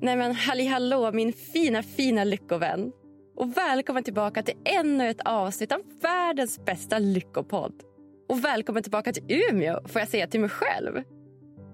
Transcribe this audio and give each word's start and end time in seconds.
Nej 0.00 0.16
men 0.16 0.34
halli 0.34 0.66
hallå 0.66 1.12
min 1.12 1.32
fina 1.32 1.82
fina 1.82 2.24
lyckovän. 2.24 2.92
Och 3.36 3.56
välkommen 3.56 4.04
tillbaka 4.04 4.42
till 4.42 4.54
ännu 4.64 5.08
ett 5.10 5.20
avsnitt 5.24 5.72
av 5.72 5.80
världens 6.02 6.64
bästa 6.64 6.98
lyckopodd. 6.98 7.82
Och 8.28 8.44
välkommen 8.44 8.82
tillbaka 8.82 9.12
till 9.12 9.24
Umeå 9.28 9.88
får 9.88 10.00
jag 10.00 10.08
säga 10.08 10.26
till 10.26 10.40
mig 10.40 10.48
själv. 10.50 11.02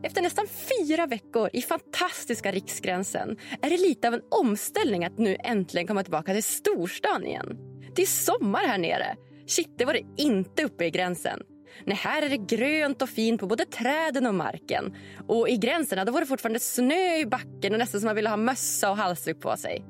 Efter 0.02 0.22
nästan 0.22 0.46
fyra 0.46 1.06
veckor 1.06 1.50
i 1.52 1.62
fantastiska 1.62 2.52
Riksgränsen 2.52 3.36
är 3.62 3.70
det 3.70 3.76
lite 3.76 4.08
av 4.08 4.14
en 4.14 4.22
omställning 4.30 5.04
att 5.04 5.18
nu 5.18 5.36
äntligen 5.44 5.86
komma 5.86 6.02
tillbaka 6.02 6.32
till 6.32 6.42
storstan 6.42 7.26
igen. 7.26 7.58
Det 7.96 8.02
är 8.02 8.06
sommar 8.06 8.66
här 8.66 8.78
nere. 8.78 9.16
Shit, 9.46 9.78
det 9.78 9.84
var 9.84 9.92
det 9.92 10.22
inte 10.22 10.64
uppe 10.64 10.84
i 10.84 10.90
gränsen. 10.90 11.40
Nej, 11.84 11.96
här 11.96 12.22
är 12.22 12.28
det 12.28 12.36
grönt 12.36 13.02
och 13.02 13.08
fint 13.08 13.40
på 13.40 13.46
både 13.46 13.64
träden 13.64 14.26
och 14.26 14.34
marken. 14.34 14.96
Och 15.28 15.48
i 15.48 15.56
gränserna 15.56 16.04
då 16.04 16.12
var 16.12 16.20
det 16.20 16.26
fortfarande 16.26 16.60
snö 16.60 17.16
i 17.16 17.26
backen 17.26 17.72
och 17.72 17.78
nästan 17.78 18.00
som 18.00 18.06
man 18.06 18.16
ville 18.16 18.28
ha 18.28 18.36
mössa 18.36 18.90
och 18.90 18.96
halsduk 18.96 19.40
på 19.40 19.56
sig. 19.56 19.84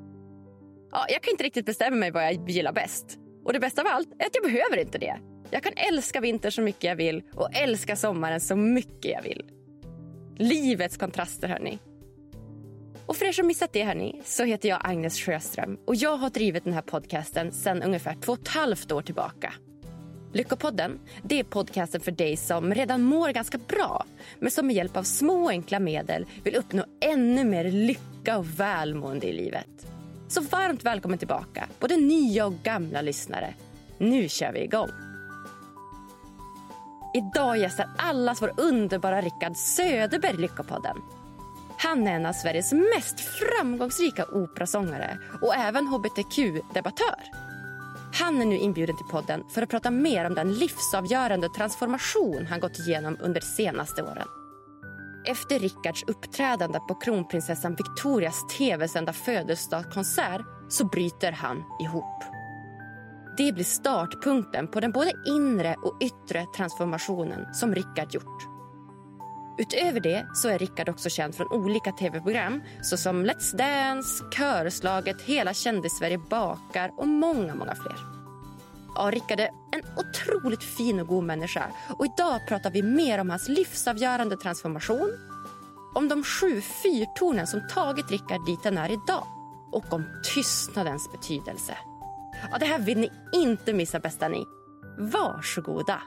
Ja, 0.91 1.05
jag 1.09 1.21
kan 1.21 1.31
inte 1.31 1.43
riktigt 1.43 1.65
bestämma 1.65 1.95
mig 1.95 2.11
vad 2.11 2.25
jag 2.25 2.49
gillar 2.49 2.73
bäst. 2.73 3.17
Och 3.45 3.53
det 3.53 3.59
bästa 3.59 3.81
av 3.81 3.87
allt 3.87 4.07
är 4.19 4.25
att 4.25 4.35
jag 4.35 4.43
behöver 4.43 4.77
inte 4.77 4.97
det. 4.97 5.19
Jag 5.51 5.63
kan 5.63 5.73
älska 5.75 6.21
vinter 6.21 6.49
så 6.49 6.61
mycket 6.61 6.83
jag 6.83 6.95
vill 6.95 7.23
och 7.33 7.55
älska 7.55 7.95
sommaren 7.95 8.41
så 8.41 8.55
mycket 8.55 9.11
jag 9.11 9.21
vill. 9.21 9.43
Livets 10.37 10.97
kontraster, 10.97 11.47
hörni. 11.47 11.79
Och 13.05 13.15
för 13.15 13.25
er 13.25 13.31
som 13.31 13.47
missat 13.47 13.73
det, 13.73 13.83
hörni, 13.83 14.21
så 14.25 14.43
heter 14.43 14.69
jag 14.69 14.79
Agnes 14.83 15.19
Sjöström 15.19 15.77
och 15.87 15.95
jag 15.95 16.17
har 16.17 16.29
drivit 16.29 16.63
den 16.63 16.73
här 16.73 16.81
podcasten 16.81 17.51
sedan 17.51 17.83
ungefär 17.83 18.15
två 18.21 18.31
och 18.31 18.39
ett 18.39 18.47
halvt 18.47 18.91
år 18.91 19.01
tillbaka. 19.01 19.53
Lyckopodden 20.35 20.99
det 21.23 21.39
är 21.39 21.43
podcasten 21.43 22.01
för 22.01 22.11
dig 22.11 22.37
som 22.37 22.73
redan 22.73 23.03
mår 23.03 23.29
ganska 23.29 23.57
bra 23.57 24.05
men 24.39 24.51
som 24.51 24.67
med 24.67 24.75
hjälp 24.75 24.97
av 24.97 25.03
små 25.03 25.49
enkla 25.49 25.79
medel 25.79 26.25
vill 26.43 26.55
uppnå 26.55 26.85
ännu 27.01 27.43
mer 27.43 27.63
lycka 27.71 28.37
och 28.37 28.59
välmående 28.59 29.27
i 29.27 29.33
livet. 29.33 29.87
Så 30.27 30.41
varmt 30.41 30.83
välkommen 30.83 31.17
tillbaka, 31.17 31.67
både 31.79 31.97
nya 31.97 32.45
och 32.45 32.53
gamla 32.63 33.01
lyssnare. 33.01 33.53
Nu 33.97 34.29
kör 34.29 34.51
vi 34.51 34.63
igång! 34.63 34.89
Idag 37.13 37.57
gästar 37.57 37.89
allas 37.97 38.41
vår 38.41 38.51
underbara 38.57 39.21
Rickard 39.21 39.57
Söderberg 39.57 40.37
Lyckopodden. 40.37 40.97
Han 41.77 42.07
är 42.07 42.15
en 42.15 42.25
av 42.25 42.33
Sveriges 42.33 42.73
mest 42.73 43.19
framgångsrika 43.19 44.25
operasångare 44.25 45.17
och 45.41 45.55
även 45.55 45.87
hbtq-debattör. 45.87 47.44
Han 48.19 48.41
är 48.41 48.45
nu 48.45 48.57
inbjuden 48.57 48.97
till 48.97 49.05
podden 49.05 49.43
för 49.49 49.61
att 49.61 49.69
prata 49.69 49.91
mer 49.91 50.25
om 50.25 50.35
den 50.35 50.53
livsavgörande 50.53 51.49
transformation 51.49 52.45
han 52.49 52.59
gått 52.59 52.79
igenom 52.79 53.17
under 53.19 53.41
de 53.41 53.47
senaste 53.47 54.03
åren. 54.03 54.27
Efter 55.25 55.59
Rickards 55.59 56.03
uppträdande 56.07 56.79
på 56.79 56.95
kronprinsessan 56.95 57.75
Victorias 57.75 58.47
tv-sända 58.57 59.13
födelsedagskonsert 59.13 60.41
så 60.69 60.85
bryter 60.85 61.31
han 61.31 61.63
ihop. 61.83 62.23
Det 63.37 63.51
blir 63.51 63.63
startpunkten 63.63 64.67
på 64.67 64.79
den 64.79 64.91
både 64.91 65.11
inre 65.27 65.75
och 65.83 65.97
yttre 66.01 66.45
transformationen 66.57 67.53
som 67.53 67.75
Rickard 67.75 68.13
gjort. 68.13 68.54
Utöver 69.57 69.99
det 69.99 70.27
så 70.33 70.49
är 70.49 70.59
Rickard 70.59 70.89
också 70.89 71.09
känd 71.09 71.35
från 71.35 71.51
olika 71.51 71.91
tv-program 71.91 72.63
såsom 72.81 73.25
Let's 73.25 73.57
Dance, 73.57 74.23
Körslaget, 74.31 75.21
Hela 75.21 75.53
kändis-Sverige 75.53 76.17
bakar 76.17 76.91
och 76.97 77.07
många, 77.07 77.55
många 77.55 77.75
fler. 77.75 77.95
Ja, 78.95 79.11
Rickard 79.11 79.39
är 79.39 79.49
en 79.71 79.81
otroligt 79.97 80.63
fin 80.63 80.99
och 80.99 81.07
god 81.07 81.23
människa 81.23 81.65
och 81.89 82.05
idag 82.05 82.47
pratar 82.47 82.71
vi 82.71 82.83
mer 82.83 83.19
om 83.19 83.29
hans 83.29 83.49
livsavgörande 83.49 84.37
transformation, 84.37 85.09
om 85.95 86.07
de 86.07 86.23
sju 86.23 86.61
fyrtornen 86.61 87.47
som 87.47 87.67
tagit 87.67 88.11
Rickard 88.11 88.45
dit 88.45 88.59
han 88.63 88.77
är 88.77 88.91
idag 88.91 89.27
och 89.71 89.93
om 89.93 90.05
tystnadens 90.33 91.11
betydelse. 91.11 91.77
Ja, 92.51 92.57
det 92.57 92.65
här 92.65 92.79
vill 92.79 92.97
ni 92.99 93.11
inte 93.33 93.73
missa, 93.73 93.99
bästa 93.99 94.27
ni. 94.27 94.45
Varsågoda. 94.97 96.01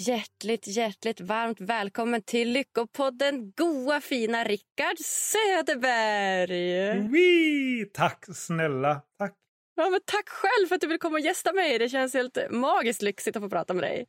Hjärtligt, 0.00 0.66
hjärtligt 0.66 1.20
varmt 1.20 1.60
välkommen 1.60 2.22
till 2.22 2.52
Lyckopodden 2.52 3.52
goa 3.56 4.00
fina 4.00 4.44
Rickard 4.44 4.98
Söderberg! 5.04 7.00
Oui, 7.10 7.90
tack 7.92 8.24
snälla. 8.34 9.02
Tack. 9.18 9.34
Ja, 9.74 9.90
men 9.90 10.00
tack 10.04 10.28
själv 10.28 10.66
för 10.68 10.74
att 10.74 10.80
du 10.80 10.86
vill 10.86 10.98
komma 10.98 11.14
och 11.14 11.20
gästa 11.20 11.52
mig. 11.52 11.78
Det 11.78 11.88
känns 11.88 12.14
helt 12.14 12.38
magiskt 12.50 13.02
lyxigt 13.02 13.36
att 13.36 13.42
få 13.42 13.48
prata 13.48 13.74
med 13.74 13.82
dig. 13.82 14.06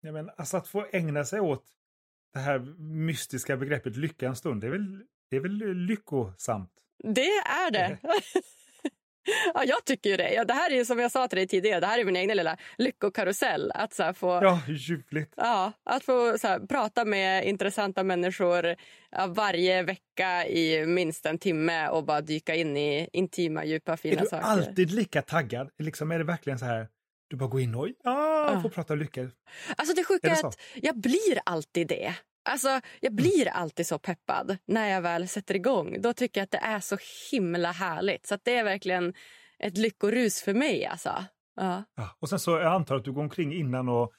Ja, 0.00 0.12
men 0.12 0.30
alltså 0.36 0.56
att 0.56 0.68
få 0.68 0.86
ägna 0.92 1.24
sig 1.24 1.40
åt 1.40 1.64
det 2.32 2.38
här 2.38 2.58
mystiska 2.78 3.56
begreppet 3.56 3.96
lycka 3.96 4.28
en 4.28 4.36
stund, 4.36 4.60
det 4.60 4.66
är 4.66 4.70
väl, 4.70 5.02
det 5.30 5.36
är 5.36 5.40
väl 5.40 5.74
lyckosamt? 5.74 6.72
Det 7.04 7.30
är 7.36 7.70
det. 7.70 7.98
Ja, 9.54 9.64
jag 9.64 9.84
tycker 9.84 10.10
ju 10.10 10.16
det. 10.16 10.32
Ja, 10.32 10.44
det 10.44 10.54
här 10.54 10.72
är 10.72 10.84
som 10.84 10.98
jag 10.98 11.12
sa 11.12 11.28
till 11.28 11.36
dig 11.36 11.46
tidigare, 11.46 11.80
det 11.80 11.86
här 11.86 11.98
är 11.98 12.04
min 12.04 12.16
egen 12.16 12.36
lilla 12.36 12.56
lyckokarusell. 12.78 13.72
Att 13.74 13.94
så 13.94 14.12
få, 14.14 14.28
ja, 14.42 14.60
ljuvligt. 14.68 15.34
Ja, 15.36 15.72
att 15.84 16.04
få 16.04 16.38
så 16.38 16.66
prata 16.68 17.04
med 17.04 17.46
intressanta 17.46 18.04
människor 18.04 18.74
ja, 19.10 19.26
varje 19.26 19.82
vecka 19.82 20.46
i 20.46 20.86
minst 20.86 21.26
en 21.26 21.38
timme 21.38 21.88
och 21.88 22.04
bara 22.04 22.20
dyka 22.20 22.54
in 22.54 22.76
i 22.76 23.08
intima, 23.12 23.64
djupa, 23.64 23.96
fina 23.96 24.24
saker. 24.24 24.36
Är 24.36 24.40
du 24.40 24.44
saker. 24.44 24.68
alltid 24.68 24.90
lika 24.90 25.22
taggad? 25.22 25.70
Liksom, 25.78 26.10
är 26.10 26.18
det 26.18 26.24
verkligen 26.24 26.58
så 26.58 26.64
här, 26.64 26.88
du 27.28 27.36
bara 27.36 27.48
går 27.48 27.60
in 27.60 27.74
och 27.74 27.88
ja, 27.88 28.50
ah. 28.50 28.62
får 28.62 28.68
prata 28.68 28.94
lycka? 28.94 29.30
Alltså 29.76 29.94
det 29.94 30.04
sjuka 30.04 30.28
är, 30.28 30.44
är 30.44 30.48
att 30.48 30.60
jag 30.74 30.96
blir 31.00 31.38
alltid 31.44 31.88
det. 31.88 32.14
Alltså, 32.46 32.80
jag 33.00 33.14
blir 33.14 33.48
alltid 33.48 33.86
så 33.86 33.98
peppad 33.98 34.56
när 34.66 34.88
jag 34.88 35.02
väl 35.02 35.28
sätter 35.28 35.56
igång. 35.56 36.00
Då 36.00 36.12
tycker 36.12 36.40
jag 36.40 36.44
att 36.44 36.50
det 36.50 36.58
är 36.58 36.80
så 36.80 36.98
himla 37.30 37.72
härligt. 37.72 38.26
Så 38.26 38.38
det 38.42 38.56
är 38.56 38.64
verkligen 38.64 39.14
ett 39.58 39.78
lyckorus 39.78 40.42
för 40.42 40.54
mig. 40.54 40.86
Alltså. 40.86 41.24
Ja. 41.56 41.84
ja. 41.94 42.16
och 42.18 42.28
sen 42.28 42.38
så 42.38 42.50
jag 42.50 42.72
antar 42.72 42.96
att 42.96 43.04
du 43.04 43.12
går 43.12 43.22
omkring 43.22 43.54
innan 43.54 43.88
och 43.88 44.12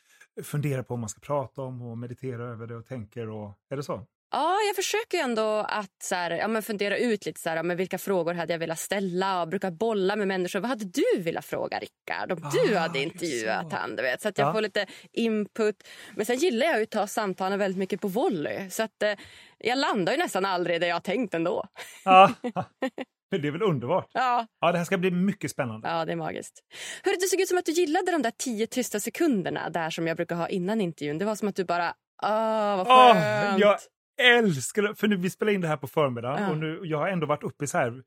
funderar 0.44 0.84
på 0.84 0.94
vad 0.94 1.00
man 1.00 1.10
ska 1.10 1.20
prata 1.20 1.62
om 1.62 1.82
och 1.82 1.98
mediterar 1.98 2.52
över 2.52 2.68
det 2.68 2.76
och 2.76 2.86
tänker 2.86 3.30
och 3.30 3.60
är 3.70 3.76
det 3.76 3.84
så? 3.84 4.08
Ja, 4.32 4.58
jag 4.68 4.76
försöker 4.76 5.18
ändå 5.18 5.60
att 5.70 6.04
så 6.04 6.16
här, 6.16 6.32
ja, 6.32 6.48
men 6.48 6.62
fundera 6.64 6.98
ut 6.98 7.26
lite 7.26 7.40
så 7.40 7.50
här, 7.50 7.64
men 7.64 7.78
vilka 7.78 7.98
frågor 7.98 8.34
hade 8.34 8.54
jag 8.54 8.60
velat 8.60 8.80
ställa 8.80 9.42
och 9.42 9.48
brukar 9.48 9.72
bolla 9.72 10.16
med 10.16 10.28
människor. 10.28 10.60
Vad 10.60 10.70
hade 10.70 10.86
du 10.86 11.22
velat 11.22 11.46
fråga 11.46 11.80
Rickard 11.80 12.32
om 12.32 12.50
du 12.66 12.78
Ah, 12.78 12.80
hade 12.80 13.00
just 13.00 13.14
intervjuat 13.14 13.70
så. 13.72 13.76
han? 13.78 13.96
Du 13.96 14.02
vet, 14.04 14.22
så 14.22 14.30
att 14.30 14.38
jag 14.38 14.48
Ja. 14.48 14.54
får 14.54 14.62
lite 14.62 14.86
input. 15.14 15.76
Men 16.16 16.26
sen 16.26 16.36
gillar 16.38 16.68
jag 16.68 16.82
att 16.82 16.90
ta 16.90 17.08
samtalen 17.08 17.60
väldigt 17.60 17.78
mycket 17.80 18.02
på 18.02 18.08
volley. 18.08 18.70
Så 18.70 18.84
att 18.84 19.04
eh, 19.04 19.14
jag 19.58 19.78
landar 19.78 20.14
ju 20.14 20.20
nästan 20.20 20.46
aldrig 20.46 20.82
där 20.82 20.88
jag 20.88 20.96
har 20.96 21.00
tänkt 21.02 21.34
ändå. 21.34 21.66
Ja, 22.06 22.34
det 23.32 23.48
är 23.48 23.52
väl 23.52 23.62
underbart? 23.64 24.10
Ja, 24.14 24.48
Ja, 24.62 24.72
det 24.72 24.78
här 24.78 24.86
ska 24.86 24.98
bli 24.98 25.12
mycket 25.12 25.52
spännande. 25.52 25.90
ja 25.90 26.06
det 26.06 26.12
är 26.12 26.16
magiskt. 26.16 26.60
Hörru, 27.04 27.16
det 27.16 27.28
såg 27.28 27.42
ut 27.42 27.48
som 27.48 27.58
att 27.58 27.66
du 27.66 27.72
gillade 27.72 28.12
de 28.12 28.22
där 28.22 28.34
tio 28.38 28.68
tysta 28.68 29.00
sekunderna 29.00 29.70
där 29.70 29.90
som 29.90 30.08
jag 30.08 30.18
brukar 30.18 30.36
ha 30.36 30.48
innan 30.50 30.82
intervjun. 30.82 31.18
Det 31.18 31.26
var 31.26 31.36
som 31.36 31.48
att 31.48 31.56
du 31.56 31.64
bara, 31.66 31.94
ah 32.22 32.76
vad 32.76 32.88
Åh, 32.88 33.14
skönt. 33.14 33.60
jag 33.60 33.78
älskar! 34.22 34.94
För 34.94 35.08
nu, 35.08 35.16
vi 35.16 35.30
spelar 35.30 35.52
in 35.52 35.62
det 35.62 35.68
här 35.68 35.78
på 35.78 35.88
förmiddagen 35.88 36.44
Ja. 36.44 36.50
och 36.50 36.58
nu, 36.58 36.80
jag 36.84 36.98
har 36.98 37.08
ändå 37.08 37.26
varit 37.28 37.44
uppe 37.44 37.64
i 37.66 37.68
så 37.68 37.78
här 37.78 38.04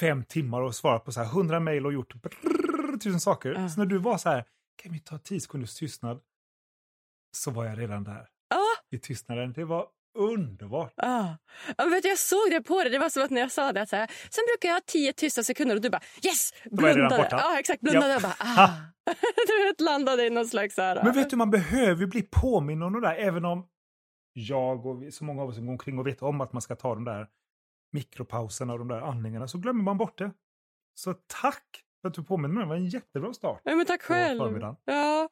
fem 0.00 0.24
timmar 0.24 0.60
och 0.62 0.74
svarat 0.74 1.04
på 1.04 1.12
så 1.12 1.20
här 1.22 1.28
hundra 1.28 1.60
mejl 1.60 1.86
och 1.86 1.92
gjort 1.92 2.14
brrr, 2.14 2.98
tusen 2.98 3.20
saker. 3.20 3.52
Ja. 3.52 3.68
Så 3.68 3.78
när 3.80 3.86
du 3.86 3.98
var 3.98 4.18
så 4.18 4.28
här, 4.28 4.44
kan 4.82 4.92
vi 4.92 5.00
ta 5.00 5.18
tio 5.18 5.40
sekunders 5.40 5.74
tystnad? 5.74 6.20
Så 7.36 7.50
var 7.50 7.64
jag 7.64 7.78
redan 7.78 8.04
där. 8.04 8.26
Ja. 8.50 8.62
I 8.96 8.98
tystnaden. 8.98 9.52
Det 9.52 9.64
var 9.64 9.86
underbart. 10.18 10.92
Ja, 10.96 11.36
men 11.78 11.90
vet 11.90 12.02
du, 12.02 12.08
jag 12.08 12.18
såg 12.18 12.50
det 12.50 12.60
på 12.62 12.82
dig. 12.82 12.92
Det 12.92 12.98
var 12.98 13.08
som 13.08 13.22
att 13.22 13.30
när 13.30 13.40
jag 13.40 13.52
sa 13.52 13.72
det. 13.72 13.82
att 13.82 13.88
Så 13.88 13.96
här, 13.96 14.06
sen 14.30 14.44
brukar 14.52 14.68
jag 14.68 14.74
ha 14.74 14.80
tio 14.86 15.12
tysta 15.12 15.42
sekunder 15.42 15.76
och 15.76 15.82
du 15.82 15.90
bara 15.90 16.00
yes! 16.24 16.52
Blundade. 16.70 17.28
Ja, 17.30 17.58
exakt. 17.58 17.80
Blundade 17.80 18.08
Ja. 18.08 18.16
och 18.16 18.22
bara 18.22 18.36
ah. 18.38 18.70
Du 19.78 19.84
landade 19.84 20.26
i 20.26 20.30
någon 20.30 20.46
slags... 20.46 20.76
Här, 20.76 21.04
Men 21.04 21.14
vet 21.14 21.30
du, 21.30 21.36
man 21.36 21.50
behöver 21.50 22.06
bli 22.06 22.22
påminn 22.22 22.82
om 22.82 22.92
det 22.92 23.00
där, 23.00 23.14
även 23.16 23.44
om 23.44 23.66
jag 24.38 24.86
och 24.86 25.02
så 25.14 25.24
många 25.24 25.42
av 25.42 25.48
oss 25.48 25.54
som 25.56 25.66
går 25.66 25.72
omkring 25.72 25.98
och 25.98 26.06
vet 26.06 26.22
om 26.22 26.40
att 26.40 26.52
man 26.52 26.62
ska 26.62 26.76
ta 26.76 26.94
de 26.94 27.04
där 27.04 27.28
mikropauserna 27.92 28.72
och 28.72 28.78
de 28.78 28.88
där 28.88 29.00
andningarna, 29.00 29.48
så 29.48 29.58
glömmer 29.58 29.82
man 29.82 29.98
bort 29.98 30.18
det. 30.18 30.30
Så 30.94 31.14
tack 31.26 31.82
för 32.00 32.08
att 32.08 32.14
du 32.14 32.24
påminner 32.24 32.54
mig. 32.54 32.62
Det 32.64 32.68
var 32.68 32.76
en 32.76 32.88
jättebra 32.88 33.32
start. 33.34 33.60
Ja, 33.64 33.74
men 33.74 33.86
tack 33.86 34.02
själv. 34.02 34.62
Ja. 34.84 35.28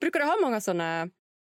Brukar 0.00 0.20
du 0.20 0.26
ha 0.26 0.36
många 0.42 0.60
såna 0.60 1.10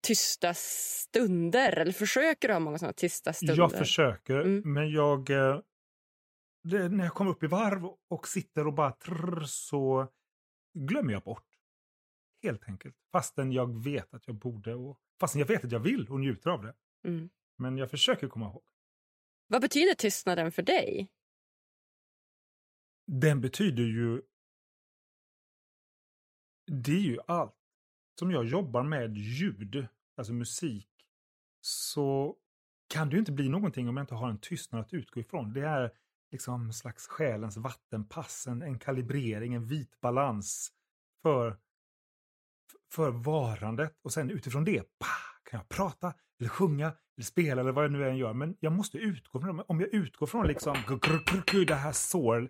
tysta 0.08 0.54
stunder? 0.54 1.72
Eller 1.78 1.92
försöker 1.92 2.48
du 2.48 2.54
ha 2.54 2.60
många 2.60 2.78
såna 2.78 2.94
tysta 2.94 3.34
stunder? 3.34 3.58
Jag 3.58 3.72
försöker, 3.72 4.40
Mm. 4.42 4.74
men 4.74 4.90
jag... 4.92 5.30
eh, 5.30 5.60
Det, 6.64 6.90
när 6.90 7.04
jag 7.04 7.14
kommer 7.14 7.32
upp 7.32 7.44
i 7.44 7.48
varv 7.48 7.86
och 8.10 8.28
sitter 8.28 8.68
och 8.68 8.74
bara 8.74 8.92
trrr, 8.92 9.44
så 9.46 10.08
glömmer 10.80 11.14
jag 11.14 11.22
bort. 11.24 11.46
Helt 12.44 12.64
enkelt. 12.68 12.96
Fastän 13.12 13.52
jag 13.52 13.84
vet 13.84 14.14
att 14.14 14.28
jag 14.28 14.36
borde 14.36 14.76
och 14.76 15.00
fastän 15.20 15.40
jag 15.40 15.48
vet 15.48 15.66
att 15.66 15.72
jag 15.72 15.80
vill 15.80 16.08
och 16.10 16.20
njuter 16.20 16.50
av 16.50 16.64
det. 16.64 16.74
Mm. 17.04 17.30
Men 17.58 17.78
jag 17.78 17.92
försöker 17.92 18.28
komma 18.28 18.46
ihåg. 18.46 18.64
Vad 19.48 19.62
betyder 19.62 19.96
tystnaden 19.96 20.52
för 20.52 20.62
dig? 20.62 21.12
Den 23.06 23.42
betyder 23.42 23.84
ju... 23.84 24.22
Det 26.66 26.92
är 26.92 27.00
ju 27.00 27.20
allt. 27.28 27.56
Som 28.20 28.32
jag 28.32 28.46
jobbar 28.46 28.84
med 28.84 29.18
ljud, 29.18 29.88
alltså 30.16 30.34
musik, 30.34 30.90
så 31.62 32.38
kan 32.88 33.10
det 33.10 33.14
ju 33.14 33.20
inte 33.20 33.32
bli 33.32 33.50
någonting 33.50 33.90
om 33.90 33.98
jag 33.98 34.04
inte 34.04 34.16
har 34.16 34.30
en 34.30 34.40
tystnad 34.40 34.82
att 34.82 34.94
utgå 34.94 35.20
ifrån. 35.20 35.54
Det 35.54 35.62
är 35.62 35.92
liksom 36.32 36.74
slags 36.74 37.08
själens 37.08 37.58
vattenpass, 37.58 38.48
en, 38.48 38.62
en 38.62 38.80
kalibrering, 38.80 39.54
en 39.54 39.66
vit 39.66 40.02
balans 40.02 40.74
för, 41.22 41.60
för 42.92 43.12
varandet. 43.12 44.00
Och 44.02 44.14
sen 44.14 44.32
utifrån 44.32 44.64
det 44.64 44.82
pa, 45.00 45.08
kan 45.44 45.58
jag 45.58 45.70
prata, 45.70 46.14
eller 46.40 46.50
sjunga, 46.50 46.86
eller 46.86 47.26
spela 47.26 47.62
eller 47.62 47.72
vad 47.72 47.84
jag 47.84 47.92
nu 47.92 48.10
än 48.10 48.18
gör. 48.18 48.34
Men 48.34 48.58
jag 48.60 48.74
måste 48.74 48.98
utgå 48.98 49.42
från, 49.42 49.64
om 49.68 49.80
jag 49.80 49.94
utgår 49.94 50.28
från 50.28 50.48
liksom 50.48 50.78
det 51.68 51.76
här 51.76 51.92
sår, 51.92 52.50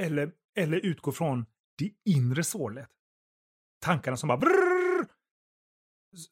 eller, 0.00 0.32
eller 0.54 0.86
utgår 0.86 1.12
från 1.12 1.46
det 1.78 1.92
inre 2.04 2.44
sålet, 2.44 2.90
tankarna 3.80 4.16
som 4.16 4.28
bara 4.28 4.38
brrrr, 4.38 5.06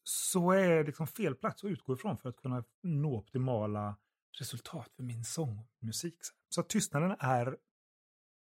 så 0.02 0.50
är 0.50 0.68
det 0.68 0.82
liksom 0.82 1.06
fel 1.06 1.34
plats 1.34 1.64
att 1.64 1.70
utgå 1.70 1.94
ifrån 1.94 2.18
för 2.18 2.28
att 2.28 2.36
kunna 2.36 2.64
nå 2.82 3.16
optimala 3.16 3.96
resultat 4.38 4.92
för 4.96 5.02
min 5.02 5.24
sångmusik. 5.24 6.18
Så 6.48 6.62
tystnaden 6.62 7.16
är 7.18 7.56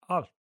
allt. 0.07 0.36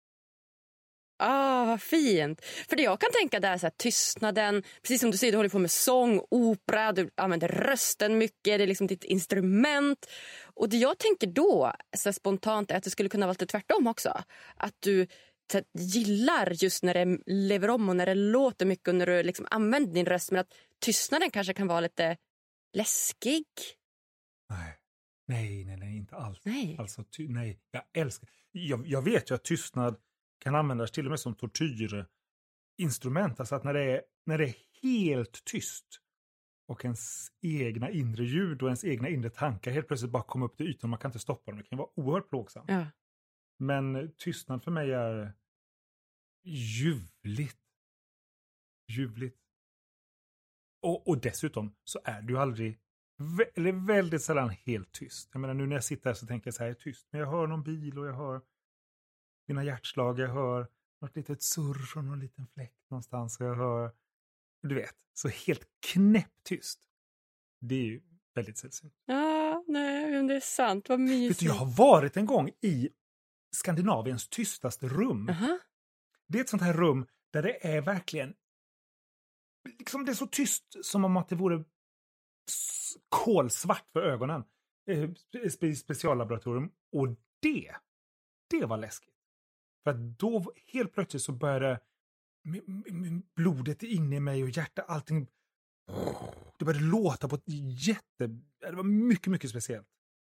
Ah, 1.18 1.66
vad 1.66 1.82
fint. 1.82 2.46
För 2.46 2.76
det 2.76 2.84
jag 2.84 3.00
kan 3.00 3.12
tänka 3.12 3.40
där 3.40 3.54
är 3.54 3.58
så 3.58 3.66
här, 3.66 3.74
tystnaden, 3.78 4.64
precis 4.82 5.02
som 5.02 5.12
du 5.12 5.18
säger, 5.18 5.32
du 5.32 5.38
håller 5.38 5.50
på 5.50 5.60
med 5.60 5.72
sång, 5.72 6.22
opera, 6.30 6.92
du 6.92 7.10
använder 7.16 7.48
rösten 7.48 8.18
mycket, 8.18 8.44
det 8.44 8.64
är 8.64 8.68
liksom 8.68 8.88
ditt 8.88 9.04
instrument. 9.04 10.06
Och 10.44 10.70
det 10.70 10.78
jag 10.78 11.00
tänker 11.00 11.28
då, 11.28 11.74
så 11.98 12.14
spontant, 12.14 12.72
är 12.72 12.76
att 12.76 12.84
det 12.84 12.90
skulle 12.90 13.10
kunna 13.10 13.26
vara 13.26 13.34
lite 13.34 13.46
tvärtom 13.46 13.88
också. 13.88 14.24
Att 14.56 14.76
du 14.80 15.08
här, 15.54 15.64
gillar 15.74 16.64
just 16.64 16.84
när 16.84 16.94
det 16.94 17.20
lever 17.26 17.70
om 17.70 17.90
och 17.90 17.96
när 17.96 18.06
det 18.06 18.16
låter 18.16 18.66
mycket 18.66 18.88
och 18.88 18.96
när 18.96 19.06
du 19.06 19.24
liksom 19.24 19.48
använder 19.52 19.94
din 19.94 20.06
röst. 20.06 20.32
Men 20.32 20.42
att 20.42 20.54
tystnaden 20.86 21.32
kanske 21.32 21.54
kan 21.54 21.68
vara 21.68 21.80
lite 21.80 22.18
läskig. 22.74 23.46
Nej, 24.50 24.78
nej, 25.28 25.66
nej, 25.66 25.78
nej 25.78 25.98
inte 25.98 26.16
alls. 26.16 26.40
Nej. 26.44 26.76
Alltså, 26.80 27.04
nej, 27.18 27.60
jag 27.72 27.84
älskar... 27.94 28.30
Jag, 28.52 28.88
jag 28.88 29.02
vet 29.02 29.32
ju 29.32 29.36
att 29.36 29.44
tystnad 29.44 29.98
kan 30.40 30.56
användas 30.56 30.92
till 30.92 31.06
och 31.06 31.10
med 31.10 31.20
som 31.20 31.36
tortyrinstrument. 31.36 33.40
Alltså 33.40 33.56
att 33.56 33.64
när 33.64 33.74
det 33.74 33.84
är, 33.84 34.02
när 34.26 34.38
det 34.38 34.46
är 34.46 34.56
helt 34.82 35.46
tyst 35.46 36.02
och 36.68 36.86
ens 36.86 37.28
egna 37.42 37.90
inre 37.90 38.24
ljud 38.24 38.62
och 38.62 38.68
ens 38.68 38.84
egna 38.84 39.10
inre 39.10 39.30
tankar 39.30 39.72
helt 39.72 39.88
plötsligt 39.88 40.12
bara 40.12 40.24
kommer 40.24 40.46
upp 40.46 40.58
till 40.58 40.68
ytan 40.68 40.90
man 40.90 41.00
kan 41.00 41.10
inte 41.10 41.20
stoppa 41.20 41.52
dem. 41.52 41.58
Det 41.58 41.64
kan 41.64 41.78
vara 41.78 41.90
oerhört 41.96 42.30
plågsamt. 42.30 42.70
Ja. 42.70 42.86
Men 43.60 44.12
tystnad 44.18 44.64
för 44.64 44.72
mig 44.72 44.94
är 44.94 45.34
ljuvligt. 46.44 47.60
Ljuvligt. 48.92 49.40
Och, 50.82 51.08
och 51.08 51.22
dessutom 51.22 51.76
så 51.84 52.00
är 52.04 52.22
du 52.22 52.38
aldrig, 52.38 52.80
vä- 53.18 53.52
eller 53.56 53.88
väldigt 53.88 54.22
sällan 54.22 54.50
helt 54.50 54.92
tyst. 54.92 55.30
Jag 55.32 55.40
menar 55.40 55.54
nu 55.54 55.66
när 55.66 55.76
jag 55.76 55.84
sitter 55.84 56.10
här 56.10 56.14
så 56.14 56.28
tänker 56.28 56.48
jag 56.48 56.54
så 56.54 56.64
här, 56.64 56.68
jag 56.68 56.78
är 56.78 56.82
tyst. 56.82 57.08
Men 57.12 57.22
jag 57.22 57.28
hör 57.28 57.48
någon 57.48 57.64
bil 57.64 58.00
och 58.00 58.08
jag 58.08 58.14
hör 58.14 58.42
mina 59.48 59.64
hjärtslag, 59.64 60.20
jag 60.20 60.30
hör 60.30 60.68
något 61.02 61.16
litet 61.16 61.42
surr 61.42 61.86
från 61.86 62.06
någon 62.08 62.20
liten 62.20 62.48
fläkt 62.48 62.90
någonstans. 62.90 63.40
Och 63.40 63.46
jag 63.46 63.56
hör, 63.56 63.92
du 64.62 64.76
vet, 64.76 64.96
så 65.14 65.28
helt 65.28 65.68
knäpptyst. 65.80 66.80
Det 67.62 67.76
är 67.76 67.84
ju 67.84 68.02
väldigt 68.36 68.58
sällsynt. 68.58 68.94
Ja, 69.06 69.64
nej, 69.68 70.12
men 70.12 70.28
det 70.28 70.36
är 70.36 70.40
sant. 70.40 70.90
Vad 70.90 71.00
mysigt. 71.00 71.40
du, 71.40 71.46
jag 71.46 71.54
har 71.54 71.78
varit 71.78 72.18
en 72.18 72.26
gång 72.26 72.52
i 72.62 72.90
Skandinaviens 73.56 74.30
tystaste 74.30 74.88
rum. 74.88 75.30
Aha. 75.30 75.60
Det 76.28 76.38
är 76.38 76.42
ett 76.42 76.50
sånt 76.50 76.62
här 76.62 76.74
rum 76.74 77.08
där 77.32 77.44
det 77.44 77.68
är 77.68 77.82
verkligen 77.82 78.34
liksom 79.80 80.06
det 80.06 80.12
är 80.12 80.14
så 80.14 80.28
tyst 80.28 80.86
som 80.86 81.06
om 81.06 81.18
att 81.18 81.30
det 81.30 81.36
vore 81.36 81.64
kolsvart 83.10 83.90
för 83.94 84.02
ögonen. 84.02 84.44
Eh, 84.90 85.10
spe- 85.34 85.76
Speciallaboratorium. 85.76 86.72
Och 86.92 87.08
det, 87.40 87.76
det 88.50 88.66
var 88.66 88.78
läskigt. 88.78 89.15
För 89.86 89.92
att 89.92 90.20
då 90.20 90.54
helt 90.74 90.94
plötsligt 90.94 91.24
så 91.24 91.32
började 91.32 91.80
blodet 93.36 93.84
inne 93.84 94.16
i 94.16 94.20
mig 94.20 94.44
och 94.44 94.50
hjärtat, 94.50 94.86
allting. 94.88 95.28
Det 96.60 96.66
började 96.66 96.86
låta 96.86 97.28
på 97.28 97.36
ett 97.36 97.44
jätte... 97.88 98.28
Det 98.60 98.72
var 98.72 98.84
mycket, 98.84 99.28
mycket 99.28 99.50
speciellt. 99.50 99.88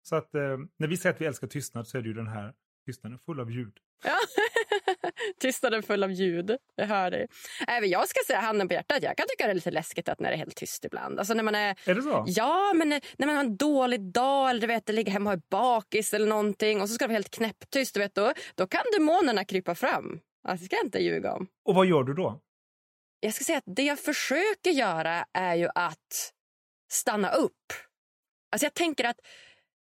Så 0.04 0.16
att 0.16 0.36
eh, 0.36 0.58
när 0.78 0.88
vi 0.88 0.98
säger 0.98 1.16
att 1.16 1.22
vi 1.22 1.26
älskar 1.26 1.48
tystnad 1.48 1.88
så 1.88 1.98
är 1.98 2.02
det 2.02 2.08
ju 2.08 2.14
den 2.14 2.28
här 2.28 2.54
tystnaden 2.86 3.20
full 3.20 3.40
av 3.40 3.52
ljud. 3.52 3.78
Ja. 4.04 4.15
Tystnaden 5.40 5.84
full 5.84 6.04
av 6.04 6.12
ljud. 6.12 6.58
Jag 6.76 6.86
hör 6.86 7.12
dig. 7.12 7.28
Även 7.68 7.90
jag 7.90 8.08
ska 8.08 8.20
säga 8.28 8.40
handen 8.40 8.68
på 8.68 8.74
hjärtat. 8.74 9.04
Jag 9.04 9.18
kan 9.18 9.28
tycka 9.30 9.46
det 9.46 9.52
är 9.52 9.56
lite 9.56 9.72
läskigt 9.72 10.10
att 10.10 10.20
när 10.20 10.30
det 10.30 10.36
är 10.36 10.38
helt 10.38 10.56
tyst 10.56 10.86
ibland. 10.86 11.20
Alltså 11.20 11.34
när 11.34 11.44
man 11.44 11.56
är... 11.56 11.76
Är 11.86 11.96
det 11.96 12.02
så? 12.02 12.26
Ja, 12.28 12.74
men 12.76 12.90
när 12.90 13.02
när 13.18 13.28
man 13.28 13.36
har 13.36 13.44
en 13.44 13.58
dålig 13.58 14.02
dag 14.02 14.50
eller 14.50 14.62
du 14.62 14.68
vet, 14.68 14.90
ligger 14.90 15.12
hemma 15.12 15.30
och 15.30 15.34
är 15.34 15.42
bakis 15.50 16.14
eller 16.14 16.28
någonting 16.28 16.82
och 16.82 16.90
så 16.90 16.96
ska 16.96 17.04
det 17.04 17.08
vara 17.08 17.16
helt 17.16 17.36
knäpptyst. 17.36 17.94
Du 17.94 18.00
vet, 18.00 18.16
då, 18.16 18.34
då 18.56 18.68
kan 18.68 18.84
demonerna 18.98 19.46
krypa 19.46 19.76
fram. 19.76 20.20
Alltså, 20.48 20.64
det 20.64 20.66
ska 20.66 20.76
jag 20.76 20.86
inte 20.86 21.00
ljuga 21.00 21.34
om. 21.34 21.48
Och 21.66 21.76
vad 21.76 21.86
gör 21.86 22.04
du 22.04 22.14
då? 22.14 22.42
Jag 23.20 23.34
ska 23.34 23.44
säga 23.44 23.58
att 23.58 23.76
det 23.76 23.84
jag 23.84 24.00
försöker 24.00 24.72
göra 24.72 25.26
är 25.34 25.56
ju 25.56 25.70
att 25.76 26.32
stanna 26.92 27.32
upp. 27.32 27.74
Alltså 28.52 28.66
jag 28.66 28.74
tänker 28.74 29.04
att 29.04 29.20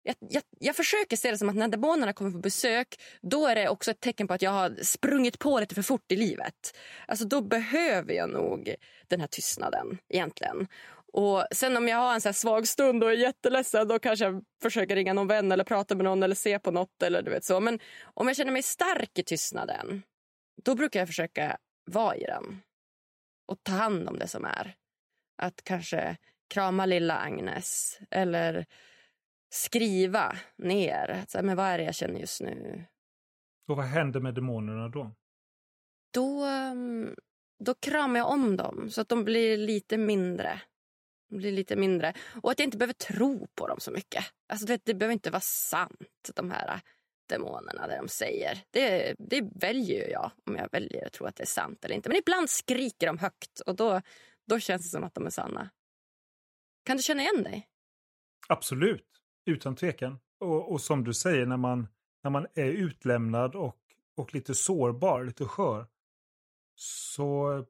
jag, 0.03 0.15
jag, 0.19 0.43
jag 0.59 0.75
försöker 0.75 1.17
se 1.17 1.31
det 1.31 1.37
som 1.37 1.49
att 1.49 1.55
när 1.55 1.67
demonerna 1.67 2.13
kommer 2.13 2.31
på 2.31 2.37
besök 2.37 2.87
då 3.21 3.47
är 3.47 3.55
det 3.55 3.69
också 3.69 3.91
ett 3.91 3.99
tecken 3.99 4.27
på 4.27 4.33
att 4.33 4.41
jag 4.41 4.51
har 4.51 4.83
sprungit 4.83 5.39
på 5.39 5.59
lite 5.59 5.75
för 5.75 5.81
fort 5.81 6.11
i 6.11 6.15
livet. 6.15 6.77
Alltså 7.07 7.25
då 7.25 7.41
behöver 7.41 8.13
jag 8.13 8.29
nog 8.29 8.75
den 9.07 9.19
här 9.19 9.27
tystnaden 9.27 9.97
egentligen. 10.09 10.67
Och 11.13 11.45
sen 11.51 11.77
om 11.77 11.87
jag 11.87 11.97
har 11.97 12.13
en 12.13 12.21
så 12.21 12.27
här 12.27 12.33
svag 12.33 12.67
stund 12.67 13.03
och 13.03 13.11
är 13.11 13.15
jätteledsen 13.15 13.87
då 13.87 13.99
kanske 13.99 14.25
jag 14.25 14.43
försöker 14.61 14.95
ringa 14.95 15.13
någon 15.13 15.27
vän 15.27 15.51
eller 15.51 15.63
prata 15.63 15.95
med 15.95 16.03
någon 16.03 16.23
eller 16.23 16.35
se 16.35 16.59
på 16.59 16.71
något 16.71 17.03
eller 17.03 17.21
du 17.21 17.31
vet 17.31 17.43
så. 17.43 17.59
Men 17.59 17.79
om 18.03 18.27
jag 18.27 18.37
känner 18.37 18.51
mig 18.51 18.63
stark 18.63 19.19
i 19.19 19.23
tystnaden 19.23 20.03
då 20.63 20.75
brukar 20.75 20.99
jag 20.99 21.07
försöka 21.07 21.57
vara 21.85 22.15
i 22.15 22.23
den 22.23 22.61
och 23.47 23.63
ta 23.63 23.71
hand 23.71 24.09
om 24.09 24.19
det 24.19 24.27
som 24.27 24.45
är. 24.45 24.75
Att 25.37 25.63
kanske 25.63 26.17
krama 26.49 26.85
lilla 26.85 27.17
Agnes 27.17 27.99
eller 28.11 28.65
skriva 29.53 30.35
ner. 30.55 31.09
Att, 31.09 31.45
men 31.45 31.57
vad 31.57 31.65
är 31.65 31.77
det 31.77 31.83
jag 31.83 31.95
känner 31.95 32.19
just 32.19 32.41
nu? 32.41 32.85
Och 33.67 33.77
vad 33.77 33.85
händer 33.85 34.19
med 34.19 34.33
demonerna 34.33 34.89
då? 34.89 35.11
Då, 36.13 36.43
mm, 36.45 37.15
då 37.59 37.73
kramar 37.73 38.19
jag 38.19 38.29
om 38.29 38.57
dem 38.57 38.89
så 38.89 39.01
att 39.01 39.09
de 39.09 39.23
blir 39.23 39.57
lite 39.57 39.97
mindre. 39.97 40.61
De 41.29 41.37
blir 41.37 41.51
lite 41.51 41.75
mindre. 41.75 42.13
Och 42.41 42.51
att 42.51 42.59
jag 42.59 42.67
inte 42.67 42.77
behöver 42.77 42.93
tro 42.93 43.47
på 43.55 43.67
dem 43.67 43.79
så 43.79 43.91
mycket. 43.91 44.25
Alltså, 44.47 44.65
det, 44.65 44.81
det 44.85 44.93
behöver 44.93 45.13
inte 45.13 45.31
vara 45.31 45.41
sant, 45.41 46.29
de 46.35 46.51
här 46.51 46.81
demonerna, 47.29 47.87
det 47.87 47.97
de 47.97 48.07
säger. 48.07 48.63
Det, 48.71 49.15
det 49.19 49.49
väljer 49.55 50.09
jag, 50.09 50.31
om 50.45 50.55
jag 50.55 50.69
väljer 50.71 51.05
att 51.05 51.13
tro 51.13 51.25
att 51.25 51.35
det 51.35 51.43
är 51.43 51.47
sant 51.47 51.85
eller 51.85 51.95
inte. 51.95 52.09
Men 52.09 52.17
ibland 52.17 52.49
skriker 52.49 53.07
de 53.07 53.17
högt 53.17 53.59
och 53.59 53.75
då, 53.75 54.01
då 54.47 54.59
känns 54.59 54.83
det 54.83 54.89
som 54.89 55.03
att 55.03 55.13
de 55.13 55.25
är 55.25 55.29
sanna. 55.29 55.69
Kan 56.85 56.97
du 56.97 57.03
känna 57.03 57.21
igen 57.21 57.43
dig? 57.43 57.67
Absolut, 58.47 59.20
utan 59.45 59.75
tvekan. 59.75 60.19
Och, 60.39 60.71
och 60.71 60.81
som 60.81 61.03
du 61.03 61.13
säger, 61.13 61.45
när 61.45 61.57
man, 61.57 61.87
när 62.23 62.31
man 62.31 62.47
är 62.53 62.71
utlämnad 62.71 63.55
och, 63.55 63.77
och 64.15 64.33
lite 64.33 64.55
sårbar, 64.55 65.23
lite 65.23 65.45
skör, 65.45 65.87
så 66.75 67.65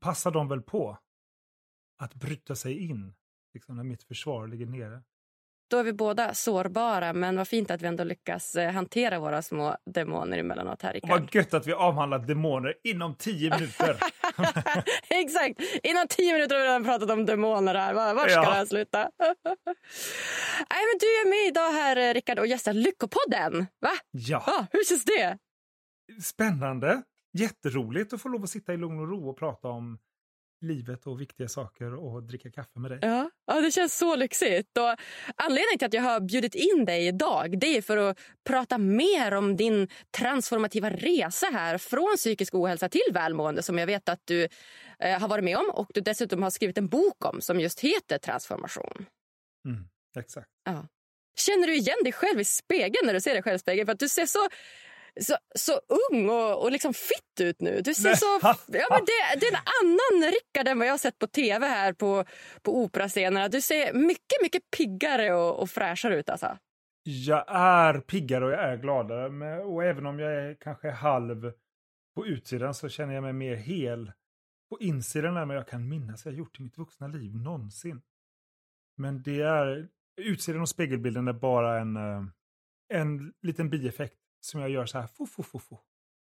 passar 0.00 0.30
de 0.30 0.48
väl 0.48 0.62
på 0.62 0.98
att 1.98 2.14
bryta 2.14 2.56
sig 2.56 2.78
in 2.78 3.14
liksom 3.54 3.76
när 3.76 3.84
mitt 3.84 4.02
försvar 4.02 4.46
ligger 4.46 4.66
nere. 4.66 5.02
Då 5.68 5.76
är 5.76 5.84
vi 5.84 5.92
båda 5.92 6.34
sårbara, 6.34 7.12
men 7.12 7.36
vad 7.36 7.48
fint 7.48 7.70
att 7.70 7.82
vi 7.82 7.86
ändå 7.86 8.04
lyckas 8.04 8.54
eh, 8.54 8.72
hantera 8.72 9.18
våra 9.18 9.42
små 9.42 9.76
demoner 9.94 10.38
emellanåt 10.38 10.82
här, 10.82 10.92
Rickard. 10.92 11.10
Vad 11.10 11.34
gött 11.34 11.54
att 11.54 11.66
vi 11.66 11.72
avhandlar 11.72 12.18
demoner 12.18 12.74
inom 12.84 13.14
tio 13.14 13.50
minuter. 13.50 13.96
Exakt! 15.08 15.60
Inom 15.82 16.06
tio 16.08 16.32
minuter 16.32 16.54
har 16.54 16.62
vi 16.62 16.68
redan 16.68 16.84
pratat 16.84 17.10
om 17.10 17.26
demoner 17.26 17.74
här. 17.74 17.94
Var, 17.94 18.14
var 18.14 18.28
ska 18.28 18.32
ja. 18.32 18.40
det 18.40 18.54
här 18.54 18.66
sluta? 18.66 18.98
Nej, 20.70 20.82
men 20.88 20.98
du 21.00 21.06
är 21.06 21.30
med 21.30 21.48
idag 21.48 21.72
här, 21.72 21.96
eh, 21.96 22.14
Rickard, 22.14 22.38
och 22.38 22.46
gästar 22.46 22.72
Lyckopodden. 22.72 23.66
Va? 23.80 23.92
Ja. 24.10 24.44
Ah, 24.46 24.66
hur 24.72 24.84
känns 24.84 25.04
det? 25.04 25.38
Spännande. 26.22 27.02
Jätteroligt 27.32 28.12
att 28.12 28.22
få 28.22 28.28
lov 28.28 28.42
att 28.42 28.50
sitta 28.50 28.74
i 28.74 28.76
lugn 28.76 29.00
och 29.00 29.08
ro 29.08 29.28
och 29.28 29.38
prata 29.38 29.68
om 29.68 29.98
livet 30.60 31.06
och 31.06 31.20
viktiga 31.20 31.48
saker 31.48 31.94
och 31.94 32.22
dricka 32.22 32.50
kaffe 32.50 32.78
med 32.78 32.90
dig. 32.90 32.98
Ja, 33.02 33.30
ja 33.46 33.60
det 33.60 33.70
känns 33.70 33.98
så 33.98 34.16
lyxigt. 34.16 34.78
Och 34.78 34.94
anledningen 35.36 35.78
till 35.78 35.86
att 35.86 35.94
jag 35.94 36.02
har 36.02 36.20
bjudit 36.20 36.54
in 36.54 36.84
dig 36.84 37.06
idag 37.06 37.58
det 37.58 37.76
är 37.76 37.82
för 37.82 37.96
att 37.96 38.18
prata 38.44 38.78
mer 38.78 39.34
om 39.34 39.56
din 39.56 39.88
transformativa 40.10 40.90
resa 40.90 41.46
här 41.52 41.78
från 41.78 42.16
psykisk 42.16 42.54
ohälsa 42.54 42.88
till 42.88 43.12
välmående 43.12 43.62
som 43.62 43.78
jag 43.78 43.86
vet 43.86 44.08
att 44.08 44.20
du 44.24 44.48
eh, 44.98 45.20
har 45.20 45.28
varit 45.28 45.44
med 45.44 45.56
om 45.56 45.70
och 45.70 45.90
du 45.94 46.00
dessutom 46.00 46.42
har 46.42 46.50
skrivit 46.50 46.78
en 46.78 46.88
bok 46.88 47.24
om 47.24 47.40
som 47.40 47.60
just 47.60 47.80
heter 47.80 48.18
Transformation. 48.18 49.06
Mm, 49.68 49.84
exakt. 50.18 50.48
Ja. 50.64 50.88
Känner 51.38 51.66
du 51.66 51.76
igen 51.76 51.96
dig 52.04 52.12
själv 52.12 52.40
i 52.40 52.44
spegeln 52.44 53.06
när 53.06 53.14
du 53.14 53.20
ser 53.20 53.34
dig 53.34 53.42
själv 53.42 53.56
i 53.56 53.58
spegeln? 53.58 53.86
För 53.86 53.92
att 53.92 53.98
du 53.98 54.08
ser 54.08 54.26
så 54.26 54.48
så, 55.20 55.36
så 55.54 55.72
ung 56.12 56.28
och, 56.28 56.62
och 56.62 56.72
liksom 56.72 56.94
fitt 56.94 57.40
ut 57.40 57.60
nu. 57.60 57.80
Du 57.80 57.94
ser 57.94 58.14
så, 58.14 58.38
ja, 58.42 58.56
men 58.90 59.04
det, 59.04 59.40
det 59.40 59.46
är 59.46 59.52
en 59.52 59.62
annan 59.82 60.32
Rickard 60.32 60.68
än 60.68 60.78
vad 60.78 60.86
jag 60.86 60.92
har 60.92 60.98
sett 60.98 61.18
på 61.18 61.26
tv 61.26 61.66
här 61.66 61.92
på, 61.92 62.24
på 62.62 62.78
operascenerna. 62.78 63.48
Du 63.48 63.60
ser 63.60 63.92
mycket, 63.92 64.42
mycket 64.42 64.62
piggare 64.76 65.34
och, 65.34 65.62
och 65.62 65.70
fräschare 65.70 66.16
ut. 66.16 66.30
Alltså. 66.30 66.58
Jag 67.02 67.44
är 67.48 68.00
piggare 68.00 68.44
och 68.44 68.52
jag 68.52 68.64
är 68.64 68.76
gladare. 68.76 69.62
Och 69.62 69.84
även 69.84 70.06
om 70.06 70.18
jag 70.18 70.34
är 70.34 70.54
kanske 70.54 70.90
halv 70.90 71.52
på 72.14 72.26
utsidan 72.26 72.74
så 72.74 72.88
känner 72.88 73.14
jag 73.14 73.22
mig 73.22 73.32
mer 73.32 73.54
hel 73.54 74.12
på 74.70 74.80
insidan 74.80 75.36
än 75.36 75.48
vad 75.48 75.56
jag 75.56 75.68
kan 75.68 75.88
minnas 75.88 76.24
jag 76.24 76.34
gjort 76.34 76.60
i 76.60 76.62
mitt 76.62 76.78
vuxna 76.78 77.06
liv 77.06 77.36
någonsin. 77.36 78.02
Men 78.96 79.22
det 79.22 79.40
är 79.42 79.88
utsidan 80.20 80.60
och 80.60 80.68
spegelbilden 80.68 81.28
är 81.28 81.32
bara 81.32 81.80
en, 81.80 81.96
eh, 81.96 82.22
en 82.88 83.32
liten 83.42 83.70
bieffekt 83.70 84.25
som 84.46 84.60
jag 84.60 84.70
gör 84.70 84.86
så 84.86 84.98
här 84.98 85.06
fo, 85.06 85.26
fo, 85.26 85.42
fo, 85.42 85.58
fo, 85.58 85.78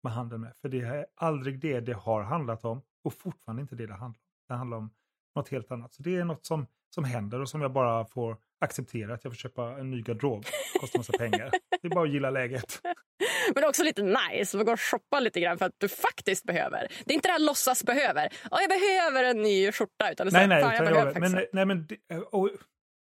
med 0.03 0.13
handen 0.13 0.41
med. 0.41 0.57
För 0.57 0.69
det 0.69 0.81
är 0.81 1.07
aldrig 1.15 1.61
det 1.61 1.81
det 1.81 1.93
har 1.93 2.23
handlat 2.23 2.65
om 2.65 2.83
och 3.05 3.15
fortfarande 3.15 3.63
inte 3.63 3.77
det 3.77 3.87
det 3.87 3.95
handlar 3.95 4.07
om. 4.07 4.15
Det 4.49 4.55
handlar 4.55 4.77
om 4.77 4.91
något 5.37 5.49
helt 5.49 5.71
annat. 5.71 5.95
Så 5.95 6.03
det 6.03 6.17
är 6.17 6.25
något 6.25 6.47
som, 6.47 6.67
som 6.95 7.05
händer 7.05 7.41
och 7.41 7.49
som 7.49 7.61
jag 7.61 7.73
bara 7.73 8.05
får 8.05 8.37
acceptera 8.61 9.15
att 9.15 9.25
jag 9.25 9.33
får 9.33 9.37
köpa 9.37 9.79
en 9.79 9.91
ny 9.91 10.03
garderob. 10.03 10.43
Det 10.73 10.79
kostar 10.79 10.99
massa 10.99 11.13
pengar. 11.13 11.51
Det 11.83 11.89
är 11.89 11.95
bara 11.95 12.05
att 12.05 12.13
gilla 12.13 12.31
läget. 12.31 12.81
Men 13.55 13.65
också 13.65 13.83
lite 13.83 14.03
nice 14.03 14.59
att 14.59 14.67
gå 14.67 14.73
och 14.73 14.81
shoppa 14.81 15.21
lite 15.21 15.41
grann 15.41 15.59
för 15.59 15.65
att 15.65 15.75
du 15.79 15.89
faktiskt 15.89 16.45
behöver. 16.45 16.89
Det 17.05 17.13
är 17.13 17.15
inte 17.15 17.29
det 17.29 17.33
här 17.33 17.39
låtsas 17.47 17.85
behöver. 17.85 18.27
Oh, 18.27 18.61
jag 18.61 18.69
behöver 18.69 19.25
en 19.25 19.43
ny 19.43 19.73
skjorta. 19.73 20.13
Utan 20.13 20.27
det 20.27 20.33
nej, 20.33 20.49
nej, 20.49 20.61
jag 20.61 20.89
behöver 20.89 21.21
men, 21.21 21.47
nej, 21.53 21.65
men, 21.65 21.87
och, 22.31 22.51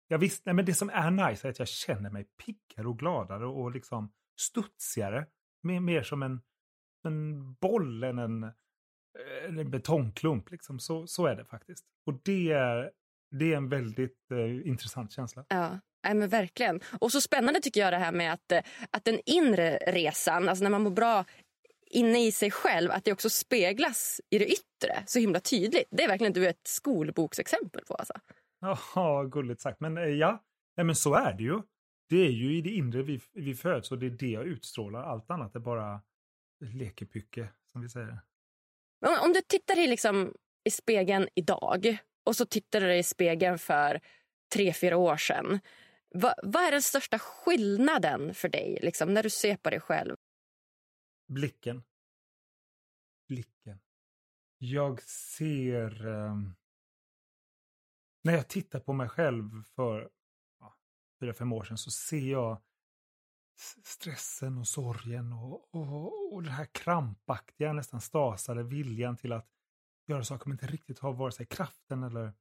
jag 0.08 0.18
visst, 0.18 0.46
nej, 0.46 0.56
men 0.56 0.66
det 0.66 0.74
som 0.74 0.90
är 0.90 1.12
nice 1.12 1.48
är 1.48 1.50
att 1.50 1.60
jag 1.60 1.68
känner 1.68 2.10
mig 2.10 2.26
piggare 2.46 2.88
och 2.88 3.00
gladare 3.00 3.46
och 3.46 3.72
liksom 3.72 4.12
studsigare. 4.42 5.26
Mer, 5.64 5.80
mer 5.80 6.04
som 6.04 6.24
en, 6.24 6.42
en 7.04 7.54
boll 7.54 8.04
än 8.04 8.20
en, 8.20 8.44
en 9.48 9.72
betongklump. 9.72 10.52
Liksom. 10.52 10.80
Så, 10.80 11.08
så 11.08 11.26
är 11.26 11.36
det 11.36 11.46
faktiskt. 11.46 11.86
Och 12.06 12.22
det 12.24 12.52
är, 12.52 12.92
det 13.32 13.54
är 13.54 13.58
en 13.58 13.70
väldigt 13.70 14.32
eh, 14.32 14.68
intressant 14.68 15.12
känsla. 15.12 15.46
Ja. 15.48 15.80
Nej, 16.04 16.14
men 16.14 16.30
verkligen. 16.30 16.80
Och 17.00 17.12
så 17.12 17.22
spännande 17.22 17.60
tycker 17.60 17.82
jag 17.82 17.94
det 17.94 17.98
här 17.98 18.12
med 18.12 18.34
att, 18.34 18.52
eh, 18.52 18.62
att 18.92 19.06
den 19.06 19.20
inre 19.26 19.78
resan, 19.78 20.50
alltså 20.50 20.64
när 20.64 20.72
man 20.72 20.82
mår 20.82 20.92
bra 20.92 21.26
inne 21.86 22.26
i 22.28 22.32
sig 22.32 22.52
själv, 22.52 22.92
att 22.92 23.06
det 23.06 23.12
också 23.12 23.30
speglas 23.30 24.22
i 24.30 24.38
det 24.38 24.46
yttre 24.46 25.04
så 25.06 25.20
himla 25.20 25.40
tydligt. 25.40 25.88
Det 25.92 26.04
är 26.04 26.08
verkligen 26.08 26.34
du 26.34 26.48
ett 26.48 26.68
skolboksexempel 26.68 27.82
på. 27.88 27.96
Alltså. 27.96 28.14
Ja, 28.60 29.24
gulligt 29.32 29.62
sagt. 29.62 29.80
Men 29.80 29.98
eh, 29.98 30.04
ja, 30.04 30.44
men 30.76 30.96
så 30.96 31.14
är 31.16 31.34
det 31.34 31.44
ju 31.44 31.62
det 32.12 32.26
är 32.26 32.32
ju 32.32 32.58
i 32.58 32.62
det 32.62 32.70
inre 32.70 33.04
vi, 33.04 33.22
vi 33.34 33.56
föds 33.56 33.92
och 33.92 34.00
det 34.00 34.06
är 34.06 34.10
det 34.10 34.30
jag 34.30 34.46
utstrålar. 34.46 35.04
Allt 35.04 35.32
annat 35.32 35.56
är 35.56 35.60
bara 35.60 36.02
lekepycke, 36.60 37.50
som 37.66 37.82
vi 37.82 37.90
säger. 37.90 38.20
Om 39.24 39.34
du 39.34 39.42
tittar 39.42 39.80
i, 39.80 39.88
liksom, 39.88 40.34
i 40.64 40.72
spegeln 40.72 41.28
idag 41.36 41.98
och 42.24 42.36
så 42.36 42.46
tittar 42.46 42.82
du 42.82 42.96
i 42.96 43.04
spegeln 43.04 43.60
för 43.60 44.02
tre, 44.54 44.74
fyra 44.74 44.98
år 44.98 45.18
sedan. 45.18 45.60
Va, 46.14 46.34
vad 46.44 46.64
är 46.64 46.72
den 46.72 46.82
största 46.82 47.20
skillnaden 47.20 48.34
för 48.34 48.50
dig 48.50 48.80
liksom, 48.82 49.14
när 49.14 49.24
du 49.24 49.30
ser 49.30 49.58
på 49.58 49.70
dig 49.70 49.80
själv? 49.80 50.16
Blicken. 51.28 51.84
Blicken. 53.28 53.80
Jag 54.58 55.02
ser... 55.04 56.08
Um, 56.08 56.56
när 58.24 58.34
jag 58.34 58.48
tittar 58.48 58.80
på 58.80 58.94
mig 58.94 59.10
själv 59.10 59.64
för 59.76 60.10
fyra, 61.22 61.34
fem 61.34 61.54
år 61.54 61.64
sedan 61.64 61.78
så 61.78 61.92
ser 61.92 62.32
jag 62.32 62.62
stressen 63.84 64.58
och 64.58 64.68
sorgen 64.68 65.34
och, 65.34 65.76
och, 65.76 66.34
och 66.34 66.44
den 66.44 66.52
här 66.52 66.66
krampaktiga, 66.66 67.74
nästan 67.74 68.02
stasade 68.02 68.64
viljan 68.64 69.18
till 69.18 69.32
att 69.32 69.48
göra 70.08 70.24
saker 70.24 70.50
men 70.50 70.54
inte 70.54 70.68
riktigt 70.68 71.00
har 71.00 71.14
vare 71.14 71.32
sig 71.32 71.46
kraften 71.46 72.04
eller, 72.04 72.34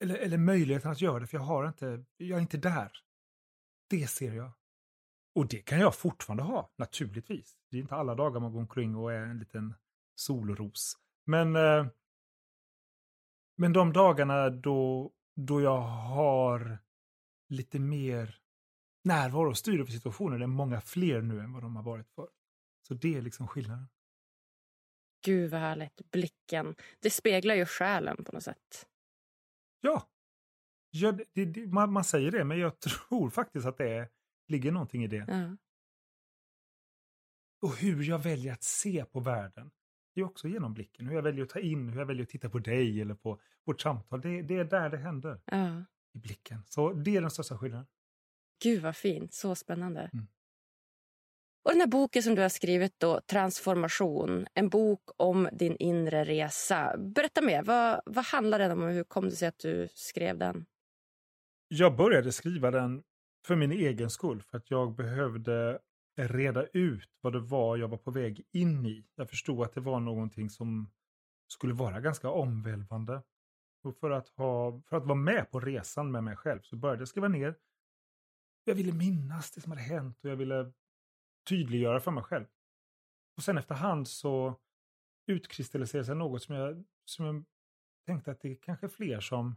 eller, 0.00 0.14
eller 0.14 0.38
möjligheten 0.38 0.90
att 0.90 1.00
göra 1.00 1.20
det, 1.20 1.26
för 1.26 1.36
jag 1.36 1.44
har 1.44 1.68
inte, 1.68 2.04
jag 2.16 2.36
är 2.36 2.42
inte 2.42 2.58
där. 2.58 2.92
Det 3.90 4.06
ser 4.06 4.32
jag. 4.32 4.52
Och 5.34 5.48
det 5.48 5.58
kan 5.58 5.80
jag 5.80 5.94
fortfarande 5.94 6.42
ha, 6.42 6.70
naturligtvis. 6.76 7.56
Det 7.70 7.76
är 7.76 7.80
inte 7.80 7.94
alla 7.94 8.14
dagar 8.14 8.40
man 8.40 8.52
går 8.52 8.60
omkring 8.60 8.96
och 8.96 9.12
är 9.12 9.22
en 9.22 9.38
liten 9.38 9.74
solros. 10.14 10.96
Men, 11.24 11.56
eh, 11.56 11.86
men 13.56 13.72
de 13.72 13.92
dagarna 13.92 14.50
då, 14.50 15.12
då 15.36 15.60
jag 15.60 15.80
har 15.80 16.85
lite 17.48 17.78
mer 17.78 18.40
närvaro 19.04 19.50
och 19.50 19.58
styr 19.58 19.80
över 19.80 19.90
situationen. 19.90 20.38
Det 20.38 20.44
är 20.44 20.46
många 20.46 20.80
fler 20.80 21.22
nu 21.22 21.40
än 21.40 21.52
vad 21.52 21.62
de 21.62 21.76
har 21.76 21.82
varit 21.82 22.10
för. 22.10 22.28
Så 22.88 22.94
det 22.94 23.16
är 23.16 23.22
liksom 23.22 23.48
skillnaden. 23.48 23.88
Gud 25.24 25.50
vad 25.50 25.60
härligt. 25.60 26.10
Blicken. 26.10 26.74
Det 27.00 27.10
speglar 27.10 27.54
ju 27.54 27.66
själen 27.66 28.24
på 28.24 28.32
något 28.32 28.42
sätt. 28.42 28.88
Ja. 29.80 30.08
ja 30.90 31.12
det, 31.12 31.44
det, 31.44 31.66
man, 31.66 31.92
man, 31.92 32.04
säger 32.04 32.30
det, 32.30 32.44
men 32.44 32.58
jag 32.58 32.80
tror 33.08 33.30
faktiskt 33.30 33.66
att 33.66 33.78
det 33.78 33.90
är, 33.90 34.08
ligger 34.48 34.72
någonting 34.72 35.04
i 35.04 35.06
det. 35.06 35.24
Ja. 35.28 35.56
Och 37.60 37.76
hur 37.76 38.02
jag 38.02 38.18
väljer 38.18 38.52
att 38.52 38.62
se 38.62 39.04
på 39.04 39.20
världen. 39.20 39.70
Det 40.14 40.20
är 40.20 40.24
också 40.24 40.48
genom 40.48 40.74
blicken. 40.74 41.06
Hur 41.06 41.14
jag 41.14 41.22
väljer 41.22 41.44
att 41.44 41.50
ta 41.50 41.60
in, 41.60 41.88
hur 41.88 41.98
jag 41.98 42.06
väljer 42.06 42.22
att 42.22 42.28
titta 42.28 42.50
på 42.50 42.58
dig 42.58 43.00
eller 43.00 43.14
på 43.14 43.40
vårt 43.64 43.80
samtal. 43.80 44.20
Det, 44.20 44.42
det 44.42 44.56
är 44.56 44.64
där 44.64 44.90
det 44.90 44.96
händer. 44.96 45.40
Ja 45.44 45.84
i 46.16 46.18
blicken. 46.18 46.62
Så 46.68 46.92
det 46.92 47.16
är 47.16 47.20
den 47.20 47.30
största 47.30 47.58
skillnaden. 47.58 47.86
Gud 48.62 48.82
vad 48.82 48.96
fint, 48.96 49.34
så 49.34 49.54
spännande. 49.54 50.10
Mm. 50.12 50.26
Och 51.64 51.70
den 51.70 51.80
här 51.80 51.86
boken 51.86 52.22
som 52.22 52.34
du 52.34 52.42
har 52.42 52.48
skrivit 52.48 52.94
då, 52.98 53.20
Transformation, 53.20 54.46
en 54.54 54.68
bok 54.68 55.10
om 55.16 55.48
din 55.52 55.76
inre 55.76 56.24
resa. 56.24 56.96
Berätta 56.98 57.42
mer, 57.42 57.62
vad, 57.62 58.00
vad 58.06 58.24
handlar 58.24 58.58
den 58.58 58.70
om 58.70 58.82
och 58.82 58.90
hur 58.90 59.04
kom 59.04 59.24
det 59.24 59.36
sig 59.36 59.48
att 59.48 59.58
du 59.58 59.88
skrev 59.94 60.38
den? 60.38 60.66
Jag 61.68 61.96
började 61.96 62.32
skriva 62.32 62.70
den 62.70 63.02
för 63.46 63.56
min 63.56 63.72
egen 63.72 64.10
skull, 64.10 64.42
för 64.42 64.58
att 64.58 64.70
jag 64.70 64.94
behövde 64.94 65.78
reda 66.16 66.66
ut 66.66 67.10
vad 67.20 67.32
det 67.32 67.40
var 67.40 67.76
jag 67.76 67.88
var 67.88 67.98
på 67.98 68.10
väg 68.10 68.42
in 68.52 68.86
i. 68.86 69.04
Jag 69.14 69.30
förstod 69.30 69.62
att 69.62 69.74
det 69.74 69.80
var 69.80 70.00
någonting 70.00 70.50
som 70.50 70.90
skulle 71.48 71.74
vara 71.74 72.00
ganska 72.00 72.30
omvälvande. 72.30 73.22
Och 73.86 73.96
för 73.96 74.10
att, 74.10 74.28
ha, 74.28 74.80
för 74.80 74.96
att 74.96 75.04
vara 75.04 75.18
med 75.18 75.50
på 75.50 75.60
resan 75.60 76.10
med 76.10 76.24
mig 76.24 76.36
själv 76.36 76.60
så 76.62 76.76
började 76.76 77.00
jag 77.00 77.08
skriva 77.08 77.28
ner. 77.28 77.54
Jag 78.64 78.74
ville 78.74 78.92
minnas 78.92 79.50
det 79.50 79.60
som 79.60 79.72
hade 79.72 79.82
hänt 79.82 80.24
och 80.24 80.30
jag 80.30 80.36
ville 80.36 80.72
tydliggöra 81.48 82.00
för 82.00 82.10
mig 82.10 82.24
själv. 82.24 82.46
Och 83.36 83.42
sen 83.42 83.58
efterhand 83.58 84.08
så 84.08 84.60
utkristalliserade 85.26 86.06
sig 86.06 86.14
något 86.14 86.42
som 86.42 86.54
jag, 86.54 86.84
som 87.04 87.26
jag 87.26 87.44
tänkte 88.06 88.30
att 88.30 88.40
det 88.40 88.50
är 88.50 88.54
kanske 88.54 88.88
fler 88.88 89.20
som, 89.20 89.56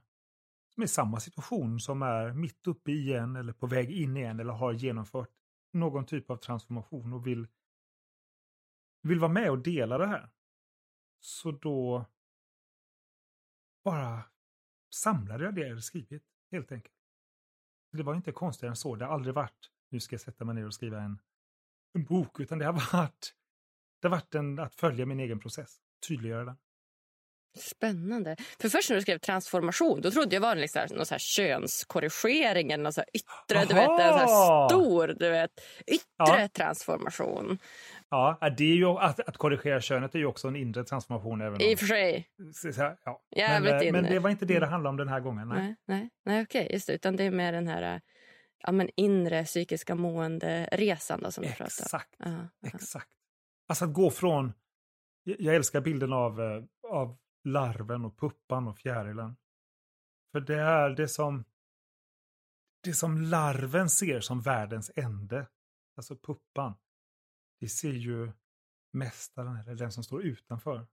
som 0.74 0.81
är 0.81 0.86
i 0.86 0.89
samma 0.89 1.19
situation, 1.19 1.79
som 1.79 2.01
är 2.01 2.33
mitt 2.33 2.67
uppe 2.67 2.91
i 2.91 3.13
en 3.13 3.36
eller 3.36 3.53
på 3.53 3.67
väg 3.67 3.91
in 3.91 4.17
i 4.17 4.21
en 4.21 4.39
eller 4.39 4.53
har 4.53 4.74
genomfört 4.74 5.29
någon 5.74 6.05
typ 6.05 6.29
av 6.29 6.38
transformation 6.38 7.13
och 7.13 7.27
vill, 7.27 7.48
vill 9.01 9.19
vara 9.19 9.31
med 9.31 9.51
och 9.51 9.59
dela 9.59 9.98
det 9.98 10.07
här. 10.07 10.29
Så 11.19 11.51
då 11.51 12.05
bara 13.83 14.24
samlade 14.93 15.43
jag 15.43 15.55
det 15.55 15.67
jag 15.67 15.83
skrivit, 15.83 16.24
helt 16.51 16.71
enkelt. 16.71 16.95
Det 17.91 18.03
var 18.03 18.15
inte 18.15 18.31
konstigare 18.31 18.71
än 18.71 18.75
så. 18.75 18.95
Det 18.95 19.05
har 19.05 19.13
aldrig 19.13 19.36
varit, 19.36 19.71
nu 19.89 20.00
ska 20.00 20.13
jag 20.13 20.21
sätta 20.21 20.45
mig 20.45 20.55
ner 20.55 20.65
och 20.65 20.74
skriva 20.74 21.01
en, 21.01 21.19
en 21.93 22.03
bok, 22.03 22.39
utan 22.39 22.59
det 22.59 22.65
har 22.65 22.74
varit, 22.93 23.33
det 24.01 24.07
har 24.07 24.15
varit 24.15 24.36
en, 24.36 24.59
att 24.59 24.75
följa 24.75 25.05
min 25.05 25.19
egen 25.19 25.39
process, 25.39 25.77
tydliggöra 26.07 26.45
den. 26.45 26.57
Spännande. 27.57 28.36
För 28.59 28.69
först 28.69 28.89
när 28.89 28.95
du 28.95 29.01
skrev 29.01 29.17
transformation 29.17 30.01
då 30.01 30.12
trodde 30.12 30.36
jag 30.36 30.41
var 30.41 30.55
liksom 30.55 30.81
någon 30.91 31.05
så 31.05 31.13
här 31.13 31.19
könskorrigering 31.19 32.71
eller 32.71 32.83
någon 32.83 32.93
så 32.93 33.03
yttre, 33.13 33.65
du 33.65 33.74
vet, 33.74 33.89
en 33.89 34.27
så 34.27 34.67
stor 34.69 35.07
du 35.07 35.29
vet, 35.29 35.51
yttre 35.88 36.03
ja. 36.17 36.50
transformation. 36.53 37.59
Ja, 38.09 38.37
det 38.57 38.63
är 38.63 38.75
ju, 38.75 38.85
att, 38.85 39.19
att 39.19 39.37
korrigera 39.37 39.81
könet 39.81 40.15
är 40.15 40.19
ju 40.19 40.25
också 40.25 40.47
en 40.47 40.55
inre 40.55 40.83
transformation. 40.83 41.41
Även 41.41 41.61
I 41.61 41.75
och 41.75 41.79
för 41.79 41.85
sig. 41.85 42.29
Ja. 43.03 43.21
Men, 43.35 43.67
eh, 43.67 43.91
men, 43.91 44.03
det 44.03 44.19
var 44.19 44.29
inte 44.29 44.45
det 44.45 44.53
det 44.53 44.57
mm. 44.57 44.69
handlade 44.69 44.89
om 44.89 44.97
den 44.97 45.07
här 45.07 45.19
gången. 45.19 45.47
Nej, 45.47 45.75
nej, 45.85 46.09
nej 46.25 46.43
okej, 46.43 46.69
just 46.71 46.87
det. 46.87 46.93
Utan 46.93 47.15
det 47.15 47.23
är 47.23 47.31
mer 47.31 47.51
den 47.51 47.67
här 47.67 48.01
ja, 48.59 48.71
men 48.71 48.89
inre 48.95 49.45
psykiska 49.45 49.95
mående-resan 49.95 51.31
som 51.31 51.43
du 51.43 51.49
pratar 51.49 51.63
om. 51.63 51.65
Exakt, 51.65 52.21
uh 52.25 52.27
-huh. 52.27 52.47
exakt. 52.61 53.09
Alltså 53.67 53.85
att 53.85 53.93
gå 53.93 54.11
från, 54.11 54.53
jag 55.23 55.55
älskar 55.55 55.81
bilden 55.81 56.13
av, 56.13 56.41
eh, 56.41 56.63
av 56.91 57.17
larven 57.43 58.05
och 58.05 58.19
puppan 58.19 58.67
och 58.67 58.77
fjärilen. 58.77 59.35
För 60.31 60.39
det 60.39 60.59
är 60.59 60.89
det 60.89 61.07
som, 61.07 61.43
det 62.83 62.93
som 62.93 63.21
larven 63.21 63.89
ser 63.89 64.19
som 64.19 64.41
världens 64.41 64.91
ände, 64.95 65.47
alltså 65.95 66.15
puppan, 66.15 66.73
det 67.59 67.69
ser 67.69 67.93
ju 67.93 68.31
mästaren, 68.93 69.55
eller 69.55 69.75
den 69.75 69.91
som 69.91 70.03
står 70.03 70.23
utanför, 70.23 70.87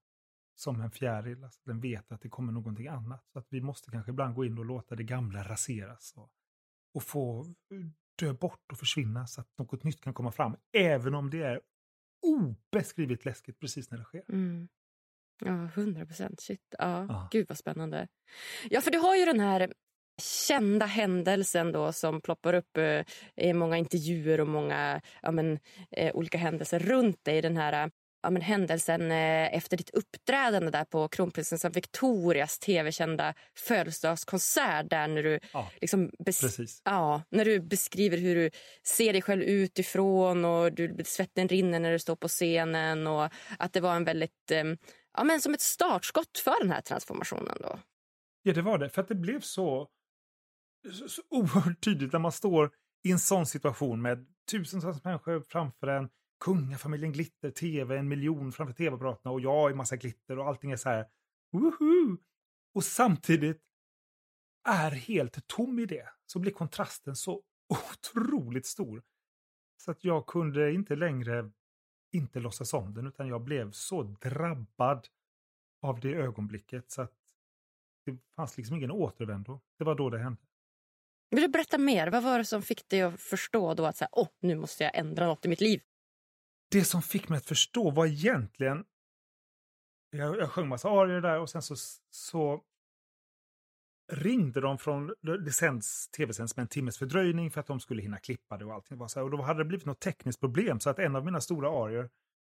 som 0.55 0.81
en 0.81 0.91
fjäril. 0.91 1.45
Alltså 1.45 1.61
den 1.65 1.81
vet 1.81 2.13
att 2.13 2.21
det 2.21 2.29
kommer 2.29 2.53
någonting 2.53 2.89
annat. 2.89 3.27
Så 3.33 3.39
att 3.39 3.47
vi 3.51 3.61
måste 3.61 3.91
kanske 3.91 4.11
ibland 4.11 4.35
gå 4.35 4.45
in 4.45 4.59
och 4.59 4.65
låta 4.65 4.97
det 4.97 5.05
gamla 5.05 5.49
raseras. 5.49 6.13
Och, 6.17 6.31
och 6.95 7.03
få 7.03 7.55
dö 8.19 8.33
bort 8.33 8.73
och 8.73 8.79
försvinna 8.79 9.27
så 9.27 9.41
att 9.41 9.59
något 9.59 9.85
nytt 9.85 10.01
kan 10.01 10.15
komma 10.15 10.33
fram. 10.33 10.57
Även 10.73 11.15
om 11.15 11.31
det 11.31 11.43
är 11.43 11.61
obeskrivligt 12.27 13.25
läskigt 13.25 13.61
precis 13.61 13.91
när 13.91 13.99
det 13.99 14.05
sker. 14.05 14.25
Mm. 14.29 14.69
Ja, 15.45 15.53
hundra 15.53 16.07
procent. 16.07 16.41
Shit. 16.41 16.75
Ja. 16.79 17.29
Gud 17.33 17.49
vad 17.49 17.59
spännande. 17.59 18.09
Ja, 18.71 18.81
för 18.81 18.91
du 18.91 18.99
har 18.99 19.17
ju 19.17 19.25
den 19.25 19.41
här 19.41 19.75
kända 20.23 20.87
händelsen 20.87 21.73
då 21.73 21.93
som 21.93 22.21
ploppar 22.21 22.55
upp 22.55 22.77
eh, 22.77 23.03
i 23.37 23.53
många 23.53 23.77
intervjuer 23.77 24.41
och 24.41 24.49
många 24.49 25.01
ja, 25.23 25.31
men, 25.31 25.59
eh, 25.91 26.17
olika 26.17 26.39
händelser 26.39 26.79
runt 26.79 27.25
dig. 27.25 27.43
Den 27.43 27.57
här 27.57 27.91
ja, 28.23 28.31
men, 28.31 28.43
händelsen 28.43 29.11
eh, 29.11 29.55
efter 29.55 29.77
ditt 29.77 29.91
uppträdande 29.91 30.71
där 30.71 30.85
på 30.85 31.09
kronprinsessan 31.09 31.73
Victorias 31.73 32.59
tv-kända 32.59 33.35
födelsedagskonsert 33.59 34.91
där 34.91 35.09
när 35.09 35.23
du, 35.23 35.41
ja, 35.53 35.71
liksom 35.81 36.11
ja, 36.85 37.23
när 37.31 37.45
du 37.45 37.61
beskriver 37.61 38.19
hur 38.19 38.37
du 38.37 38.51
ser 38.83 39.13
dig 39.13 39.23
själv 39.23 39.43
utifrån 39.43 40.45
och 40.45 40.73
du, 40.73 40.97
svetten 41.05 41.49
rinner 41.49 41.81
när 41.81 41.93
du 41.93 41.99
står 41.99 42.17
på 42.17 42.29
scenen 42.29 43.07
och 43.07 43.29
att 43.59 43.73
det 43.73 43.81
var 43.81 43.97
en 43.97 44.05
väldigt 44.05 44.53
ja, 45.17 45.25
men 45.25 45.41
som 45.41 45.55
ett 45.55 45.61
startskott 45.61 46.39
för 46.39 46.63
den 46.63 46.71
här 46.71 46.81
transformationen. 46.81 47.59
då. 47.61 47.79
Ja, 48.43 48.53
det 48.53 48.63
var 48.63 48.79
det. 48.79 48.89
För 48.89 49.03
att 49.03 49.09
det 49.09 49.15
blev 49.15 49.41
så, 49.41 49.89
så, 50.93 51.23
oerhört 51.29 51.85
tydligt 51.85 52.13
när 52.13 52.21
man 52.21 52.33
står 52.33 52.71
i 53.03 53.13
en 53.13 53.19
sån 53.19 53.47
situation 53.47 54.03
med 54.03 54.27
tusentals 54.51 55.05
människor 55.05 55.41
framför 55.41 55.87
en, 55.87 56.09
kungafamiljen 56.45 57.13
glitter, 57.13 57.51
tv, 57.51 57.99
en 57.99 58.09
miljon 58.09 58.53
framför 58.53 58.75
tv-apparaterna 58.75 59.33
och 59.33 59.41
jag 59.41 59.71
i 59.71 59.75
massa 59.75 59.97
glitter 59.97 60.39
och 60.39 60.49
allting 60.49 60.71
är 60.71 60.77
så 60.77 60.89
här, 60.89 61.07
woho! 61.53 62.17
Och 62.75 62.85
samtidigt 62.85 63.63
är 64.69 64.91
helt 64.91 65.47
tom 65.47 65.79
i 65.79 65.87
det, 65.87 66.09
så 66.27 66.39
blir 66.39 66.53
kontrasten 66.53 67.17
så 67.17 67.43
otroligt 67.69 68.67
stor. 68.67 69.03
Så 69.77 69.91
att 69.91 70.05
jag 70.05 70.27
kunde 70.27 70.73
inte 70.73 70.97
längre 70.97 71.51
inte 72.13 72.41
låtsas 72.41 72.75
om 72.75 72.95
den 72.95 73.07
utan 73.07 73.29
jag 73.29 73.41
blev 73.41 73.71
så 73.71 74.03
drabbad 74.03 75.09
av 75.83 76.01
det 76.01 76.15
ögonblicket 76.15 76.91
så 76.91 77.03
att 77.03 77.13
det 78.05 78.19
fanns 78.37 78.57
liksom 78.57 78.77
ingen 78.77 78.91
återvändo. 78.91 79.61
Det 79.79 79.85
var 79.85 79.95
då 79.95 80.11
det 80.11 80.19
hände. 80.19 80.46
Vill 81.31 81.43
du 81.43 81.49
berätta 81.49 81.79
mer? 81.79 82.11
Vad 82.11 82.23
var 82.23 82.39
det 82.39 82.45
som 82.45 82.63
fick 82.63 82.89
dig 82.89 83.03
att 83.03 83.21
förstå 83.21 83.75
då 83.75 83.87
att 83.87 83.97
så 83.97 84.05
här, 84.05 84.11
oh, 84.13 84.29
nu 84.41 84.55
måste 84.55 84.85
jag 84.85 84.97
ändra 84.97 85.27
något 85.27 85.45
i 85.45 85.49
mitt 85.49 85.61
liv? 85.61 85.83
Det 86.71 86.85
som 86.85 87.03
fick 87.03 87.29
mig 87.29 87.37
att 87.37 87.47
förstå 87.47 87.91
var 87.91 88.07
egentligen... 88.07 88.85
Jag, 90.11 90.37
jag 90.39 90.51
sjöng 90.51 90.69
massa 90.69 90.89
arier 90.89 91.21
där 91.21 91.41
och 91.41 91.51
sen 91.51 91.63
så, 91.63 91.77
så 92.11 92.63
ringde 94.13 94.61
de 94.61 94.79
från, 94.79 95.15
det 95.45 95.53
sänds, 95.53 96.09
tv-sänds 96.09 96.57
med 96.57 96.63
en 96.63 96.69
timmes 96.69 96.99
fördröjning 96.99 97.51
för 97.51 97.61
att 97.61 97.67
de 97.67 97.81
skulle 97.81 98.03
hinna 98.03 98.19
klippa 98.19 98.57
det 98.57 98.65
och 98.65 98.75
allting. 98.75 98.99
Var 98.99 99.09
så 99.09 99.19
här, 99.21 99.25
och 99.25 99.31
då 99.31 99.43
hade 99.43 99.61
det 99.61 99.65
blivit 99.65 99.87
något 99.87 100.01
tekniskt 100.01 100.41
problem 100.41 100.81
så 100.81 100.91
att 100.91 100.99
en 100.99 101.17
av 101.17 101.25
mina 101.25 101.41
stora 101.41 101.85
arier 101.85 102.11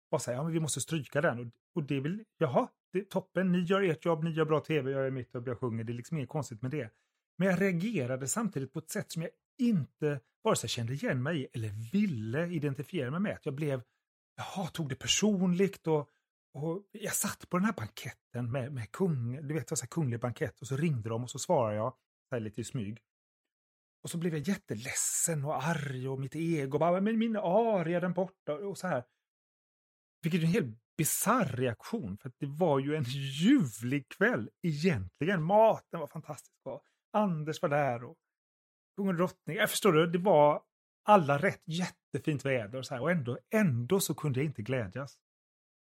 var 0.09 0.19
så 0.19 0.31
här, 0.31 0.38
ja 0.38 0.43
men 0.43 0.53
vi 0.53 0.59
måste 0.59 0.81
stryka 0.81 1.21
den. 1.21 1.39
Och, 1.39 1.47
och 1.75 1.83
det 1.83 1.99
vill, 1.99 2.23
jaha, 2.38 2.67
det 2.91 2.99
är 2.99 3.03
toppen, 3.03 3.51
ni 3.51 3.59
gör 3.59 3.81
ert 3.81 4.05
jobb, 4.05 4.23
ni 4.23 4.31
gör 4.31 4.45
bra 4.45 4.59
tv, 4.59 4.91
jag 4.91 5.03
gör 5.03 5.11
mitt 5.11 5.33
jobb, 5.33 5.47
jag 5.47 5.59
sjunger, 5.59 5.83
det 5.83 5.93
är 5.93 5.95
liksom 5.95 6.17
inget 6.17 6.29
konstigt 6.29 6.61
med 6.61 6.71
det. 6.71 6.89
Men 7.37 7.47
jag 7.47 7.61
reagerade 7.61 8.27
samtidigt 8.27 8.73
på 8.73 8.79
ett 8.79 8.89
sätt 8.89 9.11
som 9.11 9.21
jag 9.21 9.31
inte 9.59 10.19
vare 10.43 10.55
sig 10.55 10.69
kände 10.69 10.93
igen 10.93 11.23
mig 11.23 11.41
i 11.41 11.47
eller 11.53 11.91
ville 11.91 12.47
identifiera 12.47 13.11
mig 13.11 13.19
med. 13.19 13.37
Jag 13.43 13.53
blev, 13.53 13.81
jaha, 14.35 14.67
tog 14.67 14.89
det 14.89 14.95
personligt 14.95 15.87
och 15.87 16.09
och 16.55 16.83
jag 16.91 17.13
satt 17.13 17.49
på 17.49 17.57
den 17.57 17.65
här 17.65 17.73
banketten 17.73 18.51
med, 18.51 18.73
med 18.73 18.91
kung, 18.91 19.47
du 19.47 19.53
vet, 19.53 19.69
så 19.69 19.75
här 19.75 19.87
kunglig 19.87 20.19
bankett 20.19 20.61
och 20.61 20.67
så 20.67 20.77
ringde 20.77 21.09
de 21.09 21.23
och 21.23 21.29
så 21.29 21.39
svarade 21.39 21.75
jag 21.75 21.95
så 22.29 22.39
lite 22.39 22.61
i 22.61 22.63
smyg. 22.63 23.01
Och 24.03 24.09
så 24.09 24.17
blev 24.17 24.33
jag 24.33 24.47
jätteledsen 24.47 25.45
och 25.45 25.63
arg 25.63 26.07
och 26.07 26.19
mitt 26.19 26.35
ego 26.35 26.79
bara, 26.79 27.01
men 27.01 27.17
min 27.17 27.35
aria 27.35 27.99
den 27.99 28.13
borta 28.13 28.53
och 28.53 28.77
så 28.77 28.87
här. 28.87 29.03
Vilket 30.21 30.41
är 30.41 30.45
en 30.45 30.51
helt 30.51 30.77
bisarr 30.97 31.45
reaktion 31.45 32.17
för 32.17 32.31
det 32.39 32.45
var 32.45 32.79
ju 32.79 32.95
en 32.95 33.03
ljuvlig 33.03 34.09
kväll 34.09 34.49
egentligen. 34.61 35.43
Maten 35.43 35.99
var 35.99 36.07
fantastisk 36.07 36.59
och 36.63 36.83
Anders 37.15 37.62
var 37.62 37.69
där 37.69 38.04
och 38.04 38.17
kung 38.95 39.08
och 39.08 39.15
drottning. 39.15 39.56
Jag 39.56 39.69
förstår 39.69 39.93
du, 39.93 40.08
det 40.08 40.17
var 40.17 40.63
alla 41.04 41.38
rätt 41.38 41.63
jättefint 41.65 42.45
väder 42.45 42.78
och 42.78 42.86
så 42.86 42.93
här 42.93 43.01
och 43.01 43.12
ändå, 43.12 43.39
ändå 43.49 43.99
så 43.99 44.15
kunde 44.15 44.39
jag 44.39 44.45
inte 44.45 44.62
glädjas. 44.62 45.17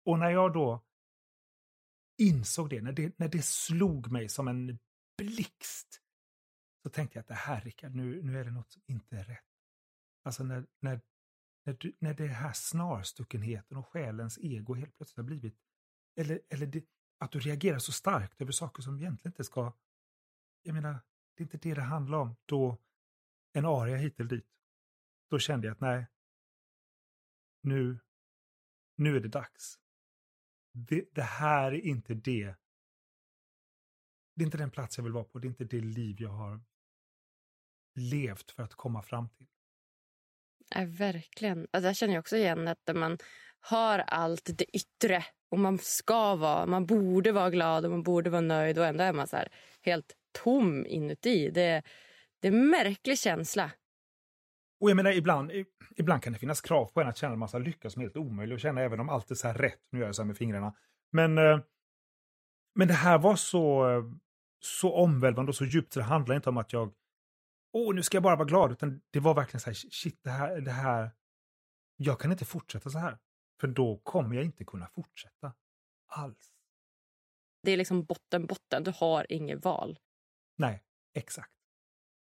Och 0.05 0.19
när 0.19 0.29
jag 0.29 0.53
då 0.53 0.83
insåg 2.17 2.69
det, 2.69 2.81
när 2.81 2.91
det, 2.91 3.19
när 3.19 3.27
det 3.27 3.45
slog 3.45 4.11
mig 4.11 4.29
som 4.29 4.47
en 4.47 4.79
blixt, 5.17 6.01
så 6.83 6.89
tänkte 6.89 7.17
jag 7.17 7.21
att 7.21 7.27
det 7.27 7.33
här 7.33 7.61
Rickard, 7.61 7.95
nu, 7.95 8.23
nu 8.23 8.39
är 8.39 8.45
det 8.45 8.51
något 8.51 8.71
som 8.71 8.81
inte 8.87 9.17
är 9.17 9.23
rätt. 9.23 9.43
Alltså 10.23 10.43
när, 10.43 10.65
när, 10.79 11.01
när, 11.65 11.73
du, 11.73 11.95
när 11.99 12.13
det 12.13 12.27
här 12.27 12.53
snarstuckenheten 12.53 13.77
och 13.77 13.87
själens 13.87 14.37
ego 14.41 14.75
helt 14.75 14.97
plötsligt 14.97 15.17
har 15.17 15.23
blivit, 15.23 15.57
eller, 16.15 16.41
eller 16.49 16.67
det, 16.67 16.85
att 17.19 17.31
du 17.31 17.39
reagerar 17.39 17.79
så 17.79 17.91
starkt 17.91 18.41
över 18.41 18.51
saker 18.51 18.81
som 18.81 18.97
egentligen 18.97 19.31
inte 19.31 19.43
ska, 19.43 19.73
jag 20.63 20.73
menar, 20.73 20.99
det 21.37 21.41
är 21.41 21.45
inte 21.45 21.57
det 21.57 21.73
det 21.73 21.81
handlar 21.81 22.17
om. 22.17 22.35
Då, 22.45 22.77
en 23.53 23.65
aria 23.65 23.97
hit 23.97 24.19
eller 24.19 24.29
dit. 24.29 24.47
Då 25.29 25.39
kände 25.39 25.67
jag 25.67 25.73
att 25.73 25.81
nej, 25.81 26.05
nu, 27.61 27.99
nu 28.95 29.15
är 29.15 29.19
det 29.19 29.27
dags 29.27 29.79
det, 30.85 31.05
det, 31.11 31.21
här 31.21 31.71
är 31.71 31.85
inte 31.85 32.13
det. 32.13 32.55
Det 34.35 34.43
är 34.43 34.45
inte 34.45 34.57
den 34.57 34.71
plats 34.71 34.97
jag 34.97 35.03
vill 35.03 35.13
vara 35.13 35.23
på. 35.23 35.39
Det 35.39 35.47
är 35.47 35.49
inte 35.49 35.63
det 35.63 35.81
liv 35.81 36.15
jag 36.19 36.29
har 36.29 36.61
levt 37.95 38.51
för 38.51 38.63
att 38.63 38.73
komma 38.73 39.01
fram 39.01 39.29
till. 39.29 39.47
Ja, 40.75 40.85
verkligen. 40.87 41.67
Alltså, 41.71 41.87
jag 41.87 41.95
känner 41.95 42.19
också 42.19 42.37
igen 42.37 42.67
att 42.67 42.95
man 42.95 43.17
har 43.59 43.99
allt 43.99 44.57
det 44.57 44.65
yttre 44.75 45.25
och 45.49 45.59
man 45.59 45.77
ska 45.77 46.35
vara, 46.35 46.65
man 46.65 46.85
borde 46.85 47.31
vara 47.31 47.49
glad 47.49 47.85
och 47.85 47.91
man 47.91 48.03
borde 48.03 48.29
vara 48.29 48.41
nöjd 48.41 48.79
och 48.79 48.85
ändå 48.85 49.03
är 49.03 49.13
man 49.13 49.27
så 49.27 49.35
här 49.35 49.51
helt 49.81 50.13
tom 50.43 50.85
inuti. 50.85 51.49
Det, 51.49 51.83
det 52.41 52.47
är 52.47 52.51
en 52.51 52.69
märklig 52.69 53.19
känsla. 53.19 53.71
Och 54.79 54.89
jag 54.89 54.95
menar 54.95 55.11
ibland, 55.11 55.51
ibland 55.95 56.23
kan 56.23 56.33
det 56.33 56.39
finnas 56.39 56.61
krav 56.61 56.85
på 56.85 57.01
en 57.01 57.07
att 57.07 57.17
känna 57.17 57.33
en 57.33 57.39
massa 57.39 57.57
lycka 57.57 57.89
som 57.89 57.99
är 58.01 58.05
helt 58.05 58.17
omöjlig 58.17 58.55
att 58.55 58.61
känna 58.61 58.81
även 58.81 58.99
om 58.99 59.09
allt 59.09 59.31
är 59.31 59.35
så 59.35 59.47
här 59.47 59.55
rätt. 59.55 59.81
Nu 59.91 59.99
gör 59.99 60.05
jag 60.05 60.15
så 60.15 60.21
här 60.21 60.27
med 60.27 60.37
fingrarna. 60.37 60.75
Men, 61.11 61.37
eh, 61.37 61.59
men 62.75 62.87
det 62.87 62.93
här 62.93 63.17
var 63.17 63.35
så, 63.35 63.85
så 64.59 64.93
omvälvande 64.93 65.49
och 65.49 65.55
så 65.55 65.65
djupt 65.65 65.93
så 65.93 65.99
det 65.99 66.05
handlar 66.05 66.35
inte 66.35 66.49
om 66.49 66.57
att 66.57 66.73
jag, 66.73 66.93
åh 67.73 67.95
nu 67.95 68.03
ska 68.03 68.15
jag 68.15 68.23
bara 68.23 68.35
vara 68.35 68.47
glad, 68.47 68.71
utan 68.71 69.01
det 69.11 69.19
var 69.19 69.33
verkligen 69.33 69.59
så 69.59 69.69
här, 69.69 69.73
shit 69.73 70.19
det 70.23 70.29
här, 70.29 70.61
det 70.61 70.71
här, 70.71 71.11
jag 71.97 72.19
kan 72.19 72.31
inte 72.31 72.45
fortsätta 72.45 72.89
så 72.89 72.99
här. 72.99 73.17
För 73.61 73.67
då 73.67 73.97
kommer 74.03 74.35
jag 74.35 74.45
inte 74.45 74.65
kunna 74.65 74.87
fortsätta 74.87 75.53
alls. 76.07 76.53
Det 77.63 77.71
är 77.71 77.77
liksom 77.77 78.03
botten, 78.03 78.45
botten. 78.45 78.83
Du 78.83 78.91
har 78.95 79.25
inget 79.29 79.65
val. 79.65 79.99
Nej, 80.57 80.83
exakt. 81.13 81.51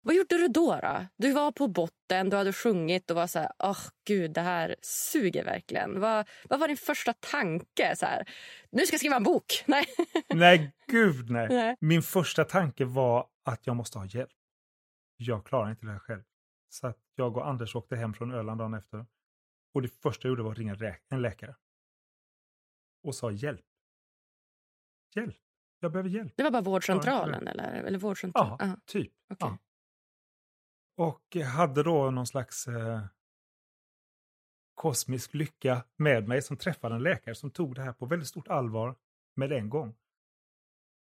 Vad 0.01 0.15
gjorde 0.15 0.37
du 0.37 0.47
då? 0.47 0.79
då? 0.81 1.05
Du 1.17 1.31
var 1.31 1.51
på 1.51 1.67
botten, 1.67 2.29
du 2.29 2.37
hade 2.37 2.53
sjungit 2.53 3.09
och 3.09 3.15
var 3.15 3.27
så 3.27 3.39
här, 3.39 3.51
åh 3.59 3.71
oh, 3.71 3.79
gud, 4.07 4.31
det 4.31 4.41
här 4.41 4.75
suger 4.81 5.43
verkligen. 5.43 5.99
Vad, 5.99 6.27
vad 6.49 6.59
var 6.59 6.67
din 6.67 6.77
första 6.77 7.13
tanke? 7.13 7.95
Så 7.95 8.05
här, 8.05 8.29
nu 8.71 8.85
ska 8.85 8.93
jag 8.93 8.99
skriva 8.99 9.15
en 9.15 9.23
bok. 9.23 9.63
Nej, 9.65 9.85
nej 10.33 10.71
gud 10.87 11.29
nej. 11.29 11.47
nej. 11.49 11.75
Min 11.79 12.01
första 12.01 12.43
tanke 12.43 12.85
var 12.85 13.27
att 13.43 13.67
jag 13.67 13.75
måste 13.75 13.97
ha 13.97 14.05
hjälp. 14.05 14.29
Jag 15.17 15.45
klarar 15.45 15.69
inte 15.69 15.85
det 15.85 15.91
här 15.91 15.99
själv. 15.99 16.23
Så 16.69 16.87
att 16.87 16.97
jag 17.15 17.37
och 17.37 17.47
Anders 17.47 17.75
åkte 17.75 17.95
hem 17.95 18.13
från 18.13 18.31
Öland 18.31 18.59
dagen 18.59 18.73
efter. 18.73 19.05
Och 19.73 19.81
det 19.81 19.87
första 19.87 20.27
jag 20.27 20.31
gjorde 20.31 20.43
var 20.43 20.51
att 20.51 20.57
ringa 20.57 20.95
en 21.09 21.21
läkare. 21.21 21.55
Och 23.03 23.15
sa 23.15 23.31
hjälp. 23.31 23.65
Hjälp. 25.15 25.37
Jag 25.79 25.91
behöver 25.91 26.09
hjälp. 26.09 26.33
Det 26.35 26.43
var 26.43 26.51
bara 26.51 26.61
vårdcentralen? 26.61 27.47
Eller, 27.47 27.73
eller 27.73 27.99
vårdcentralen? 27.99 28.57
Ja, 28.59 28.65
Aha. 28.65 28.77
typ. 28.85 29.13
Okay. 29.29 29.49
Ja. 29.49 29.57
Och 30.97 31.35
hade 31.35 31.83
då 31.83 32.11
någon 32.11 32.27
slags 32.27 32.67
eh, 32.67 33.01
kosmisk 34.75 35.33
lycka 35.33 35.83
med 35.95 36.27
mig 36.27 36.41
som 36.41 36.57
träffade 36.57 36.95
en 36.95 37.03
läkare 37.03 37.35
som 37.35 37.51
tog 37.51 37.75
det 37.75 37.81
här 37.81 37.93
på 37.93 38.05
väldigt 38.05 38.27
stort 38.27 38.47
allvar 38.47 38.95
med 39.35 39.51
en 39.51 39.69
gång. 39.69 39.95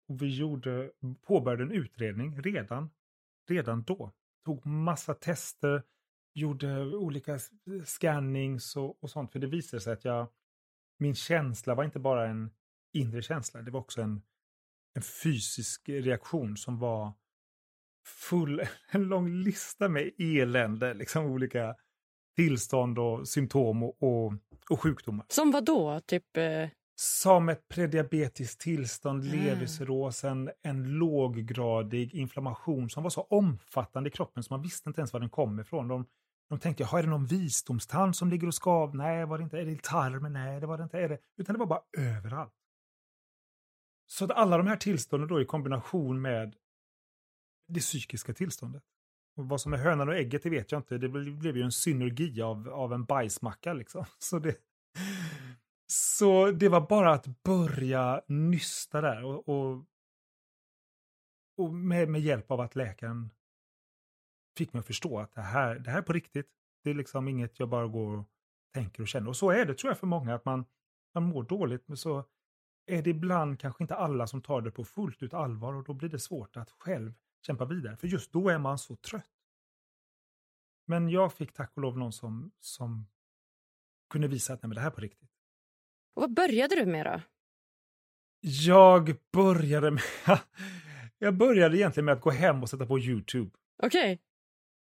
Och 0.08 0.22
vi 0.22 0.36
gjorde, 0.36 0.90
påbörjade 1.22 1.62
en 1.62 1.72
utredning 1.72 2.42
redan, 2.42 2.90
redan 3.48 3.82
då. 3.82 4.12
Tog 4.44 4.66
massa 4.66 5.14
tester, 5.14 5.82
gjorde 6.34 6.96
olika 6.96 7.38
scannings 7.84 8.76
och, 8.76 9.02
och 9.02 9.10
sånt. 9.10 9.32
För 9.32 9.38
det 9.38 9.46
visade 9.46 9.80
sig 9.80 9.92
att 9.92 10.04
jag, 10.04 10.26
min 10.98 11.14
känsla 11.14 11.74
var 11.74 11.84
inte 11.84 11.98
bara 11.98 12.28
en 12.28 12.50
inre 12.92 13.22
känsla, 13.22 13.62
det 13.62 13.70
var 13.70 13.80
också 13.80 14.02
en, 14.02 14.22
en 14.94 15.02
fysisk 15.02 15.88
reaktion 15.88 16.56
som 16.56 16.78
var 16.78 17.12
full, 18.06 18.62
en 18.90 19.02
lång 19.02 19.28
lista 19.28 19.88
med 19.88 20.10
elände, 20.18 20.94
liksom 20.94 21.24
olika 21.26 21.74
tillstånd 22.36 22.98
och 22.98 23.28
symptom 23.28 23.82
och, 23.82 24.02
och, 24.02 24.32
och 24.70 24.80
sjukdomar. 24.80 25.26
Som 25.28 25.50
vad 25.50 25.64
då? 25.64 26.00
Typ... 26.00 26.36
Eh... 26.36 26.68
Som 26.96 27.48
ett 27.48 27.68
prediabetiskt 27.68 28.60
tillstånd, 28.60 29.24
mm. 29.24 29.44
levercirros, 29.44 30.24
en, 30.24 30.50
en 30.62 30.98
låggradig 30.98 32.14
inflammation 32.14 32.90
som 32.90 33.02
var 33.02 33.10
så 33.10 33.20
omfattande 33.20 34.08
i 34.08 34.10
kroppen 34.10 34.42
så 34.42 34.54
man 34.54 34.62
visste 34.62 34.88
inte 34.88 35.00
ens 35.00 35.12
var 35.12 35.20
den 35.20 35.30
kom 35.30 35.60
ifrån. 35.60 35.88
De, 35.88 36.06
de 36.48 36.58
tänkte, 36.58 36.84
är 36.84 37.02
det 37.02 37.08
någon 37.08 37.26
visdomstand 37.26 38.16
som 38.16 38.30
ligger 38.30 38.46
och 38.46 38.54
skav? 38.54 38.96
Nej, 38.96 39.26
var 39.26 39.38
det 39.38 39.44
inte. 39.44 39.58
Är 39.58 39.64
det 39.64 39.70
i 39.70 39.78
tarmen? 39.82 40.32
Nej, 40.32 40.60
det 40.60 40.66
var 40.66 40.78
det 40.78 40.84
inte. 40.84 40.98
Är 40.98 41.08
det? 41.08 41.18
Utan 41.36 41.52
det 41.52 41.58
var 41.58 41.66
bara 41.66 41.82
överallt. 41.98 42.52
Så 44.14 44.24
att 44.24 44.30
alla 44.30 44.56
de 44.56 44.66
här 44.66 44.76
tillstånden 44.76 45.28
då 45.28 45.40
i 45.40 45.44
kombination 45.44 46.22
med 46.22 46.56
det 47.68 47.80
psykiska 47.80 48.34
tillståndet. 48.34 48.82
Och 49.36 49.48
vad 49.48 49.60
som 49.60 49.72
är 49.72 49.76
hönan 49.76 50.08
och 50.08 50.14
ägget, 50.14 50.42
det 50.42 50.50
vet 50.50 50.72
jag 50.72 50.78
inte. 50.78 50.98
Det 50.98 51.08
blev 51.08 51.56
ju 51.56 51.62
en 51.62 51.72
synergi 51.72 52.42
av, 52.42 52.68
av 52.68 52.92
en 52.92 53.04
bajsmacka 53.04 53.72
liksom. 53.72 54.04
Så 54.18 54.38
det, 54.38 54.56
så 55.92 56.50
det 56.50 56.68
var 56.68 56.80
bara 56.80 57.12
att 57.12 57.42
börja 57.42 58.22
nysta 58.28 59.00
där 59.00 59.24
och, 59.24 59.48
och, 59.48 59.84
och 61.56 61.74
med, 61.74 62.08
med, 62.08 62.20
hjälp 62.20 62.50
av 62.50 62.60
att 62.60 62.76
läkaren 62.76 63.30
fick 64.58 64.72
mig 64.72 64.80
att 64.80 64.86
förstå 64.86 65.18
att 65.18 65.34
det 65.34 65.42
här, 65.42 65.78
det 65.78 65.90
här 65.90 65.98
är 65.98 66.02
på 66.02 66.12
riktigt. 66.12 66.50
Det 66.84 66.90
är 66.90 66.94
liksom 66.94 67.28
inget 67.28 67.58
jag 67.58 67.68
bara 67.68 67.86
går 67.86 68.16
och 68.16 68.24
tänker 68.74 69.02
och 69.02 69.08
känner. 69.08 69.28
Och 69.28 69.36
så 69.36 69.50
är 69.50 69.64
det 69.64 69.74
tror 69.74 69.90
jag 69.90 69.98
för 69.98 70.06
många, 70.06 70.34
att 70.34 70.44
man, 70.44 70.64
man 71.14 71.22
mår 71.22 71.42
dåligt, 71.42 71.88
men 71.88 71.96
så 71.96 72.24
är 72.86 73.02
det 73.02 73.10
ibland 73.10 73.60
kanske 73.60 73.84
inte 73.84 73.94
alla 73.94 74.26
som 74.26 74.42
tar 74.42 74.60
det 74.60 74.70
på 74.70 74.84
fullt 74.84 75.22
ut 75.22 75.34
allvar 75.34 75.74
och 75.74 75.84
då 75.84 75.94
blir 75.94 76.08
det 76.08 76.18
svårt 76.18 76.56
att 76.56 76.70
själv 76.70 77.12
kämpa 77.46 77.64
vidare. 77.64 77.96
För 77.96 78.08
just 78.08 78.32
då 78.32 78.48
är 78.48 78.58
man 78.58 78.78
så 78.78 78.96
trött. 78.96 79.30
Men 80.86 81.08
jag 81.08 81.32
fick 81.32 81.52
tack 81.52 81.72
och 81.74 81.82
lov 81.82 81.98
någon 81.98 82.12
som, 82.12 82.52
som 82.60 83.06
kunde 84.10 84.28
visa 84.28 84.52
att 84.52 84.62
nej, 84.62 84.68
men 84.68 84.74
det 84.74 84.80
här 84.80 84.90
är 84.90 84.94
på 84.94 85.00
riktigt. 85.00 85.30
Och 86.14 86.22
vad 86.22 86.34
började 86.34 86.76
du 86.76 86.86
med 86.86 87.06
då? 87.06 87.20
Jag 88.40 89.16
började 89.32 89.90
med... 89.90 90.02
jag 91.18 91.34
började 91.34 91.78
egentligen 91.78 92.04
med 92.04 92.14
att 92.14 92.20
gå 92.20 92.30
hem 92.30 92.62
och 92.62 92.70
sätta 92.70 92.86
på 92.86 92.98
Youtube. 92.98 93.50
Okej. 93.82 94.12
Okay. 94.12 94.18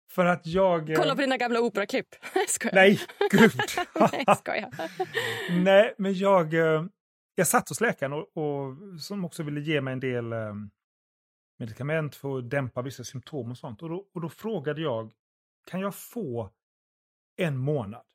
För 0.10 0.26
att 0.26 0.46
jag... 0.46 0.90
Eh, 0.90 0.96
Kolla 0.96 1.16
på 1.16 1.22
dina 1.22 1.38
gamla 1.38 1.60
operaklipp. 1.60 2.08
Nej, 2.74 3.00
gud! 3.32 3.52
Nej, 4.12 4.26
skojar. 4.38 4.70
Nej, 5.64 5.94
men 5.98 6.14
jag, 6.14 6.54
eh, 6.54 6.86
jag 7.36 7.48
satt 7.48 7.70
hos 7.70 7.82
läkaren 7.82 8.14
och, 8.14 8.38
och, 8.38 8.76
som 9.02 9.26
också 9.26 9.44
ville 9.44 9.62
ge 9.62 9.82
mig 9.82 9.94
en 9.94 10.00
del 10.00 10.34
eh, 10.34 10.54
medicament 11.60 12.16
för 12.16 12.38
att 12.38 12.50
dämpa 12.50 12.82
vissa 12.82 13.04
symptom 13.04 13.52
och 13.52 13.58
sånt. 13.58 13.82
Och 13.82 13.90
då, 13.90 14.08
och 14.14 14.22
då 14.22 14.30
frågade 14.30 14.82
jag, 14.82 15.14
kan 15.66 15.80
jag 15.80 15.96
få 15.96 16.52
en 17.36 17.58
månad 17.58 18.06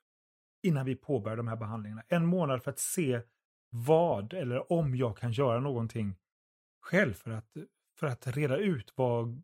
innan 0.63 0.87
vi 0.87 0.97
påbörjar 0.97 1.37
de 1.37 1.49
här 1.49 1.57
behandlingarna? 1.57 2.03
En 2.09 2.27
månad 2.27 2.63
för 2.63 2.71
att 2.71 2.79
se 2.79 3.21
vad 3.71 4.33
eller 4.33 4.73
om 4.73 4.97
jag 4.97 5.17
kan 5.17 5.33
göra 5.33 5.61
någonting 5.61 6.17
själv 6.81 7.15
för 7.15 7.31
att, 7.31 7.57
för 7.99 8.07
att 8.07 8.27
reda 8.27 8.57
ut 8.57 8.93
vad 8.97 9.43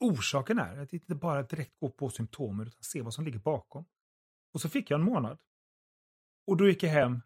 orsaken 0.00 0.58
är. 0.58 0.78
Att 0.78 0.92
inte 0.92 1.14
bara 1.14 1.42
direkt 1.42 1.78
gå 1.80 1.90
på 1.90 2.10
symptomen 2.10 2.66
utan 2.66 2.82
se 2.82 3.02
vad 3.02 3.14
som 3.14 3.24
ligger 3.24 3.38
bakom. 3.38 3.84
Och 4.52 4.60
så 4.60 4.68
fick 4.68 4.90
jag 4.90 5.00
en 5.00 5.06
månad. 5.06 5.38
Och 6.46 6.56
då 6.56 6.68
gick 6.68 6.82
jag 6.82 6.90
hem 6.90 7.20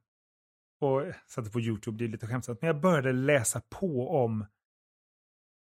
och 0.83 1.13
satte 1.27 1.51
på 1.51 1.61
Youtube, 1.61 1.99
det 1.99 2.05
är 2.05 2.09
lite 2.09 2.27
skämtsamt, 2.27 2.61
men 2.61 2.67
jag 2.67 2.81
började 2.81 3.13
läsa 3.13 3.63
på 3.69 4.11
om 4.25 4.47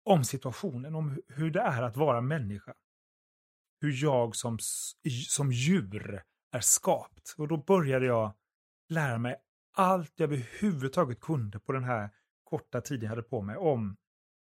om 0.05 0.23
situationen, 0.23 0.95
om 0.95 1.21
hur 1.27 1.51
det 1.51 1.59
är 1.59 1.81
att 1.81 1.97
vara 1.97 2.21
människa. 2.21 2.73
Hur 3.81 4.03
jag 4.03 4.35
som, 4.35 4.57
som 5.27 5.51
djur 5.51 6.23
är 6.51 6.59
skapt. 6.59 7.35
Och 7.37 7.47
då 7.47 7.57
började 7.57 8.05
jag 8.05 8.33
lära 8.89 9.17
mig 9.17 9.35
allt 9.73 10.13
jag 10.15 10.33
överhuvudtaget 10.33 11.19
kunde 11.19 11.59
på 11.59 11.71
den 11.71 11.83
här 11.83 12.09
korta 12.43 12.81
tiden 12.81 13.03
jag 13.03 13.09
hade 13.09 13.23
på 13.23 13.41
mig 13.41 13.57
om, 13.57 13.97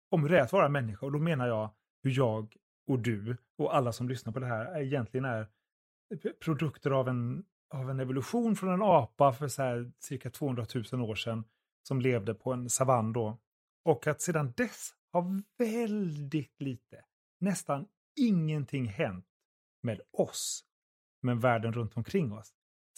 om 0.10 0.22
hur 0.22 0.30
det 0.30 0.40
är 0.40 0.44
att 0.44 0.52
vara 0.52 0.70
människa. 0.70 1.06
Och 1.06 1.12
då 1.12 1.20
menar 1.20 1.48
jag 1.48 1.74
hur 2.04 2.12
jag 2.12 2.56
och 2.88 3.00
du 3.00 3.38
och 3.58 3.76
alla 3.76 3.94
som 3.94 4.10
lyssnar 4.10 4.34
på 4.34 4.40
det 4.40 4.46
här 4.46 4.82
egentligen 4.82 5.26
är 5.26 5.48
produkter 6.44 6.92
av 6.92 7.08
en, 7.08 7.46
av 7.70 7.90
en 7.90 8.00
evolution 8.00 8.56
från 8.56 8.74
en 8.74 8.82
apa 8.82 9.34
för 9.34 9.48
så 9.48 9.62
här 9.62 9.92
cirka 10.00 10.30
200 10.30 10.66
000 10.92 11.02
år 11.02 11.16
sedan 11.16 11.44
som 11.84 12.02
levde 12.02 12.34
på 12.34 12.54
en 12.54 12.70
savann 12.70 13.14
då. 13.14 13.38
Och 13.86 14.08
att 14.08 14.22
sedan 14.22 14.54
dess 14.58 14.94
har 15.12 15.42
väldigt 15.58 16.62
lite, 16.62 17.06
nästan 17.40 17.88
ingenting 18.16 18.86
hänt 18.86 19.26
med 19.84 20.02
oss. 20.12 20.64
Men 21.22 21.40
världen 21.40 21.74
runt 21.74 21.98
omkring 21.98 22.34
oss 22.34 22.54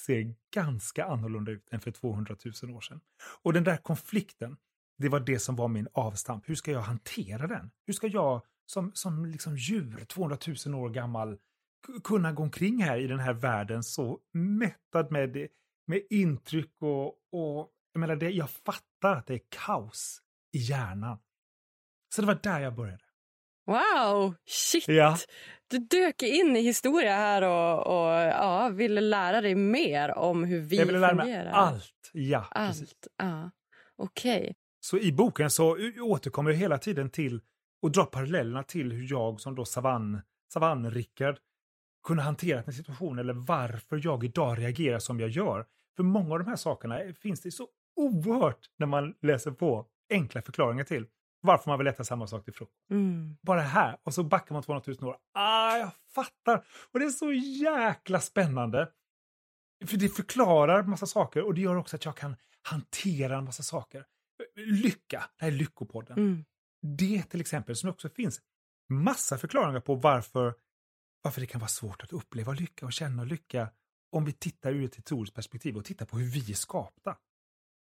ser 0.06 0.36
ganska 0.54 1.06
annorlunda 1.06 1.52
ut 1.52 1.70
än 1.72 1.80
för 1.80 1.92
200 1.92 2.36
000 2.64 2.76
år 2.76 2.82
sedan. 2.82 3.02
Och 3.42 3.54
den 3.54 3.64
där 3.64 3.78
konflikten, 3.78 4.58
det 4.98 5.10
var 5.10 5.20
det 5.20 5.40
som 5.40 5.56
var 5.56 5.68
min 5.68 5.88
avstamp. 5.94 6.50
Hur 6.50 6.56
ska 6.56 6.72
jag 6.72 6.82
hantera 6.82 7.48
den? 7.48 7.72
Hur 7.86 7.94
ska 7.94 8.08
jag 8.08 8.42
som, 8.66 8.92
som 8.94 9.26
liksom 9.26 9.58
djur, 9.58 10.06
200 10.06 10.38
000 10.66 10.76
år 10.76 10.90
gammal, 10.90 11.38
kunna 12.04 12.32
gå 12.32 12.44
omkring 12.44 12.84
här 12.84 12.98
i 12.98 13.08
den 13.08 13.20
här 13.20 13.34
världen 13.34 13.84
så 13.84 14.20
mättad 14.34 15.12
med, 15.12 15.48
med 15.88 16.02
intryck 16.10 16.72
och, 16.82 17.08
och 17.32 17.72
jag 17.94 18.00
menar, 18.00 18.16
det, 18.16 18.30
jag 18.30 18.50
fattar 18.50 19.16
att 19.16 19.28
det 19.28 19.34
är 19.34 19.42
kaos 19.50 20.22
i 20.54 20.58
hjärnan. 20.58 21.18
Så 22.16 22.22
det 22.22 22.28
var 22.28 22.40
där 22.44 22.60
jag 22.60 22.76
började. 22.76 23.04
Wow! 23.66 24.36
Shit! 24.46 24.88
Ja. 24.88 25.18
Du 25.68 25.78
dök 25.78 26.24
in 26.24 26.56
i 26.56 26.62
historia 26.62 27.16
här 27.16 27.42
och, 27.42 27.88
och 27.88 28.14
ja, 28.14 28.70
ville 28.70 29.02
lära 29.02 29.42
dig 29.42 29.56
mer 29.56 30.18
om 30.18 30.44
hur 30.44 30.60
vi 30.60 30.78
fungerar. 30.78 30.80
Jag 30.80 30.86
ville 30.86 31.00
lära 31.00 31.16
mig 31.16 31.50
allt. 31.52 32.12
Ja, 32.14 32.48
allt. 32.52 32.80
Precis. 32.80 32.96
Ja. 33.18 33.52
Okej. 33.98 34.42
Okay. 34.42 34.54
Så 34.80 34.98
i 34.98 35.12
boken 35.12 35.50
så 35.50 35.78
återkommer 36.02 36.52
jag 36.52 36.58
hela 36.58 36.78
tiden 36.78 37.10
till 37.10 37.42
och 37.82 37.92
drar 37.92 38.06
parallellerna 38.06 38.64
till 38.64 38.92
hur 38.92 39.12
jag 39.12 39.42
som 39.42 39.56
då 39.56 39.66
savann, 39.66 40.22
savann-Rickard 40.54 41.38
kunde 42.08 42.24
hantera 42.24 42.64
en 42.64 42.74
situation 42.74 43.20
eller 43.20 43.34
varför 43.34 44.02
jag 44.04 44.24
idag 44.24 44.60
reagerar 44.60 45.00
som 45.00 45.20
jag 45.20 45.30
gör. 45.30 45.66
För 45.96 46.04
många 46.04 46.34
av 46.34 46.40
de 46.40 46.48
här 46.48 46.56
sakerna 46.56 47.00
finns 47.22 47.42
det 47.42 47.52
så 47.52 47.68
oerhört 47.96 48.70
när 48.78 48.88
man 48.88 49.16
läser 49.22 49.52
på 49.52 49.86
enkla 50.10 50.42
förklaringar 50.42 50.84
till 50.84 51.06
varför 51.42 51.70
man 51.70 51.78
vill 51.78 51.88
äta 51.88 52.04
samma 52.04 52.28
sak 52.28 52.44
till 52.44 52.54
frukost. 52.54 52.90
Mm. 52.90 53.38
Bara 53.42 53.62
här. 53.62 53.98
Och 54.04 54.14
så 54.14 54.24
backar 54.24 54.54
man 54.54 54.64
200 54.64 54.94
000 55.00 55.10
år. 55.10 55.18
Ah, 55.34 55.78
jag 55.78 55.92
fattar! 56.16 56.66
Och 56.92 57.00
det 57.00 57.06
är 57.06 57.10
så 57.10 57.32
jäkla 57.34 58.20
spännande. 58.20 58.90
För 59.86 59.98
det 59.98 60.10
förklarar 60.10 60.84
massa 60.84 61.06
saker 61.06 61.42
och 61.46 61.54
det 61.54 61.62
gör 61.62 61.76
också 61.76 61.96
att 61.96 62.06
jag 62.06 62.16
kan 62.16 62.36
hantera 62.62 63.38
en 63.38 63.44
massa 63.44 63.64
saker. 63.64 64.06
Lycka, 64.56 65.24
det 65.38 65.46
här 65.46 65.52
är 65.52 65.56
Lyckopodden. 65.56 66.18
Mm. 66.18 66.46
det 66.98 67.24
till 67.24 67.42
exempel, 67.42 67.76
som 67.76 67.90
också 67.90 68.10
finns 68.10 68.42
massa 68.90 69.38
förklaringar 69.38 69.80
på 69.80 69.96
varför, 69.96 70.54
varför 71.28 71.42
det 71.42 71.48
kan 71.48 71.60
vara 71.62 71.68
svårt 71.68 72.04
att 72.04 72.14
uppleva 72.14 72.54
lycka 72.54 72.86
och 72.86 72.94
känna 72.94 73.24
lycka 73.24 73.70
om 74.12 74.26
vi 74.26 74.32
tittar 74.32 74.72
ur 74.72 74.86
ett 74.86 74.96
historiskt 74.96 75.36
perspektiv 75.36 75.78
och 75.78 75.86
tittar 75.86 76.06
på 76.06 76.18
hur 76.18 76.32
vi 76.32 76.52
är 76.52 76.56
skapta. 76.56 77.18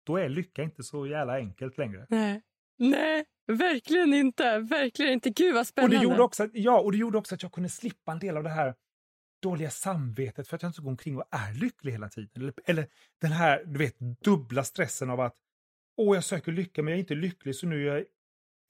Då 0.06 0.16
är 0.16 0.28
lycka 0.28 0.62
inte 0.62 0.82
så 0.82 1.06
jävla 1.06 1.36
enkelt 1.36 1.78
längre. 1.78 2.06
Nej. 2.08 2.42
Nej, 2.78 3.24
verkligen 3.46 4.14
inte. 4.14 4.58
Verkligen 4.58 5.12
inte. 5.12 5.30
Gud 5.30 5.54
vad 5.54 5.66
spännande. 5.66 5.96
Och 5.96 6.00
det, 6.02 6.04
gjorde 6.10 6.22
också, 6.22 6.42
att- 6.44 6.50
ja, 6.54 6.80
och 6.80 6.92
det 6.92 6.98
gjorde 6.98 7.18
också 7.18 7.34
att 7.34 7.42
jag 7.42 7.52
kunde 7.52 7.68
slippa 7.68 8.12
en 8.12 8.18
del 8.18 8.36
av 8.36 8.42
det 8.42 8.50
här 8.50 8.74
dåliga 9.42 9.70
samvetet 9.70 10.48
för 10.48 10.56
att 10.56 10.62
jag 10.62 10.68
inte 10.70 10.80
går 10.82 10.90
omkring 10.90 11.16
och 11.16 11.24
är 11.30 11.52
lycklig 11.54 11.92
hela 11.92 12.08
tiden. 12.08 12.30
Eller, 12.42 12.54
eller 12.64 12.86
den 13.20 13.32
här 13.32 13.64
du 13.64 13.78
vet, 13.78 13.98
dubbla 13.98 14.64
stressen 14.64 15.10
av 15.10 15.20
att 15.20 15.36
åh, 15.96 16.16
jag 16.16 16.24
söker 16.24 16.52
lycka 16.52 16.82
men 16.82 16.90
jag 16.92 16.96
är 16.96 17.00
inte 17.00 17.14
lycklig 17.14 17.56
så 17.56 17.66
nu 17.66 17.88
är 17.88 17.94
jag 17.96 18.04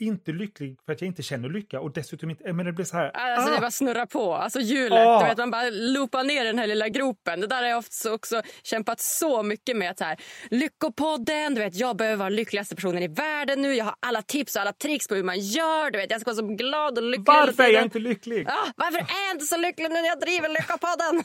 inte 0.01 0.33
lycklig 0.33 0.77
för 0.87 0.93
att 0.93 1.01
jag 1.01 1.09
inte 1.09 1.23
känner 1.23 1.49
lycka 1.49 1.81
och 1.81 1.93
dessutom 1.93 2.31
inte... 2.31 2.53
Men 2.53 2.67
det 2.67 2.73
blir 2.73 2.85
så 2.85 2.97
här... 2.97 3.11
Alltså 3.17 3.51
ah! 3.51 3.55
det 3.55 3.61
bara 3.61 3.71
snurrar 3.71 4.07
på. 4.07 4.35
Alltså 4.35 4.61
hjulet, 4.61 4.99
Ah. 5.07 5.21
du 5.23 5.29
vet, 5.29 5.39
man 5.39 5.51
bara 5.51 5.71
loopar 5.71 6.25
ner 6.25 6.45
den 6.45 6.59
här 6.59 6.67
lilla 6.67 6.89
gropen. 6.89 7.41
Det 7.41 7.47
där 7.47 7.57
har 7.63 7.69
jag 7.69 7.79
ofta 7.79 8.13
också 8.13 8.43
kämpat 8.63 9.01
så 9.01 9.43
mycket 9.43 9.77
med. 9.77 9.91
Att 9.91 9.99
så 9.99 10.05
här, 10.05 10.17
Lyckopodden, 10.51 11.55
du 11.55 11.61
vet, 11.61 11.75
jag 11.75 11.97
behöver 11.97 12.17
vara 12.17 12.29
lyckligaste 12.29 12.77
personen 12.77 13.03
i 13.03 13.09
världen 13.09 13.63
nu. 13.63 13.75
Jag 13.75 13.85
har 13.85 13.95
alla 14.01 14.23
tips 14.23 14.57
och 14.57 14.63
alla 14.63 14.73
tricks 14.73 15.09
på 15.09 15.15
hur 15.15 15.23
man 15.25 15.39
gör. 15.41 15.91
Du 15.91 15.99
vet, 15.99 16.11
jag 16.11 16.21
ska 16.21 16.31
vara 16.31 16.37
så 16.49 16.55
glad 16.55 16.99
och 16.99 17.05
lycklig 17.05 17.27
Varför 17.27 17.63
är 17.63 17.69
jag 17.73 17.83
inte 17.83 17.99
lycklig? 17.99 18.49
Ah, 18.49 18.73
varför 18.77 18.99
är 18.99 19.27
jag 19.27 19.35
inte 19.35 19.47
så 19.47 19.57
lycklig 19.57 19.89
nu 19.89 19.95
när 19.95 20.07
jag 20.09 20.21
driver 20.21 20.49
Lyckopodden? 20.49 21.25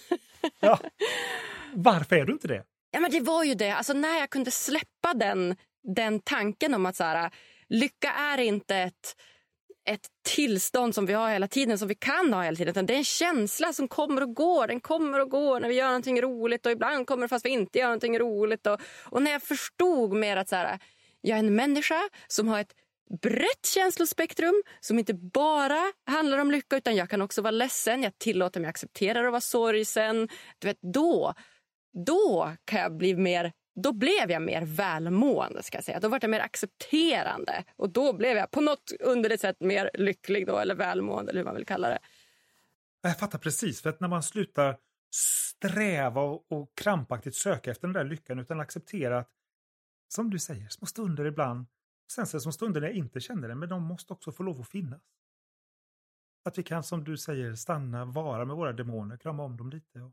Ja. 0.60 0.80
Varför 1.74 2.16
är 2.16 2.26
du 2.26 2.34
inte 2.34 2.48
det? 2.48 2.64
Ja, 2.92 3.00
men 3.00 3.12
det 3.12 3.20
var 3.20 3.44
ju 3.44 3.54
det. 3.54 3.72
Alltså, 3.72 3.94
när 3.94 4.20
jag 4.20 4.30
kunde 4.30 4.52
släppa 4.52 5.14
den, 5.16 5.56
den 5.96 6.20
tanken 6.20 6.74
om 6.74 6.86
att 6.86 6.96
så 6.96 7.04
här, 7.04 7.32
lycka 7.70 8.12
är 8.12 8.38
inte 8.38 8.76
ett, 8.76 9.16
ett 9.90 10.08
tillstånd 10.36 10.96
som 10.96 11.06
vi 11.06 11.14
har 11.14 11.30
hela 11.30 11.48
tiden, 11.48 11.78
som 11.78 11.88
vi 11.88 11.96
kan 11.96 12.34
ha 12.34 12.44
hela 12.44 12.56
tiden. 12.56 12.72
Utan 12.72 12.86
det 12.86 12.94
är 12.94 12.98
en 12.98 13.04
känsla 13.04 13.74
som 13.74 13.88
kommer 13.88 14.22
och 14.22 14.36
går. 14.36 14.68
Den 14.68 14.82
kommer 14.82 15.20
och 15.20 15.30
går 15.30 15.60
när 15.60 15.70
vi 15.70 15.76
gör 15.76 15.88
någonting 15.88 16.22
roligt 16.22 16.66
och 16.66 16.72
ibland 16.72 17.08
kommer 17.08 17.22
det 17.22 17.28
fast 17.28 17.46
vi 17.46 17.50
inte 17.50 17.80
gör 17.80 17.86
någonting 17.86 18.20
roligt. 18.20 18.68
Och, 18.68 18.80
och 19.04 19.22
när 19.22 19.32
jag 19.32 19.44
förstod 19.44 20.14
mer 20.14 20.38
att 20.38 20.50
så 20.50 20.56
här, 20.56 20.80
jag 21.22 21.36
är 21.36 21.40
en 21.40 21.56
människa 21.56 22.10
som 22.28 22.48
har 22.48 22.60
ett 22.60 22.74
brett 23.22 23.66
känslospektrum 23.66 24.64
som 24.80 25.00
inte 25.00 25.14
bara 25.14 25.92
handlar 26.06 26.38
om 26.38 26.52
lycka 26.52 26.78
utan 26.78 26.96
jag 26.96 27.10
kan 27.10 27.22
också 27.22 27.42
vara 27.42 27.52
ledsen. 27.52 28.04
Jag 28.04 28.18
tillåter 28.18 28.60
mig 28.60 28.70
acceptera 28.70 29.26
att 29.26 29.32
vara 29.32 29.42
sorgsen. 29.42 30.30
Du 30.60 30.68
vet, 30.68 30.80
då 30.82 31.34
då 32.06 32.52
kan 32.66 32.80
jag 32.80 32.98
bli 32.98 33.16
mer 33.16 33.52
då 33.76 33.94
blev 33.94 34.32
jag 34.32 34.42
mer 34.42 34.62
välmående. 34.66 35.64
ska 35.64 35.78
jag 35.78 35.86
säga. 35.86 36.00
Då 36.00 36.08
var 36.08 36.20
jag 36.22 36.30
mer 36.30 36.40
accepterande. 36.40 37.64
Och 37.76 37.90
då 37.90 38.14
blev 38.14 38.38
jag 38.38 38.52
på 38.52 38.62
något 38.62 38.92
underligt 39.00 39.42
sätt 39.42 39.60
mer 39.60 39.92
lycklig 39.94 40.48
då, 40.48 40.58
eller 40.58 40.76
välmående 40.76 41.32
eller 41.32 41.40
hur 41.40 41.46
man 41.46 41.56
vill 41.56 41.66
kalla 41.66 41.90
det. 41.90 42.00
Jag 43.02 43.20
fattar 43.20 43.40
precis, 43.40 43.82
för 43.82 43.90
att 43.90 44.00
när 44.00 44.08
man 44.08 44.24
slutar 44.24 44.78
sträva 45.16 46.22
och, 46.22 46.52
och 46.52 46.72
krampaktigt 46.76 47.36
söka 47.36 47.72
efter 47.72 47.88
den 47.88 47.94
där 47.94 48.04
lyckan 48.04 48.40
utan 48.40 48.60
acceptera 48.60 49.20
att, 49.20 49.32
som 50.08 50.30
du 50.30 50.40
säger, 50.40 50.70
små 50.70 50.86
stunder 50.86 51.26
ibland, 51.26 51.66
sen 52.12 52.28
så 52.28 52.40
små 52.40 52.52
stunder 52.52 52.82
när 52.82 52.88
jag 52.88 52.98
inte 52.98 53.20
känner 53.20 53.48
det, 53.48 53.56
men 53.56 53.70
de 53.70 53.84
måste 53.84 54.14
också 54.14 54.32
få 54.32 54.44
lov 54.44 54.62
att 54.62 54.70
finnas. 54.70 55.02
Att 56.46 56.58
vi 56.58 56.64
kan, 56.64 56.84
som 56.84 57.04
du 57.04 57.18
säger, 57.18 57.56
stanna, 57.56 58.06
vara 58.06 58.46
med 58.46 58.56
våra 58.56 58.74
demoner, 58.74 59.18
krama 59.18 59.44
om 59.44 59.58
dem 59.58 59.70
lite. 59.70 60.02
Och... 60.02 60.12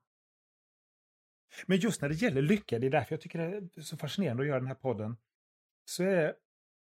Men 1.66 1.78
just 1.78 2.02
när 2.02 2.08
det 2.08 2.14
gäller 2.14 2.42
lycka, 2.42 2.78
det 2.78 2.86
är 2.86 2.90
därför 2.90 3.12
jag 3.14 3.20
tycker 3.20 3.38
det 3.38 3.80
är 3.80 3.82
så 3.82 3.96
fascinerande 3.96 4.42
att 4.42 4.46
göra 4.46 4.58
den 4.58 4.68
här 4.68 4.74
podden, 4.74 5.16
så 5.84 6.02
är 6.02 6.34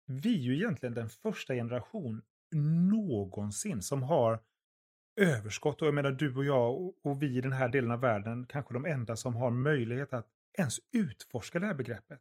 vi 0.06 0.30
ju 0.30 0.56
egentligen 0.56 0.94
den 0.94 1.08
första 1.08 1.54
generation 1.54 2.22
någonsin 2.90 3.82
som 3.82 4.02
har 4.02 4.40
överskott. 5.16 5.82
Och 5.82 5.88
jag 5.88 5.94
menar 5.94 6.10
du 6.10 6.36
och 6.36 6.44
jag 6.44 6.94
och, 7.02 7.22
vi 7.22 7.36
i 7.36 7.40
den 7.40 7.52
här 7.52 7.68
delen 7.68 7.90
av 7.90 8.00
världen 8.00 8.46
kanske 8.46 8.74
de 8.74 8.86
enda 8.86 9.16
som 9.16 9.36
har 9.36 9.50
möjlighet 9.50 10.12
att 10.12 10.26
ens 10.58 10.80
utforska 10.92 11.58
det 11.58 11.66
här 11.66 11.74
begreppet. 11.74 12.20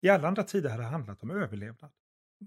I 0.00 0.08
alla 0.08 0.28
andra 0.28 0.42
tider 0.42 0.70
har 0.70 0.78
det 0.78 0.84
handlat 0.84 1.22
om 1.22 1.30
överlevnad. 1.30 1.90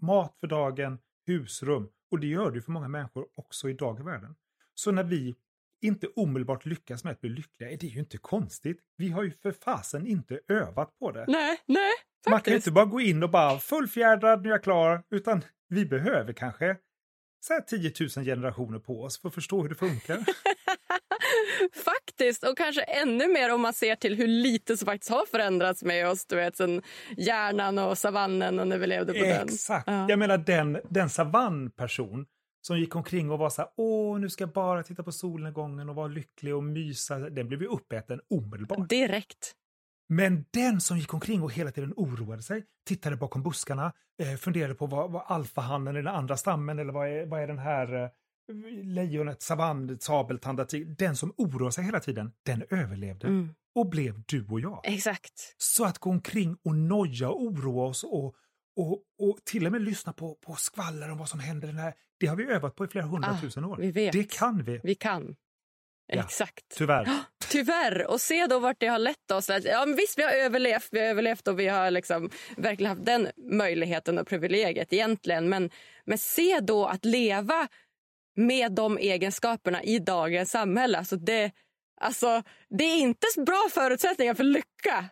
Mat 0.01 0.37
för 0.39 0.47
dagen, 0.47 0.99
husrum 1.25 1.89
och 2.11 2.19
det 2.19 2.27
gör 2.27 2.51
det 2.51 2.55
ju 2.55 2.61
för 2.61 2.71
många 2.71 2.87
människor 2.87 3.27
också 3.35 3.69
idag 3.69 3.99
i 3.99 4.03
världen. 4.03 4.35
Så 4.73 4.91
när 4.91 5.03
vi 5.03 5.35
inte 5.81 6.07
omedelbart 6.15 6.65
lyckas 6.65 7.03
med 7.03 7.11
att 7.11 7.21
bli 7.21 7.29
lyckliga 7.29 7.71
är 7.71 7.77
det 7.77 7.87
ju 7.87 7.99
inte 7.99 8.17
konstigt. 8.17 8.79
Vi 8.97 9.09
har 9.09 9.23
ju 9.23 9.31
för 9.31 9.51
fasen 9.51 10.07
inte 10.07 10.39
övat 10.47 10.99
på 10.99 11.11
det. 11.11 11.25
Nej, 11.27 11.57
nej, 11.65 11.91
Man 12.29 12.31
kan 12.31 12.31
ju 12.31 12.37
faktiskt. 12.37 12.55
inte 12.67 12.71
bara 12.71 12.85
gå 12.85 13.01
in 13.01 13.23
och 13.23 13.29
bara 13.29 13.59
fullfjädrad, 13.59 14.41
nu 14.43 14.49
är 14.49 14.53
jag 14.53 14.63
klar, 14.63 15.03
utan 15.11 15.41
vi 15.69 15.85
behöver 15.85 16.33
kanske 16.33 16.77
så 17.45 17.53
här 17.53 17.61
10 17.61 17.91
000 17.99 18.25
generationer 18.25 18.79
på 18.79 19.03
oss 19.03 19.21
för 19.21 19.27
att 19.27 19.35
förstå 19.35 19.61
hur 19.61 19.69
det 19.69 19.75
funkar. 19.75 20.17
faktiskt. 21.85 22.43
Och 22.43 22.57
kanske 22.57 22.81
ännu 22.81 23.27
mer 23.27 23.53
om 23.53 23.61
man 23.61 23.73
ser 23.73 23.95
till 23.95 24.15
hur 24.15 24.27
lite 24.27 24.77
som 24.77 24.85
faktiskt 24.85 25.11
har 25.11 25.25
förändrats 25.25 25.83
med 25.83 26.07
oss. 26.09 26.25
Du 26.25 26.35
vet, 26.35 26.57
sen 26.57 26.81
hjärnan 27.17 27.77
och 27.77 27.97
savannen 27.97 28.59
och 28.59 28.67
när 28.67 28.77
vi 28.77 28.87
levde 28.87 29.13
på 29.13 29.25
den. 29.25 29.49
Exakt. 29.49 29.87
Ja. 29.87 30.05
Jag 30.09 30.19
menar 30.19 30.37
den, 30.37 30.79
den 30.89 31.09
savannperson 31.09 32.25
som 32.67 32.79
gick 32.79 32.95
omkring 32.95 33.31
och 33.31 33.39
var 33.39 33.49
så 33.49 33.61
här, 33.61 33.71
åh, 33.75 34.19
nu 34.19 34.29
ska 34.29 34.41
jag 34.43 34.51
bara 34.51 34.83
titta 34.83 35.03
på 35.03 35.11
solnedgången 35.11 35.89
och 35.89 35.95
vara 35.95 36.07
lycklig 36.07 36.55
och 36.55 36.63
mysa. 36.63 37.19
Den 37.19 37.47
blev 37.47 37.61
ju 37.61 37.67
uppäten 37.67 38.21
omedelbart. 38.29 38.89
Direkt. 38.89 39.51
Men 40.09 40.45
den 40.51 40.81
som 40.81 40.97
gick 40.97 41.13
omkring 41.13 41.41
och 41.43 41.53
hela 41.53 41.71
tiden 41.71 41.93
oroade 41.95 42.41
sig, 42.43 42.63
tittade 42.87 43.15
bakom 43.17 43.43
buskarna, 43.43 43.93
eh, 44.21 44.35
funderade 44.37 44.75
på 44.75 44.85
vad, 44.85 45.11
vad 45.11 45.23
alfahannen 45.27 45.95
är 45.95 46.01
den 46.03 46.15
andra 46.15 46.37
stammen 46.37 46.79
eller 46.79 46.93
vad 46.93 47.07
är, 47.07 47.25
vad 47.25 47.41
är 47.41 47.47
den 47.47 47.59
här 47.59 48.03
eh, 48.03 48.09
lejonet, 48.83 49.41
savann, 49.41 49.97
sabeltandad. 49.99 50.69
Den 50.97 51.15
som 51.15 51.33
oroar 51.37 51.69
sig 51.71 51.83
hela 51.83 51.99
tiden, 51.99 52.31
den 52.43 52.63
överlevde 52.69 53.27
Mm. 53.27 53.49
och 53.75 53.89
blev 53.89 54.23
du 54.25 54.47
och 54.47 54.59
jag. 54.59 54.81
Exakt. 54.83 55.55
Så 55.57 55.85
att 55.85 55.97
gå 55.97 56.09
omkring 56.09 56.57
och 56.63 56.75
noja 56.75 57.29
och 57.29 57.41
oroa 57.43 57.85
oss 57.85 58.03
och, 58.03 58.35
och, 58.75 59.03
och 59.19 59.37
till 59.45 59.65
och 59.65 59.71
med 59.71 59.81
lyssna 59.81 60.13
på, 60.13 60.35
på 60.35 60.55
skvaller 60.55 61.11
om 61.11 61.17
vad 61.17 61.29
som 61.29 61.39
händer. 61.39 61.67
i 61.67 61.71
Den 61.71 61.79
här, 61.79 61.93
det 62.19 62.27
har 62.27 62.35
vi 62.35 62.43
övat 62.43 62.75
på 62.75 62.85
i 62.85 62.87
flera 62.87 63.05
hundratusen 63.05 63.63
Ah, 63.63 63.67
år. 63.67 63.77
vi 63.77 63.91
vet. 63.91 64.13
Det 64.13 64.31
kan 64.31 64.63
vi, 64.63 64.79
Vi 64.83 64.95
kan. 64.95 65.35
Ja. 66.13 66.23
Exakt. 66.23 66.63
tyvärr. 66.77 67.09
Tyvärr. 67.49 68.07
Och 68.07 68.21
se 68.21 68.47
då 68.47 68.59
vart 68.59 68.79
det 68.79 68.87
har 68.87 68.99
lett 68.99 69.31
oss. 69.31 69.49
Ja, 69.63 69.85
men 69.85 69.95
visst, 69.95 70.19
vi 70.19 70.23
har 70.23 70.31
överlevt, 70.31 70.87
vi 70.91 70.99
har 70.99 71.05
överlevt 71.07 71.47
och 71.47 71.59
vi 71.59 71.67
har 71.67 71.91
liksom 71.91 72.29
verkligen 72.57 72.89
haft 72.89 73.05
den 73.05 73.27
möjligheten 73.37 74.17
och 74.17 74.27
privilegiet 74.27 74.93
egentligen. 74.93 75.49
Men, 75.49 75.69
men 76.05 76.17
se 76.17 76.59
då 76.59 76.85
att 76.85 77.05
leva 77.05 77.67
med 78.35 78.71
de 78.71 78.97
egenskaperna 78.97 79.83
i 79.83 79.99
dagens 79.99 80.51
samhälle. 80.51 80.97
Alltså 80.97 81.15
det, 81.15 81.51
alltså, 82.01 82.43
det 82.69 82.83
är 82.83 82.97
inte 82.97 83.27
bra 83.45 83.67
förutsättningar 83.71 84.33
för 84.33 84.43
lycka. 84.43 85.05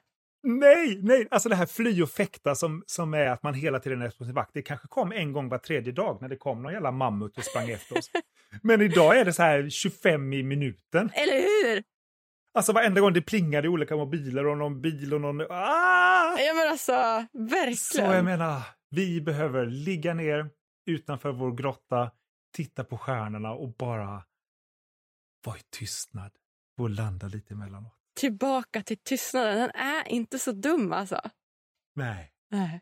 Nej, 0.47 0.99
nej, 1.01 1.27
alltså 1.31 1.49
det 1.49 1.55
här 1.55 1.65
fly 1.65 2.01
och 2.03 2.09
fäkta 2.09 2.55
som, 2.55 2.83
som 2.87 3.13
är 3.13 3.27
att 3.27 3.43
man 3.43 3.53
hela 3.53 3.79
tiden 3.79 4.01
är 4.01 4.09
på 4.09 4.25
sin 4.25 4.33
vakt. 4.33 4.51
Det 4.53 4.61
kanske 4.61 4.87
kom 4.87 5.11
en 5.11 5.33
gång 5.33 5.49
var 5.49 5.57
tredje 5.57 5.93
dag 5.93 6.17
när 6.21 6.29
det 6.29 6.35
kom 6.35 6.63
någon 6.63 6.73
jävla 6.73 6.91
mammut 6.91 7.37
och 7.37 7.43
sprang 7.43 7.69
efter 7.69 7.97
oss. 7.97 8.11
Men 8.63 8.81
idag 8.81 9.17
är 9.19 9.25
det 9.25 9.33
så 9.33 9.43
här 9.43 9.69
25 9.69 10.33
i 10.33 10.43
minuten. 10.43 11.09
Eller 11.13 11.33
hur? 11.41 11.83
Alltså 12.53 12.73
varenda 12.73 13.01
gång 13.01 13.13
det 13.13 13.21
plingar 13.21 13.65
i 13.65 13.67
olika 13.67 13.95
mobiler 13.95 14.45
och 14.47 14.57
någon 14.57 14.81
bil 14.81 15.13
och 15.13 15.21
någon... 15.21 15.41
Ah! 15.41 16.37
Ja, 16.39 16.53
men 16.55 16.71
alltså, 16.71 16.91
Så 16.91 17.55
verkligen. 17.55 18.11
jag 18.11 18.25
menar, 18.25 18.61
vi 18.89 19.21
behöver 19.21 19.65
ligga 19.65 20.13
ner 20.13 20.49
utanför 20.85 21.31
vår 21.31 21.51
grotta, 21.51 22.11
titta 22.55 22.83
på 22.83 22.97
stjärnorna 22.97 23.51
och 23.51 23.75
bara 23.75 24.23
vara 25.45 25.57
i 25.57 25.61
tystnad 25.69 26.31
och 26.77 26.89
landa 26.89 27.27
lite 27.27 27.53
emellanåt. 27.53 27.94
Tillbaka 28.15 28.83
till 28.83 28.97
tystnaden. 28.97 29.57
Den 29.57 29.69
är 29.69 30.07
inte 30.07 30.39
så 30.39 30.51
dum 30.51 30.93
alltså. 30.93 31.21
Nej. 31.95 32.31
Nej. 32.51 32.81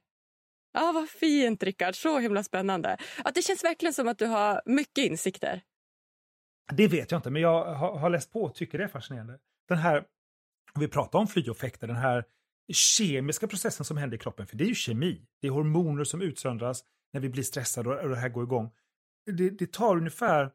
Ja, 0.74 0.92
vad 0.92 1.10
fint, 1.10 1.64
Rickard. 1.64 1.96
Så 1.96 2.20
himla 2.20 2.44
spännande. 2.44 2.98
Att 3.24 3.36
det 3.36 3.42
känns 3.42 3.64
verkligen 3.64 3.94
som 3.94 4.08
att 4.08 4.18
du 4.18 4.26
har 4.26 4.62
mycket 4.66 5.06
insikter. 5.06 5.62
Det 6.74 6.88
vet 6.88 7.12
jag 7.12 7.18
inte, 7.18 7.30
men 7.30 7.42
jag 7.42 7.74
har, 7.76 8.00
har 8.00 8.10
läst 8.10 8.32
på 8.32 8.44
och 8.44 8.56
tycker 8.56 8.78
det 8.78 8.84
är 8.84 8.88
fascinerande. 8.88 9.40
Den 9.68 9.78
här, 9.78 10.06
vi 10.80 10.88
pratar 10.88 11.20
om 11.20 11.28
fly 11.28 11.50
och 11.50 11.58
fäkta, 11.58 11.88
den 11.88 11.96
här 11.96 12.26
kemiska 12.74 13.48
processen 13.48 13.86
som 13.86 13.98
händer 13.98 14.18
i 14.18 14.20
kroppen, 14.20 14.48
för 14.48 14.58
det 14.58 14.64
är 14.64 14.68
ju 14.68 14.76
kemi. 14.76 15.26
Det 15.42 15.48
är 15.48 15.52
hormoner 15.52 16.04
som 16.04 16.22
utsöndras 16.22 16.84
när 17.14 17.22
vi 17.22 17.30
blir 17.30 17.44
stressade 17.44 17.90
och, 17.90 18.04
och 18.04 18.10
det 18.10 18.16
här 18.16 18.30
går 18.30 18.44
igång. 18.44 18.72
Det, 19.26 19.50
det 19.50 19.72
tar 19.72 19.98
ungefär 19.98 20.52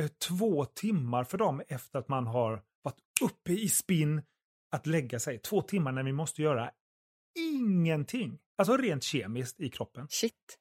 eh, 0.00 0.08
två 0.08 0.64
timmar 0.64 1.24
för 1.24 1.38
dem 1.38 1.62
efter 1.68 1.98
att 1.98 2.08
man 2.08 2.26
har 2.26 2.62
varit 2.86 3.02
uppe 3.22 3.52
i 3.52 3.68
spinn 3.68 4.22
att 4.70 4.86
lägga 4.86 5.20
sig. 5.20 5.38
Två 5.38 5.62
timmar 5.62 5.92
när 5.92 6.02
vi 6.02 6.12
måste 6.12 6.42
göra 6.42 6.70
ingenting. 7.38 8.38
Alltså 8.56 8.76
rent 8.76 9.02
kemiskt 9.02 9.60
i 9.60 9.70
kroppen. 9.70 10.06
Shit. 10.10 10.58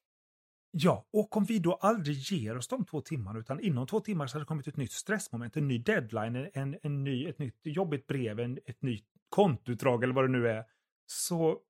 Ja, 0.71 1.07
och 1.13 1.37
om 1.37 1.43
vi 1.43 1.59
då 1.59 1.73
aldrig 1.73 2.17
ger 2.17 2.57
oss 2.57 2.67
de 2.67 2.85
två 2.85 3.01
timmarna 3.01 3.39
utan 3.39 3.59
inom 3.59 3.87
två 3.87 3.99
timmar 3.99 4.27
så 4.27 4.35
har 4.35 4.39
det 4.39 4.45
kommit 4.45 4.67
ett 4.67 4.77
nytt 4.77 4.91
stressmoment, 4.91 5.57
en 5.57 5.67
ny 5.67 5.77
deadline, 5.77 6.49
en, 6.53 6.77
en, 6.83 7.03
ny, 7.03 7.25
ett 7.25 7.39
nytt 7.39 7.59
jobbigt 7.63 8.07
brev, 8.07 8.39
en, 8.39 8.59
ett 8.65 8.81
nytt 8.81 9.05
kontoutdrag 9.29 10.03
eller 10.03 10.13
vad 10.13 10.23
det 10.23 10.31
nu 10.31 10.47
är. 10.47 10.63
Så 11.05 11.61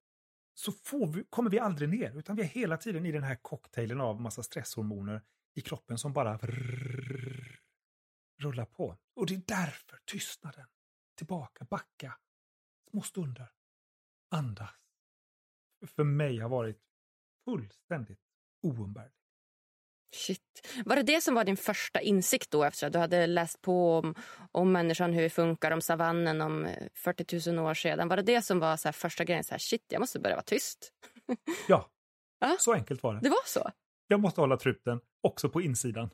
så 0.57 0.71
får 0.71 1.07
vi, 1.07 1.23
kommer 1.29 1.49
vi 1.49 1.59
aldrig 1.59 1.89
ner, 1.89 2.17
utan 2.17 2.35
vi 2.35 2.41
är 2.41 2.47
hela 2.47 2.77
tiden 2.77 3.05
i 3.05 3.11
den 3.11 3.23
här 3.23 3.35
cocktailen 3.35 4.01
av 4.01 4.21
massa 4.21 4.43
stresshormoner 4.43 5.21
i 5.55 5.61
kroppen 5.61 5.97
som 5.97 6.13
bara 6.13 6.39
rullar 8.37 8.65
på. 8.65 8.97
Och 9.15 9.25
det 9.25 9.33
är 9.33 9.41
därför 9.47 9.99
tystnaden, 10.05 10.67
tillbaka, 11.15 11.65
backa, 11.69 12.19
små 12.89 13.01
stunder, 13.01 13.51
andas, 14.31 14.69
för 15.85 16.03
mig 16.03 16.39
har 16.39 16.49
varit 16.49 16.81
fullständigt 17.45 18.19
oumbärlig. 18.61 19.11
Shit. 20.15 20.67
Var 20.85 20.95
det 20.95 21.03
det 21.03 21.21
som 21.21 21.35
var 21.35 21.43
din 21.43 21.57
första 21.57 22.01
insikt 22.01 22.51
då 22.51 22.63
efter 22.63 22.87
att 22.87 22.93
du 22.93 22.99
hade 22.99 23.27
läst 23.27 23.61
på 23.61 23.97
om, 23.97 24.15
om 24.51 24.71
människan, 24.71 25.13
hur 25.13 25.21
vi 25.21 25.29
funkar, 25.29 25.71
om 25.71 25.81
savannen 25.81 26.41
om 26.41 26.67
40 26.93 27.51
000 27.51 27.65
år 27.65 27.73
sedan? 27.73 28.07
Var 28.07 28.17
det 28.17 28.23
det 28.23 28.41
som 28.41 28.59
var 28.59 28.77
så 28.77 28.91
första 28.91 29.23
grejen? 29.23 29.43
Så 29.43 29.51
här, 29.51 29.59
shit, 29.59 29.85
jag 29.87 29.99
måste 29.99 30.19
börja 30.19 30.35
vara 30.35 30.43
tyst. 30.43 30.93
ja, 31.67 31.89
ja, 32.39 32.55
så 32.59 32.73
enkelt 32.73 33.03
var 33.03 33.13
det. 33.13 33.19
Det 33.19 33.29
var 33.29 33.45
så? 33.45 33.71
Jag 34.07 34.19
måste 34.19 34.41
hålla 34.41 34.57
truten, 34.57 34.99
också 35.21 35.49
på 35.49 35.61
insidan. 35.61 36.09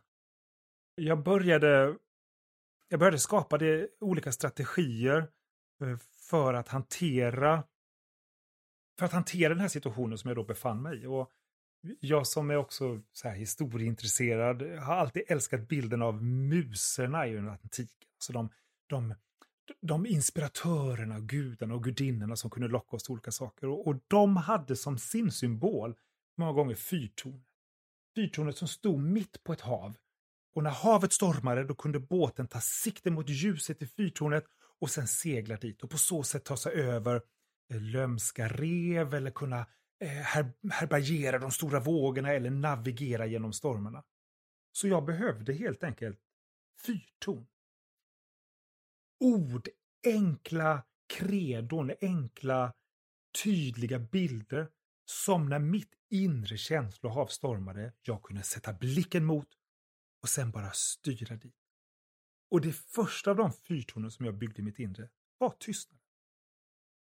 Jag 0.96 1.24
började, 1.24 1.96
jag 2.91 2.99
började 2.99 3.19
skapa 3.19 3.58
det, 3.58 3.88
olika 3.99 4.32
strategier 4.32 5.27
eh, 5.82 5.97
för 6.30 6.54
att 6.54 6.67
hantera 6.67 7.63
för 8.99 9.06
att 9.06 9.12
hantera 9.12 9.49
den 9.49 9.60
här 9.60 9.67
situationen 9.67 10.17
som 10.17 10.27
jag 10.27 10.38
då 10.38 10.43
befann 10.43 10.82
mig 10.82 11.04
i. 11.04 11.06
Och 11.06 11.32
jag 11.99 12.27
som 12.27 12.51
är 12.51 12.56
också 12.56 13.01
så 13.12 13.27
här 13.27 13.36
historieintresserad 13.36 14.62
har 14.62 14.95
alltid 14.95 15.23
älskat 15.27 15.67
bilden 15.67 16.01
av 16.01 16.23
muserna 16.23 17.27
i 17.27 17.38
antiken. 17.38 18.08
Alltså 18.17 18.34
de, 18.34 18.49
de, 18.88 19.13
de 19.82 20.06
inspiratörerna, 20.06 21.19
gudarna 21.19 21.75
och 21.75 21.84
gudinnorna 21.84 22.36
som 22.36 22.49
kunde 22.49 22.67
locka 22.67 22.95
oss 22.95 23.04
till 23.04 23.12
olika 23.12 23.32
saker. 23.32 23.67
Och, 23.67 23.88
och 23.88 23.95
de 24.08 24.38
hade 24.38 24.75
som 24.75 24.97
sin 24.97 25.32
symbol 25.32 25.95
många 26.38 26.51
gånger 26.51 26.75
fyrtornet. 26.75 27.41
Fyrtornet 28.15 28.58
som 28.58 28.67
stod 28.67 28.99
mitt 28.99 29.43
på 29.43 29.54
ett 29.54 29.62
hav. 29.62 29.97
Och 30.54 30.64
när 30.64 30.72
havet 30.72 31.14
stormade 31.14 31.64
då 31.64 31.76
kunde 31.76 32.00
båten 32.00 32.48
ta 32.48 32.62
sikte 32.62 33.12
mot 33.12 33.30
ljuset 33.30 33.82
i 33.82 33.88
fyrtornet 33.88 34.46
och 34.80 34.90
sen 34.90 35.08
segla 35.08 35.58
dit 35.58 35.84
och 35.84 35.90
på 35.90 35.98
så 35.98 36.24
sätt 36.24 36.46
ta 36.46 36.58
sig 36.58 36.74
över 36.74 37.22
eh, 37.74 37.82
lömska 37.82 38.48
rev 38.48 39.14
eller 39.14 39.32
kunna 39.32 39.66
eh, 40.00 40.10
her 40.10 40.54
härbärgera 40.72 41.40
de 41.40 41.52
stora 41.52 41.80
vågorna 41.80 42.34
eller 42.34 42.50
navigera 42.50 43.26
genom 43.26 43.54
stormarna. 43.54 44.04
Så 44.72 44.88
jag 44.88 45.06
behövde 45.06 45.54
helt 45.54 45.84
enkelt 45.84 46.20
fyrtorn. 46.86 47.48
Ord, 49.20 49.70
enkla 50.08 50.84
kredon, 51.14 51.92
enkla 52.02 52.74
tydliga 53.44 54.00
bilder 54.00 54.70
som 55.06 55.50
när 55.50 55.60
mitt 55.60 55.94
inre 56.10 56.58
känslohav 56.58 57.28
stormade 57.28 57.94
jag 58.02 58.24
kunde 58.24 58.44
sätta 58.44 58.74
blicken 58.74 59.26
mot 59.26 59.48
och 60.22 60.30
sen 60.30 60.52
bara 60.52 60.72
styra 60.72 61.36
dit. 61.36 61.56
Och 62.50 62.62
det 62.62 62.74
första 62.74 63.32
av 63.32 63.38
de 63.38 63.54
fyrtornen 63.54 64.12
som 64.12 64.26
jag 64.26 64.38
byggde 64.38 64.62
i 64.62 64.66
mitt 64.66 64.80
inre 64.80 65.10
var 65.38 65.50
tystnad. 65.50 66.02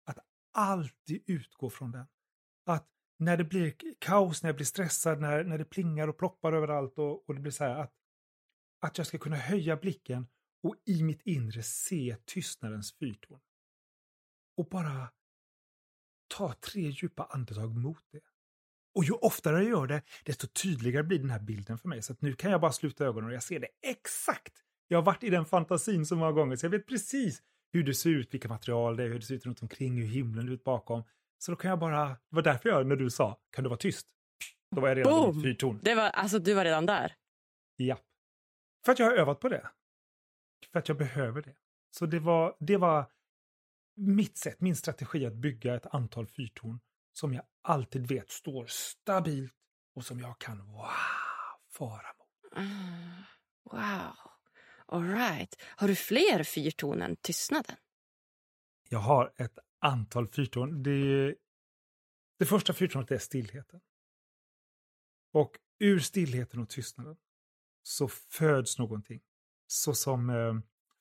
Att 0.04 0.18
alltid 0.52 1.22
utgå 1.26 1.70
från 1.70 1.90
den 1.90 2.06
att 2.66 2.90
när 3.18 3.36
det 3.36 3.44
blir 3.44 3.74
kaos, 3.98 4.42
när 4.42 4.48
jag 4.48 4.56
blir 4.56 4.66
stressad, 4.66 5.20
när, 5.20 5.44
när 5.44 5.58
det 5.58 5.64
plingar 5.64 6.08
och 6.08 6.18
ploppar 6.18 6.52
överallt 6.52 6.98
och, 6.98 7.28
och 7.28 7.34
det 7.34 7.40
blir 7.40 7.52
så 7.52 7.64
här 7.64 7.78
att, 7.78 7.94
att 8.80 8.98
jag 8.98 9.06
ska 9.06 9.18
kunna 9.18 9.36
höja 9.36 9.76
blicken 9.76 10.26
och 10.62 10.76
i 10.84 11.02
mitt 11.02 11.22
inre 11.22 11.62
se 11.62 12.16
tystnadens 12.24 12.92
fyrtorn. 12.92 13.40
Och 14.56 14.68
bara 14.68 15.12
ta 16.26 16.52
tre 16.52 16.82
djupa 16.82 17.24
andetag 17.24 17.76
mot 17.76 18.04
det. 18.10 18.20
Och 18.96 19.04
ju 19.04 19.12
oftare 19.12 19.56
jag 19.56 19.70
gör 19.70 19.86
det, 19.86 20.02
desto 20.24 20.46
tydligare 20.46 21.02
blir 21.02 21.18
den 21.18 21.30
här 21.30 21.40
bilden 21.40 21.78
för 21.78 21.88
mig. 21.88 22.02
Så 22.02 22.14
nu 22.18 22.32
kan 22.32 22.50
jag 22.50 22.60
bara 22.60 22.72
sluta 22.72 23.04
ögonen 23.04 23.28
och 23.28 23.34
jag 23.34 23.42
ser 23.42 23.60
det 23.60 23.68
exakt. 23.82 24.52
Jag 24.88 24.98
har 24.98 25.02
varit 25.02 25.22
i 25.22 25.30
den 25.30 25.44
fantasin 25.44 26.06
så 26.06 26.16
många 26.16 26.32
gånger 26.32 26.56
så 26.56 26.66
jag 26.66 26.70
vet 26.70 26.86
precis 26.86 27.42
hur 27.72 27.84
det 27.84 27.94
ser 27.94 28.10
ut, 28.10 28.34
vilka 28.34 28.48
material 28.48 28.96
det 28.96 29.02
är, 29.02 29.08
hur 29.08 29.18
det 29.18 29.24
ser 29.24 29.34
ut 29.34 29.46
runt 29.46 29.62
omkring, 29.62 29.96
hur 29.96 30.06
himlen 30.06 30.48
ut 30.48 30.64
bakom. 30.64 31.04
Så 31.38 31.52
då 31.52 31.56
kan 31.56 31.70
jag 31.70 31.78
bara, 31.78 32.08
det 32.08 32.16
var 32.28 32.42
därför 32.42 32.68
jag, 32.68 32.86
när 32.86 32.96
du 32.96 33.10
sa, 33.10 33.40
kan 33.50 33.64
du 33.64 33.68
vara 33.70 33.78
tyst? 33.78 34.06
Då 34.74 34.80
var 34.80 34.88
jag 34.88 34.98
redan 34.98 35.12
Boom! 35.12 35.38
i 35.38 35.42
fyrtorn. 35.42 35.80
Det 35.82 35.94
var, 35.94 36.10
alltså 36.10 36.38
du 36.38 36.54
var 36.54 36.64
redan 36.64 36.86
där? 36.86 37.12
Ja. 37.76 37.98
För 38.84 38.92
att 38.92 38.98
jag 38.98 39.06
har 39.06 39.12
övat 39.12 39.40
på 39.40 39.48
det. 39.48 39.70
För 40.72 40.78
att 40.78 40.88
jag 40.88 40.98
behöver 40.98 41.42
det. 41.42 41.54
Så 41.90 42.06
det 42.06 42.18
var, 42.18 42.56
det 42.60 42.76
var 42.76 43.10
mitt 43.96 44.38
sätt, 44.38 44.60
min 44.60 44.76
strategi 44.76 45.26
att 45.26 45.34
bygga 45.34 45.74
ett 45.74 45.86
antal 45.86 46.26
fyrtorn 46.26 46.78
som 47.18 47.34
jag 47.34 47.44
alltid 47.62 48.06
vet 48.06 48.30
står 48.30 48.66
stabilt 48.66 49.52
och 49.94 50.04
som 50.04 50.20
jag 50.20 50.38
kan 50.38 50.58
wow, 50.58 50.88
fara 51.72 52.06
mot. 52.18 52.52
Mm, 52.56 53.22
wow. 53.64 54.16
All 54.86 55.08
right. 55.08 55.62
Har 55.62 55.88
du 55.88 55.94
fler 55.94 56.42
fyrtorn 56.42 57.02
än 57.02 57.16
tystnaden? 57.16 57.76
Jag 58.88 58.98
har 58.98 59.32
ett 59.36 59.58
antal 59.78 60.28
fyrtorn. 60.28 60.82
Det, 60.82 61.34
det 62.38 62.46
första 62.46 62.72
fyrtornet 62.72 63.10
är 63.10 63.18
stillheten. 63.18 63.80
Och 65.32 65.58
ur 65.78 65.98
stillheten 65.98 66.60
och 66.60 66.68
tystnaden 66.68 67.16
så 67.82 68.08
föds 68.08 68.78
någonting. 68.78 69.20
Så 69.66 69.94
som 69.94 70.30
eh, 70.30 70.54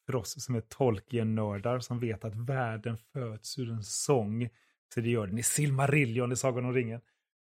för 0.06 0.16
oss 0.16 0.44
som 0.44 0.56
är 0.56 0.62
Tolkien-nördar 0.62 1.80
som 1.80 2.00
vet 2.00 2.26
att 2.26 2.36
världen 2.36 2.98
föds 2.98 3.58
ur 3.58 3.72
en 3.72 3.84
sång. 3.84 4.50
Så 4.94 5.02
det 5.02 5.10
gör 5.10 5.28
den 5.28 5.38
i 5.38 5.44
Silmarillion 5.44 6.32
i 6.32 6.36
Sagan 6.36 6.66
om 6.66 6.74
ringen. 6.74 7.02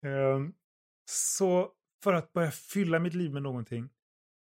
Ehm, 0.03 0.55
så 1.11 1.73
för 2.03 2.13
att 2.13 2.33
börja 2.33 2.51
fylla 2.51 2.99
mitt 2.99 3.15
liv 3.15 3.33
med 3.33 3.43
någonting 3.43 3.89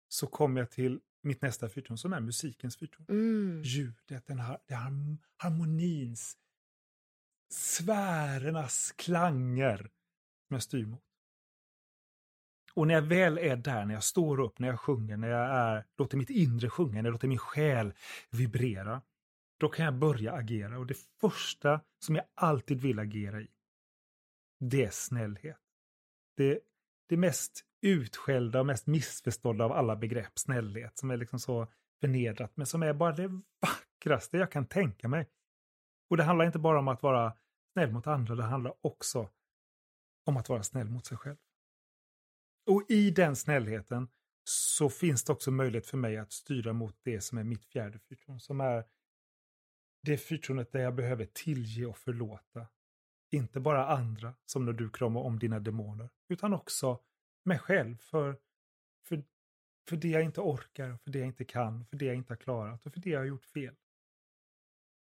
så 0.09 0.27
kom 0.27 0.57
jag 0.57 0.71
till 0.71 1.01
mitt 1.23 1.43
nästa 1.43 1.69
fyrtorn 1.69 1.99
som 1.99 2.13
är 2.13 2.21
musikens 2.21 2.77
fyrtorn. 2.77 3.07
Mm. 3.09 3.63
Ljudet, 3.63 4.27
den 4.27 4.39
här, 4.39 4.59
den 4.67 4.79
här 4.79 5.17
harmonins, 5.37 6.37
sfärernas 7.53 8.93
klanger 8.97 9.77
som 10.49 10.55
jag 10.55 10.63
styr 10.63 10.87
mot. 10.87 11.03
Och 12.75 12.87
när 12.87 12.95
jag 12.95 13.03
väl 13.03 13.39
är 13.39 13.57
där, 13.57 13.85
när 13.85 13.95
jag 13.95 14.05
står 14.05 14.41
upp, 14.41 14.59
när 14.59 14.69
jag 14.69 14.81
sjunger, 14.81 15.17
när 15.17 15.29
jag 15.29 15.51
är, 15.51 15.87
låter 15.99 16.17
mitt 16.17 16.31
inre 16.31 16.71
sjunga, 16.71 17.03
när 17.03 17.05
jag 17.05 17.13
låter 17.13 17.29
min 17.29 17.39
själ 17.39 17.95
vibrera, 18.31 19.03
då 19.57 19.69
kan 19.69 19.85
jag 19.85 19.95
börja 19.95 20.33
agera. 20.33 20.79
Och 20.79 20.87
det 20.87 20.99
första 21.21 21.81
som 21.99 22.15
jag 22.15 22.25
alltid 22.35 22.81
vill 22.81 22.99
agera 22.99 23.41
i, 23.41 23.49
det 24.61 24.85
är 24.85 24.91
snällhet. 24.91 25.61
Det, 26.37 26.61
det 27.09 27.17
mest 27.17 27.65
utskällda 27.83 28.61
och 28.61 28.67
mest 28.67 28.87
missförstådda 28.87 29.65
av 29.65 29.73
alla 29.73 29.97
begrepp, 29.97 30.39
snällhet, 30.39 30.99
som 30.99 31.11
är 31.11 31.17
liksom 31.17 31.39
så 31.39 31.67
förnedrat, 32.01 32.57
men 32.57 32.67
som 32.67 32.83
är 32.83 32.93
bara 32.93 33.13
det 33.13 33.43
vackraste 33.61 34.39
jag 34.39 34.53
kan 34.53 34.67
tänka 34.67 35.09
mig. 35.09 35.29
Och 36.11 36.17
det 36.17 36.23
handlar 36.23 36.47
inte 36.47 36.59
bara 36.59 36.79
om 36.79 36.89
att 36.89 37.03
vara 37.03 37.33
snäll 37.73 37.93
mot 37.93 38.07
andra, 38.07 38.35
det 38.35 38.43
handlar 38.43 38.75
också 38.81 39.31
om 40.25 40.37
att 40.37 40.49
vara 40.49 40.63
snäll 40.63 40.89
mot 40.89 41.07
sig 41.07 41.17
själv. 41.17 41.37
Och 42.67 42.85
i 42.89 43.11
den 43.11 43.37
snällheten 43.37 44.09
så 44.45 44.89
finns 44.89 45.25
det 45.25 45.33
också 45.33 45.51
möjlighet 45.51 45.87
för 45.87 45.97
mig 45.97 46.17
att 46.17 46.33
styra 46.33 46.73
mot 46.73 46.97
det 47.03 47.21
som 47.21 47.39
är 47.39 47.45
mitt 47.45 47.65
fjärde 47.65 47.99
fyrtorn, 47.99 48.41
som 48.41 48.61
är 48.61 48.85
det 50.07 50.19
fyrtornet 50.19 50.73
där 50.73 50.81
jag 50.81 50.95
behöver 50.95 51.25
tillge 51.25 51.87
och 51.87 51.99
förlåta. 51.99 52.67
Inte 53.31 53.61
bara 53.61 53.87
andra, 53.87 54.35
som 54.45 54.65
när 54.65 54.73
du 54.73 54.91
kramar 54.91 55.21
om 55.21 55.39
dina 55.39 55.61
demoner, 55.61 56.09
utan 56.29 56.53
också 56.53 57.01
mig 57.45 57.59
själv 57.59 57.97
för, 57.97 58.39
för, 59.05 59.25
för 59.89 59.97
det 59.97 60.09
jag 60.09 60.23
inte 60.23 60.41
orkar, 60.41 60.97
för 60.97 61.11
det 61.11 61.19
jag 61.19 61.29
inte 61.29 61.45
kan, 61.45 61.87
för 61.87 61.97
det 61.97 62.05
jag 62.05 62.15
inte 62.15 62.33
har 62.33 62.37
klarat 62.37 62.87
och 62.87 62.93
för 62.93 63.01
det 63.01 63.11
jag 63.11 63.21
har 63.21 63.25
gjort 63.25 63.45
fel. 63.45 63.75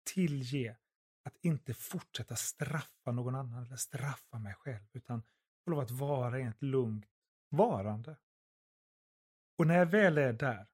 Tillge 0.05 0.77
att 1.23 1.37
inte 1.41 1.75
fortsätta 1.75 2.37
straffa 2.37 3.13
någon 3.13 3.35
annan 3.35 3.65
eller 3.65 3.77
straffa 3.77 4.39
mig 4.39 4.55
själv, 4.55 4.87
utan 4.93 5.23
få 5.65 5.71
lov 5.71 5.81
att 5.81 5.91
vara 5.91 6.41
i 6.41 6.43
ett 6.43 6.63
lugnt 6.63 7.07
varande. 7.49 8.17
Och 9.59 9.67
när 9.67 9.79
jag 9.79 9.87
väl 9.87 10.19
är 10.19 10.33
där, 10.33 10.67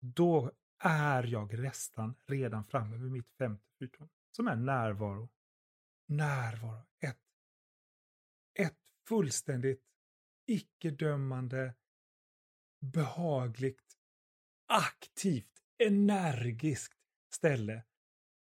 då 0.00 0.52
är 0.78 1.22
jag 1.22 1.58
nästan 1.58 2.14
redan 2.26 2.64
framme 2.64 2.96
vid 2.96 3.12
mitt 3.12 3.30
femte 3.30 3.67
fyrtorn, 3.78 4.08
som 4.30 4.48
är 4.48 4.56
närvaro. 4.56 5.28
Närvaro. 6.06 6.86
Ett, 7.00 7.20
ett 8.54 8.78
fullständigt 9.08 9.84
icke-dömande, 10.46 11.74
behagligt, 12.80 13.96
aktivt, 14.66 15.62
energiskt 15.78 16.98
ställe 17.34 17.82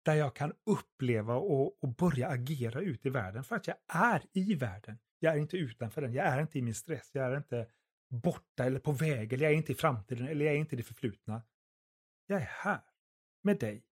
där 0.04 0.14
jag 0.14 0.36
kan 0.36 0.52
uppleva 0.64 1.34
och, 1.34 1.84
och, 1.84 1.94
börja 1.94 2.28
agera 2.28 2.80
ut 2.80 3.06
i 3.06 3.10
världen 3.10 3.44
för 3.44 3.56
att 3.56 3.66
jag 3.66 3.76
är 3.88 4.22
i 4.32 4.54
världen. 4.54 4.98
Jag 5.18 5.34
är 5.34 5.38
inte 5.38 5.56
utanför 5.56 6.02
den, 6.02 6.12
jag 6.12 6.26
är 6.26 6.40
inte 6.40 6.58
i 6.58 6.62
min 6.62 6.74
stress, 6.74 7.10
jag 7.12 7.32
är 7.32 7.36
inte 7.36 7.70
borta 8.08 8.64
eller 8.64 8.80
på 8.80 8.92
väg, 8.92 9.32
eller 9.32 9.44
jag 9.44 9.52
är 9.52 9.56
inte 9.56 9.72
i 9.72 9.74
framtiden, 9.74 10.28
eller 10.28 10.44
jag 10.44 10.54
är 10.54 10.58
inte 10.58 10.74
i 10.74 10.76
det 10.76 10.82
förflutna. 10.82 11.42
Jag 12.26 12.40
är 12.40 12.46
här, 12.46 12.82
med 13.42 13.58
dig, 13.58 13.84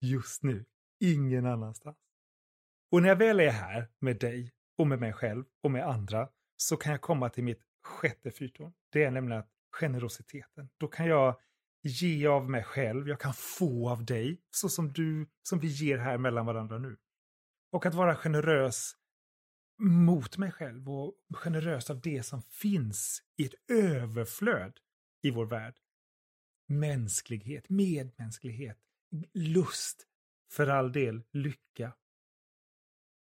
just 0.00 0.42
nu, 0.42 0.64
ingen 1.00 1.46
annanstans. 1.46 1.96
Och 2.90 3.02
när 3.02 3.08
jag 3.08 3.16
väl 3.16 3.40
är 3.40 3.50
här 3.50 3.88
med 3.98 4.18
dig, 4.18 4.54
och 4.78 4.86
med 4.86 5.00
mig 5.00 5.12
själv 5.12 5.44
och 5.62 5.70
med 5.70 5.88
andra 5.88 6.28
så 6.56 6.76
kan 6.76 6.92
jag 6.92 7.00
komma 7.00 7.30
till 7.30 7.44
mitt 7.44 7.62
sjätte 7.82 8.30
fyrtorn. 8.30 8.72
Det 8.92 9.04
är 9.04 9.10
nämligen 9.10 9.40
att 9.40 9.50
generositeten. 9.70 10.68
Då 10.76 10.88
kan 10.88 11.06
jag 11.06 11.40
ge 11.82 12.26
av 12.26 12.50
mig 12.50 12.64
själv, 12.64 13.08
jag 13.08 13.20
kan 13.20 13.34
få 13.34 13.90
av 13.90 14.04
dig, 14.04 14.40
så 14.50 14.68
som 14.68 14.92
du, 14.92 15.26
som 15.42 15.58
vi 15.58 15.68
ger 15.68 15.98
här 15.98 16.18
mellan 16.18 16.46
varandra 16.46 16.78
nu. 16.78 16.96
Och 17.72 17.86
att 17.86 17.94
vara 17.94 18.16
generös 18.16 18.92
mot 19.78 20.38
mig 20.38 20.52
själv 20.52 20.90
och 20.90 21.14
generös 21.34 21.90
av 21.90 22.00
det 22.00 22.22
som 22.22 22.42
finns 22.42 23.22
i 23.36 23.44
ett 23.44 23.54
överflöd 23.70 24.78
i 25.22 25.30
vår 25.30 25.46
värld. 25.46 25.74
Mänsklighet, 26.68 27.68
medmänsklighet, 27.68 28.78
lust, 29.34 30.06
för 30.50 30.66
all 30.66 30.92
del 30.92 31.22
lycka. 31.30 31.92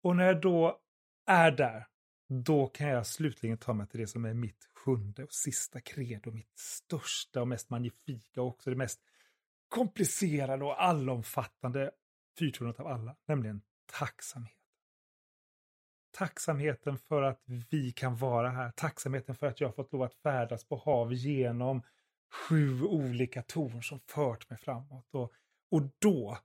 Och 0.02 0.16
när 0.16 0.24
jag 0.24 0.40
då 0.40 0.80
är 1.26 1.50
där, 1.50 1.86
då 2.28 2.66
kan 2.66 2.88
jag 2.88 3.06
slutligen 3.06 3.58
ta 3.58 3.72
mig 3.72 3.86
till 3.86 4.00
det 4.00 4.06
som 4.06 4.24
är 4.24 4.34
mitt 4.34 4.68
sjunde 4.74 5.24
och 5.24 5.32
sista 5.32 5.80
credo, 5.80 6.30
mitt 6.30 6.58
största 6.58 7.40
och 7.40 7.48
mest 7.48 7.70
magnifika 7.70 8.42
och 8.42 8.48
också 8.48 8.70
det 8.70 8.76
mest 8.76 9.00
komplicerade 9.68 10.64
och 10.64 10.82
allomfattande 10.82 11.90
fyrtornet 12.38 12.80
av 12.80 12.86
alla, 12.86 13.16
nämligen 13.26 13.62
tacksamhet. 13.86 14.56
Tacksamheten 16.12 16.98
för 16.98 17.22
att 17.22 17.42
vi 17.46 17.92
kan 17.92 18.16
vara 18.16 18.50
här, 18.50 18.70
tacksamheten 18.70 19.34
för 19.34 19.46
att 19.46 19.60
jag 19.60 19.74
fått 19.74 19.92
lov 19.92 20.02
att 20.02 20.14
färdas 20.14 20.64
på 20.64 20.76
hav 20.76 21.12
genom 21.12 21.82
sju 22.30 22.82
olika 22.82 23.42
torn 23.42 23.82
som 23.82 24.00
fört 24.00 24.50
mig 24.50 24.58
framåt. 24.58 25.14
Och, 25.14 25.32
och 25.70 25.82
då, 25.98 26.38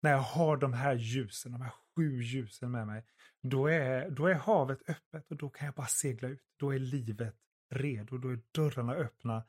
när 0.00 0.10
jag 0.10 0.18
har 0.18 0.56
de 0.56 0.72
här 0.72 0.94
ljusen, 0.94 1.52
de 1.52 1.62
här 1.62 1.72
sju 1.96 2.22
ljusen 2.22 2.70
med 2.70 2.86
mig, 2.86 3.04
då 3.42 3.66
är, 3.66 4.10
då 4.10 4.26
är 4.26 4.34
havet 4.34 4.78
öppet 4.88 5.30
och 5.30 5.36
då 5.36 5.50
kan 5.50 5.66
jag 5.66 5.74
bara 5.74 5.86
segla 5.86 6.28
ut. 6.28 6.42
Då 6.56 6.74
är 6.74 6.78
livet 6.78 7.36
redo, 7.70 8.18
då 8.18 8.28
är 8.28 8.40
dörrarna 8.52 8.94
öppna. 8.94 9.44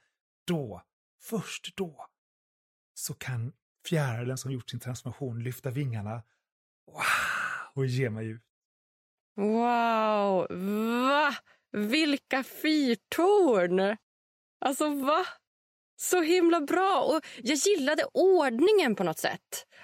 Då, 0.47 0.83
först 1.21 1.75
då, 1.75 2.07
så 2.93 3.13
kan 3.13 3.53
fjärilen 3.89 4.37
som 4.37 4.51
gjort 4.51 4.69
sin 4.69 4.79
transformation 4.79 5.43
lyfta 5.43 5.69
vingarna 5.69 6.23
wow, 6.85 7.03
och 7.73 7.85
ge 7.85 8.09
mig 8.09 8.27
ut. 8.27 8.43
Wow! 9.35 10.47
Va? 11.07 11.35
Vilka 11.71 12.43
fyrtorn! 12.43 13.97
Alltså, 14.59 14.89
va? 14.95 15.25
Så 16.03 16.21
himla 16.21 16.61
bra. 16.61 17.01
Och 17.01 17.25
Jag 17.43 17.57
gillade 17.57 18.03
ordningen 18.13 18.95
på 18.95 19.03
något 19.03 19.19
sätt. 19.19 19.39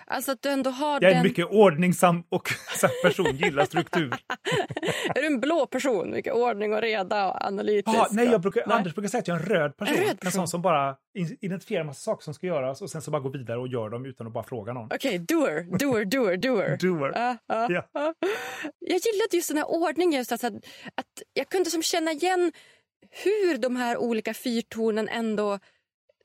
Alltså 0.07 0.32
att 0.32 0.41
du 0.41 0.49
ändå 0.49 0.70
har 0.70 0.93
Jag 0.93 1.03
är 1.03 1.07
den... 1.09 1.18
en 1.18 1.24
mycket 1.24 1.45
ordningsam 1.51 2.24
och 2.30 2.49
person, 3.03 3.36
gillar 3.38 3.65
struktur. 3.65 4.07
är 5.15 5.22
du 5.22 5.26
en 5.28 5.39
blå 5.39 5.65
person? 5.65 6.11
Mycket 6.11 6.34
ordning 6.34 6.74
och 6.74 6.82
reda 6.82 7.28
och 7.28 7.45
analytisk? 7.45 7.97
Ah, 7.97 8.07
nej, 8.11 8.26
jag 8.28 8.41
brukar, 8.41 8.63
Nej. 8.68 8.78
Anders 8.78 8.93
brukar 8.95 9.09
säga 9.09 9.20
att 9.22 9.28
jag 9.28 9.38
är 9.38 9.41
en 9.41 9.45
röd 9.47 9.78
person. 9.78 9.95
En 9.95 10.01
En, 10.01 10.07
röd 10.07 10.20
person. 10.20 10.32
sån 10.32 10.47
som 10.47 10.61
bara 10.61 10.95
identifierar 11.41 11.82
en 11.82 11.88
massa 11.88 11.99
saker 12.01 12.24
som 12.24 12.34
ska 12.34 12.47
göras 12.47 12.82
och 12.82 12.89
sen 12.89 13.01
så 13.01 13.11
bara 13.11 13.22
går 13.22 13.32
vidare 13.34 13.57
och 13.59 13.68
gör 13.68 13.89
dem 13.89 14.05
utan 14.05 14.28
att 14.28 14.34
bara 14.34 14.43
fråga 14.43 14.74
någon. 14.74 14.89
Okej, 14.93 15.20
doer, 15.20 15.78
doer, 15.80 16.05
doer, 16.05 16.38
doer. 16.38 16.78
Doer. 16.82 17.11
Ja, 17.15 17.38
ja, 17.47 17.68
Ja. 17.70 17.84
ja. 17.93 18.13
Jag 18.80 18.99
gillade 19.05 19.30
just 19.34 19.47
den 19.49 19.57
här 19.57 19.70
ordningen. 19.70 20.20
Just 20.20 20.32
alltså 20.32 20.47
att, 20.47 20.53
att 20.95 21.22
jag 21.34 21.49
kunde 21.49 21.70
som 21.70 21.84
känna 21.84 22.11
igen 22.11 22.51
hur 23.24 23.57
de 23.57 23.76
här 23.76 23.97
olika 23.97 24.34
fyrtornen 24.34 25.09
ändå 25.09 25.59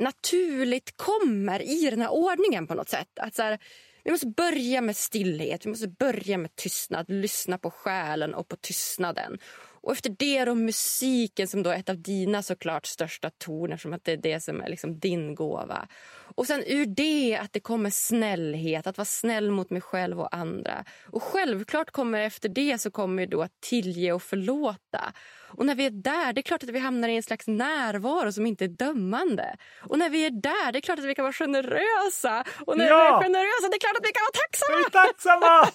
naturligt 0.02 0.96
kommer 0.96 1.62
i 1.62 1.90
den 1.90 2.00
här 2.00 2.12
ordningen 2.12 2.66
på 2.66 2.74
något 2.74 2.88
sätt. 2.88 3.18
Att 3.20 3.34
så 3.34 3.42
här, 3.42 3.58
vi 4.04 4.10
måste 4.10 4.26
börja 4.26 4.80
med 4.80 4.96
stillhet, 4.96 5.66
vi 5.66 5.70
måste 5.70 5.88
börja 5.88 6.38
med 6.38 6.56
tystnad, 6.56 7.06
lyssna 7.08 7.58
på 7.58 7.70
själen 7.70 8.34
och 8.34 8.48
på 8.48 8.56
tystnaden. 8.56 9.38
Och 9.82 9.92
efter 9.92 10.10
det 10.18 10.44
då 10.44 10.54
musiken 10.54 11.48
som 11.48 11.62
då 11.62 11.70
är 11.70 11.76
ett 11.76 11.88
av 11.88 11.98
dina 11.98 12.42
såklart 12.42 12.86
största 12.86 13.30
toner 13.30 13.76
som 13.76 13.92
att 13.92 14.04
det 14.04 14.12
är 14.12 14.16
det 14.16 14.40
som 14.40 14.60
är 14.60 14.68
liksom 14.68 14.98
din 14.98 15.34
gåva. 15.34 15.88
Och 16.34 16.46
sen 16.46 16.62
ur 16.66 16.86
det 16.86 17.36
att 17.36 17.52
det 17.52 17.60
kommer 17.60 17.90
snällhet, 17.90 18.86
att 18.86 18.98
vara 18.98 19.04
snäll 19.04 19.50
mot 19.50 19.70
mig 19.70 19.80
själv 19.80 20.20
och 20.20 20.36
andra. 20.36 20.84
Och 21.06 21.22
självklart 21.22 21.90
kommer 21.90 22.20
efter 22.20 22.48
det 22.48 22.78
så 22.80 22.90
kommer 22.90 23.26
då 23.26 23.42
att 23.42 23.60
tillge 23.60 24.12
och 24.12 24.22
förlåta. 24.22 25.12
Och 25.56 25.66
när 25.66 25.74
vi 25.74 25.86
är 25.86 25.90
där, 25.90 26.32
det 26.32 26.40
är 26.40 26.42
klart 26.42 26.62
att 26.62 26.68
vi 26.70 26.78
hamnar 26.78 27.08
i 27.08 27.16
en 27.16 27.22
slags 27.22 27.46
närvaro 27.46 28.32
som 28.32 28.46
inte 28.46 28.64
är 28.64 28.68
dömande. 28.68 29.56
Och 29.80 29.98
när 29.98 30.10
vi 30.10 30.26
är 30.26 30.30
där, 30.30 30.72
det 30.72 30.78
är 30.78 30.80
klart 30.80 30.98
att 30.98 31.04
vi 31.04 31.14
kan 31.14 31.22
vara 31.22 31.32
generösa. 31.32 32.44
Och 32.66 32.78
när 32.78 32.86
Ja! 32.88 33.18
vi 33.20 33.26
är 33.26 33.28
generösa, 33.28 33.68
det 33.70 33.76
är 33.76 33.80
klart 33.80 33.96
att 33.96 34.06
vi 34.08 34.12
kan 34.12 34.22
vara 34.28 34.38
tacksamma. 34.42 34.78
Jag 34.78 34.86
är 34.86 34.90
tacksamma! 35.06 35.68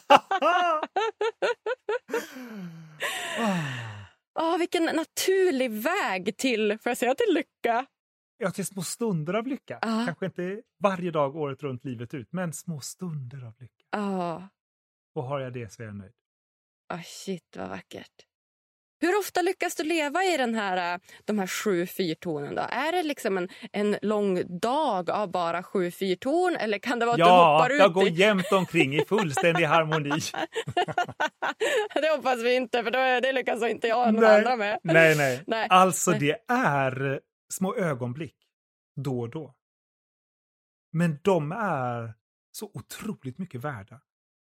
Ah, 4.40 4.58
vilken 4.58 4.84
naturlig 4.86 5.72
väg 5.72 6.38
till, 6.38 6.78
får 6.84 6.90
jag 6.90 6.98
säga 6.98 7.16
till 7.16 7.34
lycka? 7.34 7.86
ja, 8.38 8.52
till 8.52 8.66
små 8.66 8.82
stunder 8.82 9.34
av 9.34 9.48
lycka. 9.48 9.80
Ja. 9.82 10.04
Kanske 10.06 10.26
inte 10.26 10.62
varje 10.84 11.12
dag 11.12 11.36
året 11.36 11.64
runt 11.64 11.86
livet 11.86 12.14
ut, 12.14 12.28
men 12.32 12.54
små 12.54 12.80
stunder 12.82 13.46
av 13.48 13.54
lycka. 13.60 13.84
Ah, 13.92 14.42
Och 15.16 15.24
har 15.24 15.40
jag 15.40 15.54
det 15.54 15.74
så 15.74 15.82
är 15.84 15.86
jag 15.88 15.96
nöjd. 15.96 16.14
ah, 16.94 17.00
shit 17.06 17.56
vad 17.58 17.70
vackert. 17.70 18.14
Hur 19.00 19.20
ofta 19.20 19.42
lyckas 19.42 19.76
du 19.76 19.84
leva 19.84 20.24
i 20.24 20.38
den 20.38 20.56
här, 20.56 20.94
äh, 20.94 21.00
de 21.26 21.40
här 21.40 21.48
sju 21.48 21.86
fyrtonen? 21.86 22.56
Då? 22.56 22.62
Är 22.62 22.92
det 22.92 23.04
liksom 23.04 23.38
en, 23.38 23.50
en 23.72 23.98
lång 24.02 24.60
dag 24.60 25.10
av 25.10 25.32
bara 25.32 25.64
sju 25.64 25.92
fyrtorn 25.92 26.56
eller 26.56 26.78
kan 26.80 27.00
det 27.00 27.06
vara 27.06 27.14
att 27.14 27.18
du 27.18 27.24
Ja, 27.24 27.54
hoppar 27.58 27.70
ut 27.70 27.80
jag 27.80 27.94
går 27.94 28.08
i... 28.08 28.12
jämt 28.12 28.52
omkring 28.52 28.96
i 28.96 29.06
fullständig 29.06 29.64
harmoni. 29.66 30.10
det 31.94 32.10
hoppas 32.16 32.44
vi 32.44 32.56
inte, 32.56 32.84
för 32.84 32.92
då, 32.92 33.00
är- 33.00 33.22
det 33.22 33.32
lyckas 33.34 33.64
inte 33.64 33.88
jag 33.88 34.08
och 34.08 34.14
någon 34.14 34.24
Nej. 34.24 34.38
andra 34.38 34.56
med. 34.56 34.80
Nej, 34.84 35.18
nej. 35.18 35.44
Nej. 35.48 35.68
Alltså 35.70 36.12
Nej. 36.12 36.20
det 36.20 36.54
är 36.54 37.22
små 37.54 37.76
ögonblick 37.76 38.36
då 38.96 39.20
och 39.20 39.30
då. 39.30 39.54
Men 40.92 41.20
de 41.22 41.52
är 41.52 42.14
så 42.52 42.72
otroligt 42.74 43.38
mycket 43.38 43.62
värda. 43.62 44.02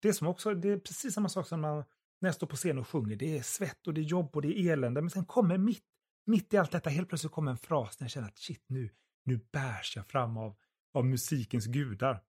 Det 0.01 0.07
är, 0.07 0.13
som 0.13 0.27
också, 0.27 0.53
det 0.53 0.69
är 0.69 0.77
precis 0.77 1.13
samma 1.13 1.29
sak 1.29 1.47
som 1.47 1.61
man, 1.61 1.83
när 2.21 2.27
jag 2.27 2.35
står 2.35 2.47
på 2.47 2.55
scen 2.55 2.77
och 2.77 2.87
sjunger. 2.87 3.15
Det 3.15 3.37
är 3.37 3.41
svett 3.41 3.87
och 3.87 3.93
det 3.93 4.01
är 4.01 4.05
jobb 4.05 4.35
och 4.35 4.41
det 4.41 4.59
är 4.59 4.73
elände. 4.73 5.01
Men 5.01 5.09
sen 5.09 5.25
kommer 5.25 5.57
mitt, 5.57 5.85
mitt 6.25 6.53
i 6.53 6.57
allt 6.57 6.71
detta 6.71 6.89
helt 6.89 7.09
plötsligt 7.09 7.33
kommer 7.33 7.51
en 7.51 7.57
fras 7.57 7.99
när 7.99 8.05
jag 8.05 8.11
känner 8.11 8.27
att 8.27 8.37
shit 8.37 8.63
nu, 8.67 8.89
nu 9.23 9.39
bärs 9.51 9.95
jag 9.95 10.07
fram 10.07 10.37
av, 10.37 10.55
av 10.93 11.05
musikens 11.05 11.65
gudar. 11.65 12.23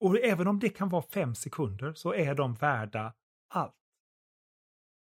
Och 0.00 0.18
även 0.18 0.46
om 0.46 0.58
det 0.58 0.68
kan 0.68 0.88
vara 0.88 1.02
fem 1.02 1.34
sekunder 1.34 1.92
så 1.94 2.14
är 2.14 2.34
de 2.34 2.54
värda 2.54 3.14
allt. 3.48 3.74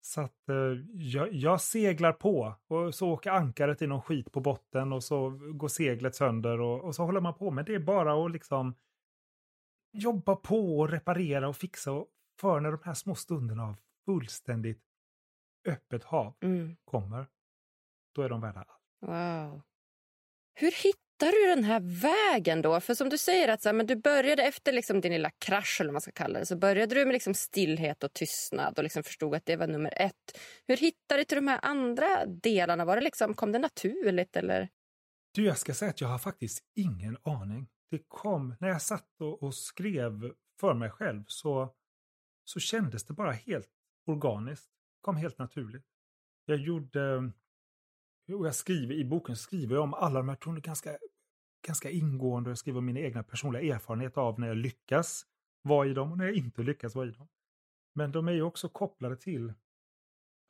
Så 0.01 0.21
att 0.21 0.49
eh, 0.49 0.55
jag, 0.93 1.34
jag 1.34 1.61
seglar 1.61 2.13
på 2.13 2.55
och 2.67 2.95
så 2.95 3.09
åker 3.09 3.32
ankaret 3.32 3.82
i 3.82 3.88
någon 3.88 4.01
skit 4.01 4.32
på 4.32 4.41
botten 4.41 4.93
och 4.93 5.03
så 5.03 5.30
går 5.30 5.67
seglet 5.67 6.15
sönder 6.15 6.61
och, 6.61 6.84
och 6.84 6.95
så 6.95 7.05
håller 7.05 7.21
man 7.21 7.34
på. 7.34 7.51
Men 7.51 7.65
det 7.65 7.75
är 7.75 7.80
bara 7.80 8.25
att 8.25 8.32
liksom 8.32 8.75
jobba 9.93 10.36
på 10.36 10.80
och 10.80 10.89
reparera 10.89 11.49
och 11.49 11.55
fixa. 11.55 11.91
Och 11.91 12.07
för 12.39 12.59
när 12.59 12.71
de 12.71 12.80
här 12.84 12.93
små 12.93 13.15
stunderna 13.15 13.63
av 13.63 13.75
fullständigt 14.10 14.82
öppet 15.68 16.03
hav 16.03 16.36
Mm. 16.41 16.78
kommer, 16.86 17.28
då 18.16 18.22
är 18.22 18.30
de 18.30 18.41
värda 18.41 18.60
allt. 18.60 18.82
Wow. 19.01 19.62
Hur 20.53 20.72
hittar 20.72 21.32
du 21.32 21.55
den 21.55 21.64
här 21.64 22.01
vägen 22.01 22.62
då? 22.62 22.80
För 22.80 22.93
som 22.93 23.10
du 23.10 23.18
säger 23.18 23.47
att 23.47 23.62
så 23.62 23.70
här, 23.70 23.74
men 23.74 23.86
du 23.86 23.95
började 23.95 24.43
efter 24.43 24.72
liksom 24.74 25.01
din 25.01 25.12
lilla 25.12 25.30
krasch 25.30 25.82
eller 25.82 25.91
man 25.91 26.01
ska 26.01 26.12
kalla 26.12 26.39
det 26.39 26.45
så 26.45 26.57
började 26.57 26.95
du 26.95 27.05
med 27.05 27.14
liksom 27.14 27.34
stillhet 27.34 28.03
och 28.03 28.14
tystnad 28.14 28.78
och 28.78 28.84
liksom 28.84 29.03
förstod 29.03 29.36
att 29.36 29.45
det 29.45 29.55
var 29.55 29.68
nummer 29.68 29.93
ett. 30.01 30.39
Hur 30.68 30.78
hittade 30.78 31.22
du 31.22 31.26
till 31.26 31.36
de 31.36 31.47
här 31.47 31.60
andra 31.62 32.26
delarna? 32.26 32.86
Var 32.86 32.95
det 32.95 33.01
liksom, 33.01 33.34
kom 33.34 33.51
det 33.51 33.60
naturligt 33.60 34.36
eller? 34.36 34.70
Du, 35.34 35.45
jag 35.45 35.57
ska 35.57 35.74
säga 35.74 35.89
att 35.89 36.01
jag 36.01 36.07
har 36.07 36.20
faktiskt 36.20 36.64
ingen 36.76 37.18
aning. 37.24 37.68
Det 37.91 38.01
kom, 38.07 38.55
när 38.60 38.68
jag 38.68 38.82
satt 38.82 39.22
och, 39.22 39.43
och 39.43 39.55
skrev 39.55 40.34
för 40.60 40.74
mig 40.74 40.89
själv 40.89 41.24
så, 41.28 41.76
så 42.43 42.60
kändes 42.60 43.03
det 43.05 43.14
bara 43.14 43.32
helt 43.32 43.70
organiskt. 44.10 44.70
kom 45.01 45.16
helt 45.16 45.38
naturligt. 45.38 45.86
Jag 46.45 46.57
gjorde, 46.57 47.32
och 48.34 48.47
jag 48.47 48.55
skriver 48.55 48.95
i 48.95 49.05
boken 49.05 49.36
skriver 49.36 49.76
jag 49.76 49.84
om 49.84 49.93
alla 49.93 50.20
de 50.20 50.30
här 50.30 50.36
tonerna 50.36 50.60
ganska, 50.60 50.97
ganska 51.68 51.89
ingående. 51.89 52.49
Jag 52.49 52.57
skriver 52.57 52.78
om 52.78 52.86
mina 52.86 52.99
egna 52.99 53.24
personliga 53.24 53.76
erfarenheter 53.76 54.22
av 54.22 54.39
när 54.39 54.47
jag 54.47 54.57
lyckas 54.57 55.26
vara 55.62 55.88
i 55.88 55.93
dem 55.93 56.12
och 56.12 56.18
när 56.18 56.26
jag 56.26 56.36
inte 56.36 56.64
lyckas 56.64 56.95
vara 56.95 57.07
i 57.07 57.12
dem. 57.12 57.28
Men 57.95 58.12
de 58.12 58.28
är 58.28 58.32
ju 58.32 58.41
också 58.41 58.70
kopplade 58.70 59.16
till, 59.16 59.53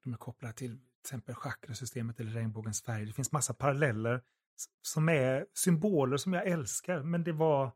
de 0.03 0.13
är 0.13 0.17
kopplade 0.17 0.53
till 0.53 0.79
till 1.01 1.13
exempel 1.15 1.35
chakrasystemet 1.35 2.19
eller 2.19 2.31
regnbågens 2.31 2.81
färg. 2.81 3.05
Det 3.05 3.13
finns 3.13 3.31
massa 3.31 3.53
paralleller 3.53 4.21
som 4.81 5.09
är 5.09 5.45
symboler 5.53 6.17
som 6.17 6.33
jag 6.33 6.47
älskar, 6.47 7.03
men 7.03 7.23
det 7.23 7.31
var, 7.31 7.71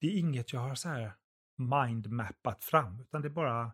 det 0.00 0.06
är 0.06 0.18
inget 0.18 0.52
jag 0.52 0.60
har 0.60 0.74
så 0.74 0.88
här 0.88 1.12
mindmappat 1.56 2.64
fram, 2.64 3.00
utan 3.00 3.22
det 3.22 3.30
bara 3.30 3.72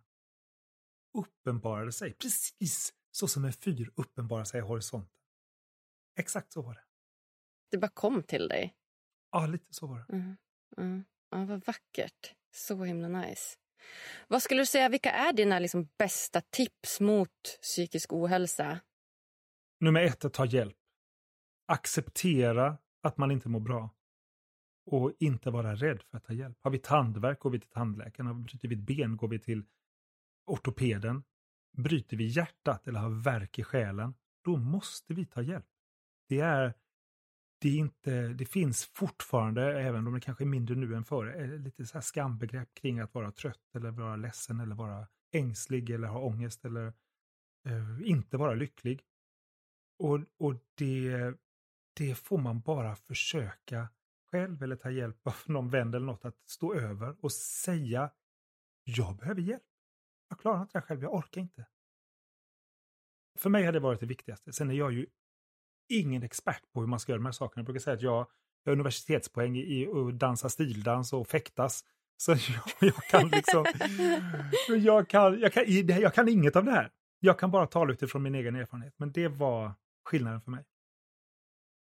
uppenbarade 1.17 1.93
sig. 1.93 2.13
Precis 2.13 2.95
så 3.11 3.29
som 3.29 3.45
en 3.45 3.53
fyr 3.53 3.91
uppenbarar 3.97 4.45
sig 4.45 4.59
i 4.59 4.63
horisonten. 4.63 5.21
Exakt 6.19 6.53
så 6.53 6.63
var 6.63 6.75
det. 6.75 6.85
Det 7.71 7.79
bara 7.79 7.91
kom 7.95 8.23
till 8.23 8.49
dig? 8.49 8.75
Ja, 9.33 9.47
lite 9.47 9.75
så 9.75 9.87
var 9.87 9.99
det. 9.99 10.13
Mm. 10.13 10.37
Mm. 10.77 11.05
Ja, 11.31 11.45
vad 11.45 11.67
vackert. 11.67 12.35
Så 12.55 12.85
himla 12.85 13.09
nice. 13.09 13.57
Vad 14.29 14.43
skulle 14.43 14.61
du 14.63 14.67
säga, 14.67 14.89
vilka 14.89 15.11
är 15.11 15.33
dina 15.33 15.59
liksom 15.59 15.89
bästa 15.99 16.41
tips 16.41 17.01
mot 17.01 17.59
psykisk 17.63 18.13
ohälsa? 18.13 18.81
Nummer 19.81 20.03
ett, 20.03 20.25
att 20.25 20.33
ta 20.33 20.47
hjälp. 20.47 20.77
Acceptera 21.67 22.79
att 23.03 23.17
man 23.17 23.31
inte 23.31 23.49
mår 23.49 23.61
bra. 23.61 23.91
Och 24.91 25.13
inte 25.19 25.51
vara 25.51 25.75
rädd 25.75 26.03
för 26.03 26.17
att 26.17 26.25
ta 26.25 26.33
hjälp. 26.33 26.59
Har 26.63 26.71
vi 26.71 26.79
tandvärk 26.79 27.39
går 27.39 27.51
vi 27.51 27.61
till 27.61 27.71
tandläkaren. 27.71 28.43
Bryter 28.43 28.69
vi 28.69 28.75
ett 28.75 28.81
ben 28.81 29.17
går 29.17 29.29
vi 29.29 29.39
till 29.39 29.65
ortopeden. 30.47 31.25
Bryter 31.77 32.17
vi 32.17 32.25
hjärtat 32.25 32.89
eller 32.89 33.01
har 33.01 33.23
värk 33.23 33.59
i 33.59 33.65
själen, 33.65 34.15
då 34.45 34.57
måste 34.57 35.15
vi 35.15 35.27
ta 35.27 35.43
hjälp. 35.43 35.67
Det 36.29 36.41
är, 36.41 36.75
det 37.61 37.69
är 37.69 37.79
inte, 37.79 38.29
det 38.29 38.47
finns 38.47 38.87
fortfarande, 38.87 39.81
även 39.81 40.07
om 40.07 40.15
det 40.15 40.21
kanske 40.21 40.45
är 40.45 40.47
mindre 40.47 40.77
nu 40.77 40.95
än 40.95 41.05
förr, 41.05 41.41
eh, 41.41 41.59
lite 41.59 41.87
så 41.87 41.95
här 41.95 42.03
skambegrepp 42.03 42.75
kring 42.75 42.99
att 42.99 43.15
vara 43.15 43.33
trött 43.33 43.75
eller 43.75 43.91
vara 43.91 44.17
ledsen 44.17 44.61
eller 44.61 44.75
vara 44.75 45.07
ängslig 45.33 45.91
eller 45.91 46.09
ha 46.09 46.21
ångest 46.21 46.65
eller 46.65 46.87
eh, 47.67 48.01
inte 48.05 48.37
vara 48.37 48.55
lycklig. 48.55 49.03
Och, 49.99 50.21
och 50.39 50.55
det, 50.75 51.35
det 51.97 52.15
får 52.15 52.39
man 52.39 52.61
bara 52.61 52.97
försöka 52.97 53.89
själv 54.31 54.63
eller 54.63 54.77
ta 54.77 54.91
hjälp 54.91 55.27
av 55.27 55.37
någon 55.47 55.71
vän 55.71 55.89
eller 55.89 56.07
något 56.07 56.25
att 56.25 56.49
stå 56.49 56.75
över 56.75 57.17
och 57.21 57.33
säga 57.33 58.11
jag 58.85 59.17
behöver 59.17 59.41
hjälp. 59.41 59.63
Jag 60.29 60.39
klarar 60.39 60.63
inte 60.63 60.79
det 60.79 60.83
själv, 60.83 61.03
jag 61.03 61.15
orkar 61.15 61.41
inte. 61.41 61.67
För 63.39 63.51
mig 63.51 63.65
har 63.65 63.73
det 63.73 63.81
varit 63.81 64.01
det 64.01 64.07
viktigaste. 64.07 64.53
Sen 64.53 64.71
är 64.71 64.75
jag 64.75 64.93
ju 64.93 65.07
ingen 65.89 66.23
expert 66.23 66.63
på 66.73 66.81
hur 66.81 66.87
man 66.87 67.01
ska 67.01 67.13
göra 67.13 67.19
de 67.19 67.25
här 67.25 67.33
sakerna. 67.33 67.61
Jag 67.61 67.67
brukar 67.67 67.81
säga 67.81 67.95
att 67.95 68.03
jag 68.03 68.27
har 68.65 68.73
universitetspoäng 68.73 69.57
i 69.57 69.87
att 69.87 70.19
dansa 70.19 70.49
stildans 70.49 71.13
och 71.13 71.29
fäktas. 71.29 71.85
Så 72.19 72.31
jag, 72.31 72.39
jag 72.81 72.95
kan 72.95 73.29
liksom... 73.29 73.65
jag, 74.69 75.09
kan, 75.09 75.41
jag, 75.41 75.53
kan, 75.53 75.65
jag 76.01 76.15
kan 76.15 76.29
inget 76.29 76.57
av 76.57 76.65
det 76.65 76.71
här. 76.71 76.91
Jag 77.21 77.39
kan 77.39 77.51
bara 77.51 77.67
tala 77.67 77.93
utifrån 77.93 78.23
min 78.23 78.35
egen 78.35 78.57
erfarenhet. 78.57 78.95
Men 78.97 79.13
det 79.13 79.29
var 79.29 79.73
skillnaden 80.05 80.41
för 80.41 80.51
mig. 80.51 80.65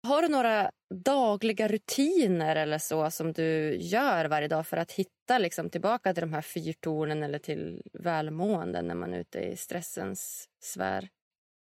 Har 0.08 0.22
du 0.22 0.28
några 0.28 0.70
dagliga 0.94 1.68
rutiner 1.68 2.56
eller 2.56 2.78
så 2.78 3.10
som 3.10 3.32
du 3.32 3.76
gör 3.76 4.24
varje 4.28 4.48
dag 4.48 4.66
för 4.66 4.76
att 4.76 4.92
hitta 4.92 5.38
liksom, 5.38 5.70
tillbaka 5.70 6.14
till 6.14 6.20
de 6.20 6.32
här 6.32 6.42
fyrtornen 6.42 7.22
eller 7.22 7.38
till 7.38 7.82
välmående 7.92 8.82
när 8.82 8.94
man 8.94 9.14
är 9.14 9.18
ute 9.18 9.38
i 9.38 9.56
stressens 9.56 10.48
sfär? 10.62 11.08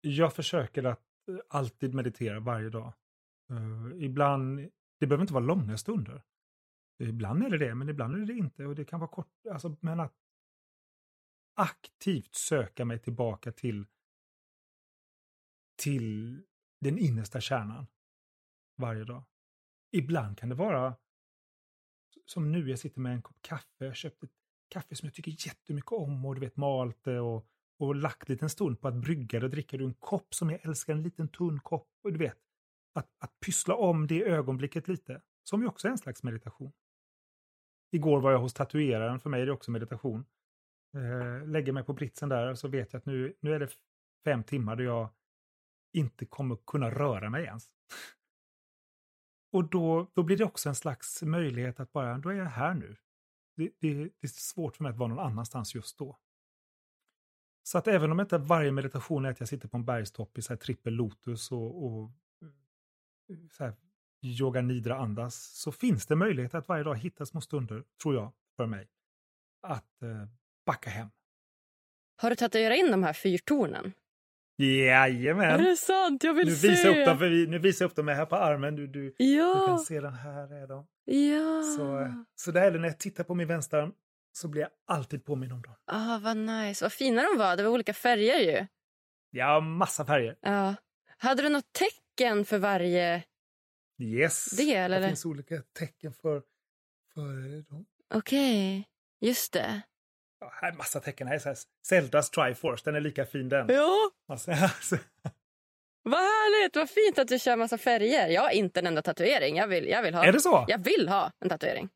Jag 0.00 0.34
försöker 0.34 0.84
att 0.84 1.00
eh, 1.28 1.36
alltid 1.48 1.94
meditera 1.94 2.40
varje 2.40 2.68
dag. 2.68 2.92
Uh, 3.50 4.04
ibland, 4.04 4.58
det 5.00 5.06
behöver 5.06 5.22
inte 5.22 5.34
vara 5.34 5.44
långa 5.44 5.78
stunder. 5.78 6.22
Ibland 7.02 7.42
är 7.42 7.50
det 7.50 7.58
det, 7.58 7.74
men 7.74 7.88
ibland 7.88 8.16
är 8.16 8.26
det 8.26 8.38
inte. 8.38 8.66
Och 8.66 8.74
det 8.74 8.84
kan 8.84 9.00
vara 9.00 9.10
kort, 9.10 9.46
alltså, 9.50 9.76
men 9.80 10.00
att 10.00 10.14
aktivt 11.54 12.34
söka 12.34 12.84
mig 12.84 12.98
tillbaka 12.98 13.52
till 13.52 13.86
till 15.82 16.42
den 16.80 16.98
innersta 16.98 17.40
kärnan 17.40 17.86
varje 18.82 19.04
dag. 19.04 19.24
Ibland 19.92 20.38
kan 20.38 20.48
det 20.48 20.54
vara 20.54 20.96
som 22.26 22.52
nu, 22.52 22.70
jag 22.70 22.78
sitter 22.78 23.00
med 23.00 23.12
en 23.12 23.22
kopp 23.22 23.36
kaffe. 23.40 23.84
Jag 23.84 23.96
köpte 23.96 24.26
ett 24.26 24.32
kaffe 24.68 24.96
som 24.96 25.06
jag 25.06 25.14
tycker 25.14 25.46
jättemycket 25.46 25.92
om 25.92 26.24
och 26.24 26.34
du 26.34 26.40
vet 26.40 26.56
malt 26.56 27.04
det 27.04 27.20
och, 27.20 27.46
och 27.78 27.94
lagt 27.94 28.28
lite 28.28 28.44
en 28.44 28.50
stund 28.50 28.80
på 28.80 28.88
att 28.88 28.94
brygga 28.94 29.40
det 29.40 29.46
och 29.46 29.50
dricka 29.50 29.76
ur 29.76 29.82
en 29.82 29.94
kopp 29.94 30.34
som 30.34 30.50
jag 30.50 30.66
älskar, 30.66 30.92
en 30.92 31.02
liten 31.02 31.28
tunn 31.28 31.60
kopp. 31.60 31.88
Och 32.02 32.12
du 32.12 32.18
vet, 32.18 32.38
att, 32.94 33.08
att 33.18 33.40
pyssla 33.40 33.74
om 33.74 34.06
det 34.06 34.24
ögonblicket 34.24 34.88
lite, 34.88 35.22
som 35.42 35.62
ju 35.62 35.68
också 35.68 35.88
är 35.88 35.92
en 35.92 35.98
slags 35.98 36.22
meditation. 36.22 36.72
Igår 37.90 38.20
var 38.20 38.32
jag 38.32 38.38
hos 38.38 38.54
tatueraren, 38.54 39.20
för 39.20 39.30
mig 39.30 39.42
är 39.42 39.46
det 39.46 39.52
också 39.52 39.70
meditation. 39.70 40.24
Eh, 40.94 41.48
lägger 41.48 41.72
mig 41.72 41.84
på 41.84 41.92
britsen 41.92 42.28
där 42.28 42.50
och 42.50 42.58
så 42.58 42.68
vet 42.68 42.92
jag 42.92 43.00
att 43.00 43.06
nu, 43.06 43.36
nu 43.40 43.54
är 43.54 43.60
det 43.60 43.68
fem 44.24 44.44
timmar 44.44 44.76
då 44.76 44.82
jag 44.82 45.08
inte 45.92 46.26
kommer 46.26 46.56
kunna 46.66 46.90
röra 46.90 47.30
mig 47.30 47.44
ens. 47.44 47.70
Och 49.52 49.64
då, 49.64 50.10
då 50.14 50.22
blir 50.22 50.36
det 50.36 50.44
också 50.44 50.68
en 50.68 50.74
slags 50.74 51.22
möjlighet 51.22 51.80
att 51.80 51.92
bara, 51.92 52.18
då 52.18 52.28
är 52.28 52.34
jag 52.34 52.44
här 52.44 52.74
nu. 52.74 52.96
Det, 53.56 53.70
det, 53.78 53.94
det 53.94 54.22
är 54.22 54.28
svårt 54.28 54.76
för 54.76 54.82
mig 54.82 54.90
att 54.90 54.96
vara 54.96 55.08
någon 55.08 55.26
annanstans 55.26 55.74
just 55.74 55.98
då. 55.98 56.18
Så 57.62 57.78
att 57.78 57.88
även 57.88 58.12
om 58.12 58.20
inte 58.20 58.38
varje 58.38 58.72
meditation 58.72 59.24
är 59.24 59.30
att 59.30 59.40
jag 59.40 59.48
sitter 59.48 59.68
på 59.68 59.76
en 59.76 59.84
bergstopp 59.84 60.38
i 60.38 60.42
så 60.42 60.52
här 60.52 60.58
trippel 60.58 60.94
lotus 60.94 61.52
och, 61.52 61.84
och 61.84 62.10
eh, 63.28 63.36
så 63.50 63.64
här, 63.64 63.74
yoga 64.22 64.62
nidra 64.62 64.96
andas, 64.96 65.34
så 65.34 65.72
finns 65.72 66.06
det 66.06 66.16
möjlighet 66.16 66.54
att 66.54 66.68
varje 66.68 66.84
dag 66.84 66.96
hitta 66.96 67.26
små 67.26 67.40
stunder, 67.40 67.84
tror 68.02 68.14
jag, 68.14 68.32
för 68.56 68.66
mig, 68.66 68.88
att 69.60 70.02
eh, 70.02 70.26
backa 70.66 70.90
hem. 70.90 71.08
Har 72.16 72.30
du 72.30 72.36
tatuerat 72.36 72.78
in 72.78 72.90
de 72.90 73.02
här 73.02 73.12
fyrtornen? 73.12 73.92
Jajamän! 74.62 75.60
Är 75.60 75.70
det 75.70 75.76
sant? 75.76 76.24
Jag 76.24 76.34
vill 76.34 76.48
nu 76.48 76.54
se! 76.54 76.68
Visar 76.68 76.88
upp 76.88 77.06
dem, 77.06 77.18
för 77.18 77.46
nu 77.46 77.58
visar 77.58 77.84
jag 77.84 77.90
upp 77.90 77.96
dem 77.96 78.08
här 78.08 78.26
på 78.26 78.36
armen. 78.36 78.76
Du, 78.76 78.86
du, 78.86 79.14
ja. 79.16 79.54
du 79.54 79.66
kan 79.66 79.78
se 79.78 80.00
den 80.00 80.14
här 80.14 80.62
är 80.62 80.66
de. 80.66 80.86
Ja. 81.04 81.62
Så, 81.62 82.14
så 82.34 82.50
där 82.50 82.62
är 82.62 82.70
det 82.70 82.78
när 82.78 82.88
jag 82.88 82.98
tittar 82.98 83.24
på 83.24 83.34
min 83.34 83.48
vänsterarm 83.48 83.92
så 84.32 84.48
blir 84.48 84.62
jag 84.62 84.70
alltid 84.86 85.24
påminn 85.24 85.52
om 85.52 85.62
dem. 85.62 85.74
Ah, 85.86 86.18
vad 86.18 86.36
nice. 86.36 86.84
Vad 86.84 86.92
fina 86.92 87.22
de 87.22 87.38
var. 87.38 87.56
Det 87.56 87.62
var 87.62 87.70
olika 87.70 87.94
färger 87.94 88.38
ju. 88.38 88.66
Ja, 89.30 89.60
massa 89.60 90.04
färger. 90.04 90.36
Ja. 90.40 90.74
Hade 91.18 91.42
du 91.42 91.48
något 91.48 91.72
tecken 91.72 92.44
för 92.44 92.58
varje 92.58 93.22
yes. 93.98 94.50
del? 94.50 94.66
Det 94.66 94.74
eller? 94.74 95.08
finns 95.08 95.24
olika 95.24 95.62
tecken 95.78 96.12
för, 96.12 96.42
för 97.14 97.62
dem. 97.70 97.86
Okej, 98.14 98.78
okay. 98.78 99.28
just 99.28 99.52
det. 99.52 99.82
Ja, 100.42 100.52
här 100.54 100.72
är 100.72 100.76
massa 100.76 101.00
tecken. 101.00 101.26
Här 101.26 101.34
är 101.34 101.38
så 101.38 101.48
här, 101.48 101.58
Zeldas 101.86 102.30
Triforce, 102.30 102.82
den 102.84 102.94
är 102.94 103.00
lika 103.00 103.26
fin 103.26 103.48
den. 103.48 103.66
Ja. 103.68 104.10
Alltså, 104.28 104.50
alltså. 104.62 104.98
Vad 106.02 106.20
härligt, 106.20 106.76
vad 106.76 106.90
fint 106.90 107.18
att 107.18 107.28
du 107.28 107.38
kör 107.38 107.56
massa 107.56 107.78
färger. 107.78 108.28
Jag 108.28 108.42
har 108.42 108.50
inte 108.50 108.80
en 108.80 108.86
enda 108.86 109.02
tatuering. 109.02 109.56
Jag 109.56 109.68
vill, 109.68 109.88
jag 109.88 110.02
vill 110.02 110.14
ha. 110.14 110.24
Är 110.24 110.32
det 110.32 110.40
så? 110.40 110.64
Jag 110.68 110.78
vill 110.84 111.08
ha 111.08 111.32
en 111.40 111.48
tatuering. 111.48 111.88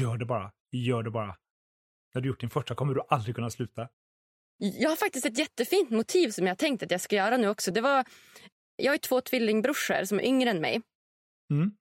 Gör 0.00 0.16
det 0.16 0.24
bara. 0.24 0.52
Gör 0.72 1.02
det 1.02 1.10
bara. 1.10 1.36
När 2.14 2.22
du 2.22 2.28
gjort 2.28 2.40
din 2.40 2.50
första 2.50 2.74
kommer 2.74 2.94
du 2.94 3.02
aldrig 3.08 3.34
kunna 3.34 3.50
sluta. 3.50 3.88
Jag 4.56 4.88
har 4.88 4.96
faktiskt 4.96 5.26
ett 5.26 5.38
jättefint 5.38 5.90
motiv 5.90 6.30
som 6.30 6.46
jag 6.46 6.58
tänkt 6.58 6.82
att 6.82 6.90
jag 6.90 7.00
ska 7.00 7.16
göra 7.16 7.36
nu 7.36 7.48
också. 7.48 7.70
Det 7.70 7.80
var, 7.80 8.04
jag 8.76 8.92
har 8.92 8.98
två 8.98 9.20
tvillingbrorsor 9.20 10.04
som 10.04 10.18
är 10.20 10.24
yngre 10.24 10.50
än 10.50 10.60
mig. 10.60 10.82
Mm. 11.50 11.76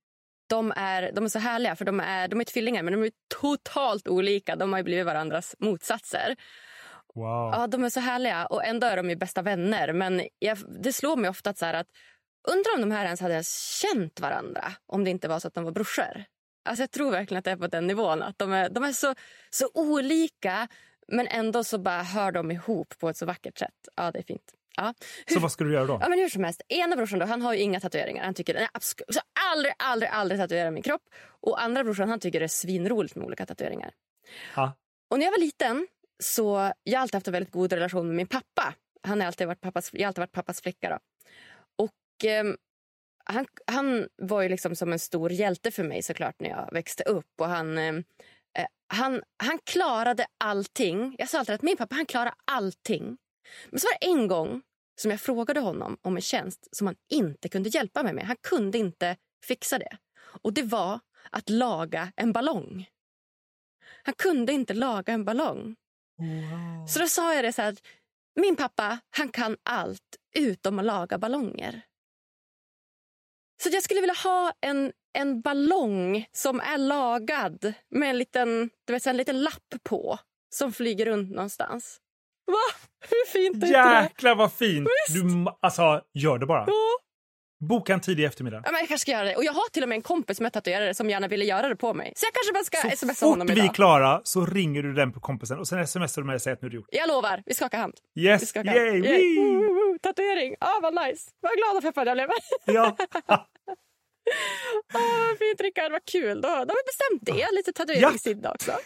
De, 0.53 0.73
är, 0.75 1.11
de 1.11 1.25
är 1.25 1.29
så 1.29 1.39
härliga, 1.39 1.75
för 1.75 1.85
de 1.85 1.99
är, 1.99 2.27
de 2.27 2.39
är 2.39 2.43
tvillingar 2.43 2.83
men 2.83 2.93
de 2.93 3.03
är 3.03 3.11
totalt 3.41 4.07
olika. 4.07 4.55
De 4.55 4.73
har 4.73 4.83
blivit 4.83 5.05
varandras 5.05 5.55
motsatser. 5.59 6.35
Wow. 7.15 7.51
Ja, 7.53 7.67
de 7.67 7.83
är 7.83 7.89
så 7.89 7.99
härliga 7.99 8.45
och 8.45 8.65
ändå 8.65 8.87
är 8.87 8.97
de 8.97 9.09
ju 9.09 9.15
bästa 9.15 9.41
vänner. 9.41 9.93
Men 9.93 10.27
jag, 10.39 10.57
det 10.83 10.93
slår 10.93 11.17
mig 11.17 11.29
ofta 11.29 11.49
att, 11.49 11.57
så 11.57 11.65
att 11.65 11.87
undrar 12.47 12.75
om 12.75 12.81
de 12.81 12.91
här 12.91 13.05
ens 13.05 13.21
hade 13.21 13.43
känt 13.81 14.19
varandra 14.19 14.71
om 14.85 15.03
det 15.03 15.09
inte 15.09 15.27
var 15.27 15.39
så 15.39 15.47
att 15.47 15.53
de 15.53 15.63
var 15.63 15.71
brorsor. 15.71 16.23
Alltså 16.65 16.83
jag 16.83 16.91
tror 16.91 17.11
verkligen 17.11 17.39
att 17.39 17.45
det 17.45 17.51
är 17.51 17.57
på 17.57 17.67
den 17.67 17.87
nivån. 17.87 18.21
Att 18.21 18.37
de 18.37 18.53
är, 18.53 18.69
de 18.69 18.83
är 18.83 18.91
så, 18.91 19.15
så 19.49 19.69
olika 19.73 20.67
men 21.07 21.27
ändå 21.27 21.63
så 21.63 21.77
bara 21.77 22.03
hör 22.03 22.31
de 22.31 22.51
ihop 22.51 22.93
på 22.99 23.09
ett 23.09 23.17
så 23.17 23.25
vackert 23.25 23.57
sätt. 23.57 23.87
Ja, 23.95 24.11
det 24.11 24.19
är 24.19 24.23
fint. 24.23 24.53
Ja. 24.75 24.93
Så 25.33 25.39
vad 25.39 25.51
ska 25.51 25.63
du 25.63 25.73
göra 25.73 25.85
då? 25.85 25.97
Ja, 26.01 26.09
men 26.09 26.19
hur 26.19 26.29
som 26.29 26.43
helst. 26.43 26.61
Ena 26.69 26.95
brorsan 26.95 27.19
då, 27.19 27.25
han 27.25 27.41
har 27.41 27.53
ju 27.53 27.59
inga 27.59 27.79
tatueringar. 27.79 28.23
Han 28.23 28.33
tycker, 28.33 28.53
nej, 28.53 28.67
så 28.81 29.19
aldrig, 29.53 29.73
aldrig, 29.77 30.11
aldrig 30.11 30.39
tatuera 30.39 30.71
min 30.71 30.83
kropp. 30.83 31.01
Och 31.25 31.61
andra 31.61 31.83
brorsan 31.83 32.09
han 32.09 32.19
tycker 32.19 32.39
det 32.39 32.45
är 32.45 32.47
svinroligt 32.47 33.15
med 33.15 33.25
olika 33.25 33.45
tatueringar. 33.45 33.91
Ha. 34.55 34.73
Och 35.09 35.19
när 35.19 35.25
jag 35.25 35.31
var 35.31 35.39
liten 35.39 35.87
så 36.23 36.71
jag 36.83 36.99
har 36.99 37.01
alltid 37.01 37.15
haft 37.15 37.27
en 37.27 37.33
väldigt 37.33 37.53
god 37.53 37.73
relation 37.73 38.07
med 38.07 38.15
min 38.15 38.27
pappa. 38.27 38.73
Han 39.01 39.19
har 39.19 39.27
alltid 39.27 39.47
varit 39.47 39.61
pappas, 39.61 39.89
jag 39.93 40.01
har 40.01 40.07
alltid 40.07 40.21
varit 40.21 40.31
pappas 40.31 40.61
flicka. 40.61 40.89
Då. 40.89 40.99
Och 41.83 42.25
eh, 42.25 42.43
han, 43.25 43.45
han 43.67 44.07
var 44.15 44.41
ju 44.41 44.49
liksom 44.49 44.75
som 44.75 44.93
en 44.93 44.99
stor 44.99 45.31
hjälte 45.31 45.71
för 45.71 45.83
mig 45.83 46.01
såklart 46.01 46.35
när 46.39 46.49
jag 46.49 46.69
växte 46.71 47.03
upp. 47.03 47.41
Och 47.41 47.47
han, 47.47 47.77
eh, 47.77 47.93
han, 48.87 49.21
han 49.43 49.59
klarade 49.63 50.25
allting. 50.37 51.15
Jag 51.17 51.29
sa 51.29 51.39
alltid 51.39 51.55
att 51.55 51.61
min 51.61 51.77
pappa 51.77 51.95
han 51.95 52.05
klarar 52.05 52.33
allting. 52.45 53.17
Men 53.69 53.79
så 53.79 53.87
var 53.87 53.99
det 53.99 54.05
en 54.21 54.27
gång 54.27 54.61
som 54.95 55.11
jag 55.11 55.21
frågade 55.21 55.59
honom 55.59 55.97
om 56.01 56.15
en 56.15 56.21
tjänst 56.21 56.67
som 56.71 56.87
han 56.87 56.95
inte 57.09 57.49
kunde 57.49 57.69
hjälpa 57.69 58.03
mig 58.03 58.13
med. 58.13 58.25
Han 58.25 58.37
kunde 58.41 58.77
inte 58.77 59.17
fixa 59.45 59.79
det. 59.79 59.97
Och 60.41 60.53
det 60.53 60.63
var 60.63 60.99
att 61.31 61.49
laga 61.49 62.11
en 62.15 62.33
ballong. 62.33 62.89
Han 64.03 64.13
kunde 64.13 64.53
inte 64.53 64.73
laga 64.73 65.13
en 65.13 65.25
ballong. 65.25 65.75
Wow. 66.17 66.87
Så 66.87 66.99
då 66.99 67.07
sa 67.07 67.35
jag 67.35 67.43
det 67.43 67.53
så 67.53 67.61
här, 67.61 67.77
min 68.35 68.55
pappa 68.55 68.99
han 69.09 69.29
kan 69.29 69.57
allt 69.63 70.17
utom 70.35 70.79
att 70.79 70.85
laga 70.85 71.17
ballonger. 71.17 71.81
Så 73.63 73.69
jag 73.69 73.83
skulle 73.83 74.01
vilja 74.01 74.15
ha 74.23 74.53
en, 74.61 74.91
en 75.13 75.41
ballong 75.41 76.27
som 76.31 76.59
är 76.59 76.77
lagad 76.77 77.73
med 77.89 78.09
en 78.09 78.17
liten, 78.17 78.69
du 78.85 78.93
vet, 78.93 79.07
en 79.07 79.17
liten 79.17 79.43
lapp 79.43 79.75
på 79.83 80.19
som 80.49 80.73
flyger 80.73 81.05
runt 81.05 81.31
någonstans. 81.31 81.99
Va? 82.45 82.77
Hur 83.09 83.25
fint 83.31 83.63
är 83.63 83.67
inte 83.67 83.67
det? 83.67 84.01
Jäklar 84.03 84.35
vad 84.35 84.53
fint! 84.53 84.87
Du, 85.09 85.21
alltså, 85.61 86.01
gör 86.13 86.37
det 86.37 86.45
bara. 86.45 86.63
Ja. 86.67 86.73
Boka 87.69 87.93
en 87.93 88.01
tidig 88.01 88.23
eftermiddag. 88.25 88.61
Ja, 88.65 88.71
men 88.71 88.79
jag 88.79 88.87
kanske 88.87 89.01
ska 89.01 89.11
göra 89.11 89.23
det. 89.23 89.35
Och 89.35 89.43
jag 89.43 89.53
har 89.53 89.69
till 89.69 89.83
och 89.83 89.89
med 89.89 89.95
en 89.95 90.01
kompis 90.01 90.37
som 90.37 90.45
är 90.45 90.49
tatuerare 90.49 90.93
som 90.93 91.09
gärna 91.09 91.27
ville 91.27 91.45
göra 91.45 91.69
det 91.69 91.75
på 91.75 91.93
mig. 91.93 92.13
Så 92.15 92.25
jag 92.25 92.33
kanske 92.33 92.53
bara 92.53 92.63
ska 92.63 92.89
Så 92.89 92.97
smsa 93.05 93.13
fort 93.25 93.29
honom 93.29 93.47
vi 93.47 93.53
idag. 93.53 93.65
är 93.65 93.73
klara 93.73 94.21
så 94.23 94.45
ringer 94.45 94.83
du 94.83 94.93
den 94.93 95.13
på 95.13 95.19
kompisen 95.19 95.59
och 95.59 95.67
sen 95.67 95.87
smsar 95.87 96.21
du 96.21 96.25
mig 96.25 96.35
och 96.35 96.41
säger 96.41 96.55
att 96.55 96.61
nu 96.61 96.65
är 96.65 96.69
det 96.69 96.75
gjort. 96.75 96.87
Jag 96.91 97.07
lovar, 97.07 97.43
vi 97.45 97.53
skakar 97.53 97.77
hand. 97.77 97.93
Vi 98.13 98.21
Yes, 98.23 98.49
skakar 98.49 98.69
hand. 98.69 98.77
yay, 98.79 98.99
Yay. 98.99 99.01
wee! 99.01 99.39
Woo, 99.39 99.63
woo, 99.63 99.73
woo. 99.73 99.97
Tatuering, 100.01 100.55
ah, 100.59 100.79
vad 100.81 100.93
nice. 101.07 101.31
Vad 101.41 101.51
glad 101.57 101.77
och 101.77 101.83
peppad 101.83 102.07
jag 102.07 102.15
blev. 102.17 102.29
Ja. 102.65 102.95
Åh, 104.93 105.27
vad 105.29 105.37
fint 105.37 105.61
Rickard, 105.61 105.91
vad 105.91 106.05
kul. 106.05 106.41
Då, 106.41 106.47
då 106.47 106.53
har 106.55 106.65
vi 106.65 106.83
bestämt 106.85 107.21
det. 107.37 107.51
Lite 107.55 107.73
tatueringssida 107.73 108.51
också. 108.51 108.71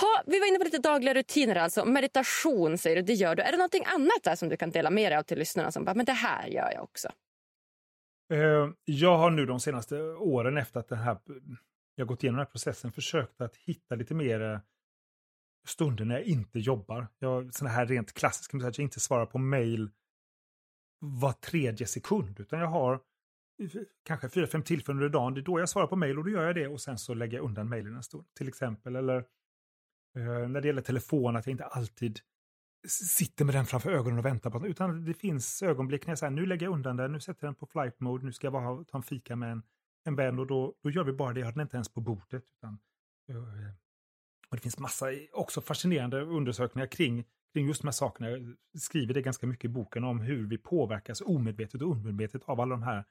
ha, 0.00 0.22
vi 0.26 0.40
var 0.40 0.46
inne 0.46 0.58
på 0.58 0.64
lite 0.64 0.78
dagliga 0.78 1.14
rutiner. 1.14 1.56
alltså. 1.56 1.84
Meditation 1.84 2.78
säger 2.78 2.96
du, 2.96 3.02
det 3.02 3.12
gör 3.12 3.34
du. 3.34 3.42
Är 3.42 3.52
det 3.52 3.58
någonting 3.58 3.84
annat 3.86 4.22
där 4.24 4.36
som 4.36 4.48
du 4.48 4.56
kan 4.56 4.70
dela 4.70 4.90
med 4.90 5.12
dig 5.12 5.18
av 5.18 5.22
till 5.22 5.38
lyssnarna? 5.38 5.72
Som 5.72 5.84
bara, 5.84 5.94
men 5.94 6.06
det 6.06 6.12
här 6.12 6.46
gör 6.46 6.72
jag 6.72 6.82
också. 6.82 7.08
Eh, 8.32 8.70
jag 8.84 9.18
har 9.18 9.30
nu 9.30 9.46
de 9.46 9.60
senaste 9.60 10.02
åren 10.02 10.58
efter 10.58 10.80
att 10.80 10.88
den 10.88 10.98
här, 10.98 11.18
jag 11.94 12.06
gått 12.06 12.22
igenom 12.22 12.36
den 12.36 12.46
här 12.46 12.50
processen 12.50 12.92
försökt 12.92 13.40
att 13.40 13.56
hitta 13.56 13.94
lite 13.94 14.14
mer 14.14 14.40
eh, 14.40 14.58
stunder 15.66 16.04
när 16.04 16.14
jag 16.14 16.24
inte 16.24 16.58
jobbar. 16.58 17.06
Jag, 17.18 17.54
sådana 17.54 17.74
här 17.74 17.86
rent 17.86 18.12
klassiska, 18.12 18.56
att 18.56 18.78
jag 18.78 18.84
inte 18.84 19.00
svarar 19.00 19.26
på 19.26 19.38
mail 19.38 19.90
var 20.98 21.32
tredje 21.32 21.86
sekund, 21.86 22.40
utan 22.40 22.58
jag 22.58 22.66
har 22.66 22.94
eh, 22.94 23.70
kanske 24.02 24.28
fyra, 24.28 24.46
fem 24.46 24.62
tillfällen 24.62 25.02
under 25.02 25.18
dagen. 25.18 25.34
Det 25.34 25.40
är 25.40 25.42
då 25.42 25.60
jag 25.60 25.68
svarar 25.68 25.86
på 25.86 25.96
mail 25.96 26.18
och 26.18 26.24
då 26.24 26.30
gör 26.30 26.46
jag 26.46 26.54
det 26.54 26.68
och 26.68 26.80
sen 26.80 26.98
så 26.98 27.14
lägger 27.14 27.36
jag 27.36 27.44
undan 27.44 27.68
mailen 27.68 27.96
en 27.96 28.02
stund. 28.02 28.24
Till 28.34 28.48
exempel, 28.48 28.96
eller 28.96 29.24
Eh, 30.16 30.48
när 30.48 30.60
det 30.60 30.66
gäller 30.66 30.82
telefon, 30.82 31.36
att 31.36 31.46
jag 31.46 31.52
inte 31.52 31.64
alltid 31.64 32.20
sitter 32.88 33.44
med 33.44 33.54
den 33.54 33.66
framför 33.66 33.90
ögonen 33.90 34.18
och 34.18 34.24
väntar 34.24 34.50
på 34.50 34.58
den. 34.58 34.70
Utan 34.70 35.04
det 35.04 35.14
finns 35.14 35.62
ögonblick 35.62 36.06
när 36.06 36.10
jag 36.10 36.18
säger 36.18 36.30
nu 36.30 36.46
lägger 36.46 36.66
jag 36.66 36.74
undan 36.74 36.96
den, 36.96 37.12
nu 37.12 37.20
sätter 37.20 37.46
jag 37.46 37.48
den 37.48 37.54
på 37.54 37.66
flight 37.66 38.00
mode, 38.00 38.24
nu 38.24 38.32
ska 38.32 38.46
jag 38.46 38.52
bara 38.52 38.84
ta 38.84 38.98
en 38.98 39.02
fika 39.02 39.36
med 39.36 39.52
en, 39.52 39.62
en 40.04 40.16
vän 40.16 40.38
och 40.38 40.46
då, 40.46 40.74
då 40.82 40.90
gör 40.90 41.04
vi 41.04 41.12
bara 41.12 41.32
det. 41.32 41.40
Jag 41.40 41.46
har 41.46 41.52
den 41.52 41.62
inte 41.62 41.76
ens 41.76 41.88
på 41.88 42.00
bordet. 42.00 42.44
Utan, 42.56 42.78
eh, 43.28 43.72
och 44.48 44.56
det 44.56 44.62
finns 44.62 44.78
massa 44.78 45.06
också 45.32 45.60
fascinerande 45.60 46.20
undersökningar 46.20 46.86
kring, 46.86 47.24
kring 47.52 47.66
just 47.66 47.82
de 47.82 47.86
här 47.86 47.92
sakerna. 47.92 48.30
Jag 48.30 48.56
skriver 48.78 49.14
det 49.14 49.22
ganska 49.22 49.46
mycket 49.46 49.64
i 49.64 49.68
boken 49.68 50.04
om 50.04 50.20
hur 50.20 50.46
vi 50.46 50.58
påverkas 50.58 51.20
omedvetet 51.20 51.82
och 51.82 51.90
undermedvetet 51.90 52.42
av 52.44 52.60
alla 52.60 52.70
de 52.70 52.82
här 52.82 53.04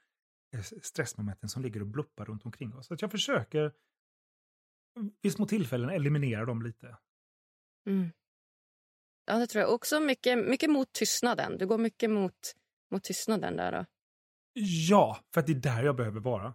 eh, 0.54 0.62
stressmomenten 0.62 1.50
som 1.50 1.62
ligger 1.62 1.82
och 1.82 1.88
bluppar 1.88 2.26
runt 2.26 2.46
omkring 2.46 2.76
oss. 2.76 2.88
Så 2.88 2.94
att 2.94 3.02
jag 3.02 3.12
försöker 3.12 3.72
vid 5.22 5.34
små 5.34 5.46
tillfällen 5.46 5.90
eliminera 5.90 6.46
dem 6.46 6.62
lite. 6.62 6.98
Mm. 7.88 8.12
Ja, 9.26 9.38
det 9.38 9.48
tror 9.48 9.62
jag. 9.62 9.74
Också 9.74 10.00
mycket, 10.00 10.38
mycket 10.38 10.70
mot 10.70 10.94
tystnaden. 10.94 11.58
Du 11.58 11.68
går 11.68 11.78
mycket 11.78 12.10
mot, 12.10 12.56
mot 12.92 13.04
tystnaden 13.04 13.58
där. 13.58 13.72
Då. 13.72 13.86
Ja, 14.90 15.20
för 15.34 15.42
att 15.42 15.48
det 15.48 15.54
är 15.54 15.56
där 15.56 15.84
jag 15.84 15.96
behöver 15.96 16.20
vara. 16.20 16.54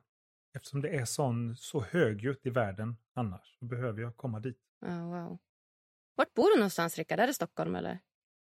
Eftersom 0.56 0.82
det 0.82 0.88
är 0.88 1.04
sån, 1.04 1.56
så 1.56 1.80
högljutt 1.80 2.46
i 2.46 2.50
världen 2.50 2.96
annars, 3.14 3.58
så 3.58 3.64
behöver 3.64 4.00
jag 4.00 4.16
komma 4.16 4.40
dit. 4.40 4.58
Ja, 4.80 5.06
wow. 5.06 5.38
Vart 6.14 6.34
bor 6.34 6.50
du 6.50 6.56
någonstans, 6.56 6.98
Rickard? 6.98 7.20
Är 7.20 7.26
det 7.26 7.34
Stockholm 7.34 7.76
eller? 7.76 8.00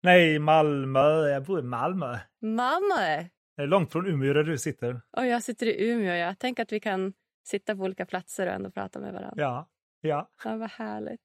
Nej, 0.02 0.38
Malmö. 0.38 1.28
Jag 1.28 1.44
bor 1.44 1.60
i 1.60 1.62
Malmö. 1.62 2.18
Malmö! 2.40 3.28
Det 3.56 3.62
är 3.62 3.66
långt 3.66 3.92
från 3.92 4.06
Umeå 4.06 4.32
där 4.32 4.44
du 4.44 4.58
sitter. 4.58 5.00
Och 5.16 5.26
jag 5.26 5.42
sitter 5.42 5.66
i 5.66 5.90
Umeå. 5.90 6.14
Jag 6.14 6.38
tänker 6.38 6.62
att 6.62 6.72
vi 6.72 6.80
kan 6.80 7.12
sitta 7.46 7.76
på 7.76 7.82
olika 7.82 8.06
platser 8.06 8.46
och 8.46 8.52
ändå 8.52 8.70
prata 8.70 9.00
med 9.00 9.12
varandra. 9.12 9.42
Ja, 9.42 9.68
ja. 10.00 10.30
Ja, 10.44 10.56
vad 10.56 10.70
härligt. 10.70 11.20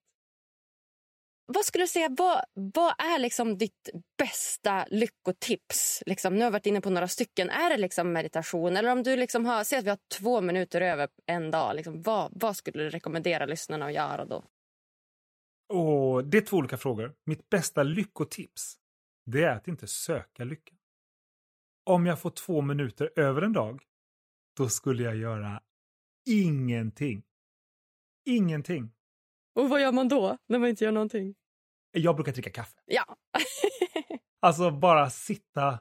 Vad 1.47 1.65
skulle 1.65 1.83
du 1.83 1.87
säga, 1.87 2.09
vad, 2.17 2.45
vad 2.53 2.93
är 2.97 3.19
liksom 3.19 3.57
ditt 3.57 3.89
bästa 4.17 4.85
lyckotips? 4.89 6.03
Liksom, 6.05 6.33
nu 6.33 6.39
har 6.39 6.45
jag 6.45 6.51
varit 6.51 6.65
inne 6.65 6.81
på 6.81 6.89
några 6.89 7.07
stycken. 7.07 7.49
Är 7.49 7.69
det 7.69 7.77
liksom 7.77 8.13
meditation? 8.13 8.77
Eller 8.77 8.91
om 8.91 9.03
du 9.03 9.15
liksom 9.15 9.45
har, 9.45 9.63
säg 9.63 9.79
att 9.79 9.85
vi 9.85 9.89
har 9.89 9.99
två 10.19 10.41
minuter 10.41 10.81
över 10.81 11.09
en 11.25 11.51
dag. 11.51 11.75
Liksom, 11.75 12.01
vad, 12.01 12.31
vad 12.35 12.55
skulle 12.55 12.83
du 12.83 12.89
rekommendera 12.89 13.45
lyssnarna 13.45 13.85
att 13.85 13.93
göra 13.93 14.25
då? 14.25 14.43
Och 15.73 16.25
det 16.25 16.37
är 16.37 16.41
två 16.41 16.57
olika 16.57 16.77
frågor. 16.77 17.15
Mitt 17.25 17.49
bästa 17.49 17.83
lyckotips, 17.83 18.77
det 19.25 19.43
är 19.43 19.55
att 19.55 19.67
inte 19.67 19.87
söka 19.87 20.43
lyckan. 20.43 20.77
Om 21.85 22.05
jag 22.05 22.19
får 22.19 22.29
två 22.29 22.61
minuter 22.61 23.11
över 23.15 23.41
en 23.41 23.53
dag, 23.53 23.83
då 24.57 24.69
skulle 24.69 25.03
jag 25.03 25.15
göra 25.15 25.61
ingenting. 26.25 27.23
Ingenting. 28.25 28.91
Och 29.53 29.69
vad 29.69 29.81
gör 29.81 29.91
man 29.91 30.07
då, 30.07 30.37
när 30.47 30.59
man 30.59 30.69
inte 30.69 30.83
gör 30.83 30.91
någonting? 30.91 31.35
Jag 31.91 32.15
brukar 32.15 32.31
dricka 32.31 32.49
kaffe. 32.49 32.81
Ja. 32.85 33.17
Alltså 34.39 34.71
bara 34.71 35.09
sitta. 35.09 35.79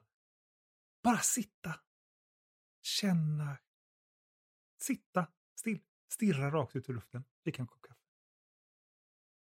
Bara 1.02 1.18
sitta. 1.18 1.74
Känna. 2.82 3.56
Sitta 4.80 5.26
still. 5.58 5.80
Stirra 6.12 6.50
rakt 6.50 6.76
ut 6.76 6.88
i 6.88 6.92
luften. 6.92 7.24
Dricka 7.44 7.62
en 7.62 7.66
kopp 7.66 7.82
kaffe. 7.82 8.00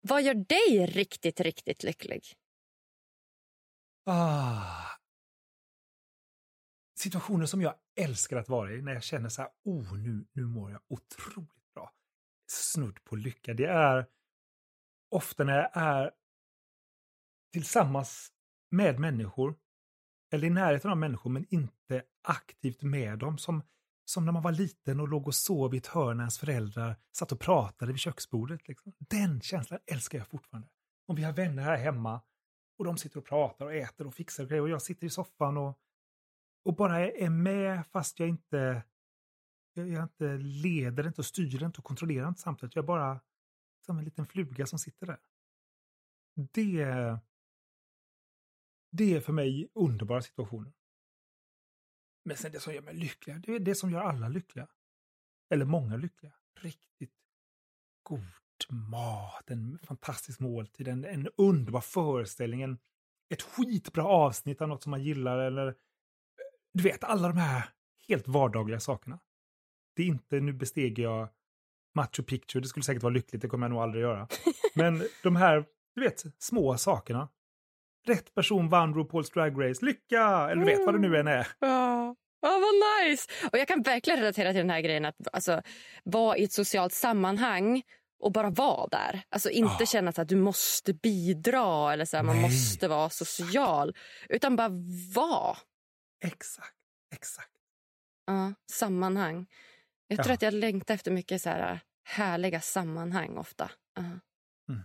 vad 0.01 0.23
gör 0.23 0.35
dig 0.35 0.87
riktigt, 0.87 1.41
riktigt 1.41 1.83
lycklig? 1.83 2.25
Ah. 4.05 4.76
Situationer 6.99 7.47
som 7.47 7.63
jag 7.63 7.75
älskar 7.97 8.37
att 8.37 8.49
vara 8.49 8.73
i 8.73 8.83
när 8.83 8.93
jag 8.93 9.03
känner 9.03 9.29
så 9.29 9.43
här, 9.43 9.51
oh 9.65 9.99
nu, 9.99 10.27
nu 10.33 10.47
mår 10.47 10.71
jag 10.71 10.81
otroligt 10.89 11.75
bra. 11.75 11.93
Snudd 12.47 13.05
på 13.05 13.17
lycka. 13.17 13.55
Det 13.55 13.67
är 13.67 14.07
ofta 15.11 15.45
när 15.45 15.57
jag 15.57 15.71
är 15.73 16.11
tillsammans 17.53 18.33
med 18.71 19.01
människor 19.01 19.57
eller 20.33 20.47
i 20.47 20.51
närheten 20.51 20.91
av 20.91 20.97
människor 20.97 21.31
men 21.31 21.47
inte 21.49 22.03
aktivt 22.23 22.83
med 22.83 23.19
dem. 23.19 23.39
Som, 23.39 23.63
som 24.05 24.25
när 24.25 24.33
man 24.33 24.43
var 24.43 24.53
liten 24.53 25.01
och 25.01 25.09
låg 25.09 25.27
och 25.27 25.35
sov 25.35 25.75
i 25.75 25.79
ett 25.79 25.87
hörn 25.87 26.17
när 26.17 26.23
ens 26.23 26.39
föräldrar 26.39 26.97
satt 27.13 27.33
och 27.33 27.41
pratade 27.41 27.93
vid 27.93 28.01
köksbordet. 28.01 28.69
Liksom. 28.69 28.93
Den 28.99 29.41
känslan 29.41 29.81
älskar 29.87 30.19
jag 30.19 30.29
fortfarande. 30.29 30.69
Om 31.07 31.17
vi 31.17 31.23
har 31.23 31.33
vänner 31.33 31.63
här 31.63 31.77
hemma 31.77 32.21
och 32.79 32.85
de 32.85 32.99
sitter 32.99 33.19
och 33.19 33.27
pratar 33.27 33.67
och 33.67 33.75
äter 33.75 34.07
och 34.07 34.15
fixar 34.15 34.43
och 34.43 34.49
grejer 34.49 34.63
och 34.63 34.69
jag 34.69 34.83
sitter 34.83 35.07
i 35.07 35.11
soffan 35.11 35.57
och, 35.57 35.79
och 36.67 36.75
bara 36.75 37.11
är 37.11 37.31
med 37.31 37.87
fast 37.87 38.19
jag 38.19 38.29
inte 38.29 38.83
jag, 39.73 39.89
jag 39.89 40.03
inte 40.03 40.37
leder 40.37 41.07
inte 41.07 41.21
och 41.21 41.27
styr 41.27 41.63
inte 41.63 41.79
och 41.79 41.85
kontrollerar 41.85 42.29
inte 42.29 42.41
samtidigt. 42.41 42.77
Jag 42.77 42.83
är 42.83 42.87
bara 42.87 43.21
som 43.87 43.99
en 43.99 44.05
liten 44.05 44.27
fluga 44.27 44.67
som 44.67 44.79
sitter 44.79 45.07
där. 45.07 45.21
Det, 46.35 46.87
det 48.91 49.15
är 49.15 49.21
för 49.21 49.33
mig 49.33 49.69
underbara 49.75 50.23
situationer. 50.23 50.73
Men 52.25 52.37
sen 52.37 52.53
det 52.53 52.61
som 52.61 52.75
gör 52.75 52.83
mig 52.83 52.95
lycklig, 52.95 53.41
det 53.41 53.55
är 53.55 53.61
det 53.61 53.75
som 53.75 53.91
gör 53.91 54.01
alla 54.01 54.29
lyckliga. 54.29 54.69
Eller 55.51 55.65
många 55.65 55.97
lyckliga. 55.97 56.33
Riktigt 56.61 57.15
god 58.03 58.23
mat, 58.71 59.51
en 59.51 59.79
fantastisk 59.79 60.41
måltid, 60.41 60.89
en, 60.89 61.05
en 61.05 61.29
underbar 61.37 61.81
föreställning, 61.81 62.63
en, 62.63 62.79
ett 63.29 63.43
skitbra 63.43 64.05
avsnitt 64.05 64.61
av 64.61 64.69
något 64.69 64.83
som 64.83 64.91
man 64.91 65.03
gillar 65.03 65.39
eller 65.39 65.77
du 66.77 66.83
vet, 66.83 67.05
alla 67.05 67.29
de 67.29 67.37
här 67.37 67.63
helt 68.09 68.29
vardagliga 68.29 68.81
sakerna. 68.81 69.19
Det 69.97 70.03
är 70.03 70.07
inte, 70.07 70.41
nu 70.41 70.53
besteger 70.53 71.03
jag 71.03 71.29
Machu 71.95 72.23
Picchu, 72.23 72.61
det 72.61 72.69
skulle 72.69 72.85
säkert 72.85 73.03
vara 73.03 73.13
lyckligt, 73.15 73.43
det 73.43 73.49
kommer 73.49 73.67
jag 73.67 73.71
nog 73.71 73.83
aldrig 73.83 74.03
göra. 74.03 74.29
Men 74.75 75.03
de 75.23 75.37
här, 75.37 75.65
du 75.95 76.01
vet, 76.01 76.25
små 76.39 76.79
sakerna. 76.79 77.29
Rätt 78.07 78.35
person 78.35 78.69
vann 78.69 78.95
RuPaul's 78.95 79.33
Drag 79.35 79.65
Race, 79.69 79.85
lycka! 79.85 80.49
Eller 80.51 80.65
du 80.65 80.65
vet 80.65 80.87
vad 80.87 80.95
det 80.95 80.99
nu 80.99 81.17
än 81.17 81.27
är. 81.29 81.49
Ja, 81.59 82.15
ja 82.43 82.49
vad 82.61 83.07
nice! 83.09 83.33
Och 83.53 83.59
jag 83.59 83.69
kan 83.69 83.83
verkligen 83.83 84.21
relatera 84.21 84.53
till 84.53 84.59
den 84.59 84.71
här 84.71 84.81
grejen 84.81 85.05
att 85.05 85.17
alltså, 85.33 85.63
vara 86.05 86.37
i 86.37 86.45
ett 86.45 86.53
socialt 86.53 86.93
sammanhang 86.93 87.83
och 88.19 88.33
bara 88.33 88.51
vara 88.51 88.87
där. 88.87 89.23
Alltså 89.29 89.51
inte 89.51 89.77
Ja. 89.81 89.87
känna 89.87 90.13
att 90.17 90.29
du 90.29 90.37
måste 90.37 90.95
bidra 90.95 91.93
eller 91.93 92.05
så 92.05 92.17
här, 92.17 92.25
man 92.25 92.41
måste 92.41 92.89
vara 92.89 93.11
social. 93.11 93.95
Utan 94.29 94.57
bara 94.57 94.71
vara. 95.15 95.57
Exakt, 96.25 96.75
exakt. 97.15 97.51
Ja, 98.27 98.55
sammanhang. 98.73 99.47
Jag 100.09 100.19
tror 100.19 100.29
Ja. 100.29 100.35
att 100.35 100.43
jag 100.43 100.55
längtar 100.55 100.95
efter 100.95 101.11
mycket 101.11 101.43
så 101.43 101.49
här 101.51 101.81
härliga 102.05 102.61
sammanhang 102.61 103.37
ofta. 103.39 103.71
Ja. 103.95 104.03
Mm. 104.03 104.83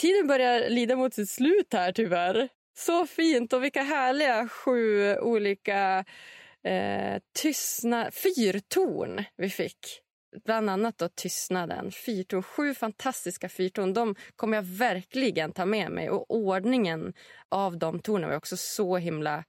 Tiden 0.00 0.26
börjar 0.26 0.68
lida 0.70 0.96
mot 0.96 1.14
sitt 1.14 1.30
slut 1.30 1.72
här 1.72 1.92
tyvärr. 1.92 2.48
Så 2.78 3.06
fint 3.06 3.52
och 3.52 3.64
vilka 3.64 3.82
härliga 3.82 4.48
sju 4.48 5.16
olika 5.16 6.04
eh, 6.64 7.22
tystna, 7.34 8.10
fyrtorn 8.10 9.24
vi 9.36 9.50
fick. 9.50 9.78
Bland 10.44 10.70
annat 10.70 10.98
då 10.98 11.08
tystnaden. 11.08 11.90
Fyrtorn, 11.92 12.42
sju 12.42 12.74
fantastiska 12.74 13.48
fyrtorn. 13.48 13.92
De 13.94 14.14
kommer 14.36 14.56
jag 14.56 14.62
verkligen 14.62 15.52
ta 15.52 15.64
med 15.66 15.90
mig. 15.90 16.10
Och 16.10 16.30
ordningen 16.30 17.14
av 17.48 17.78
de 17.78 18.00
tornen 18.00 18.28
var 18.28 18.36
också 18.36 18.56
så 18.56 18.96
himla 18.96 19.44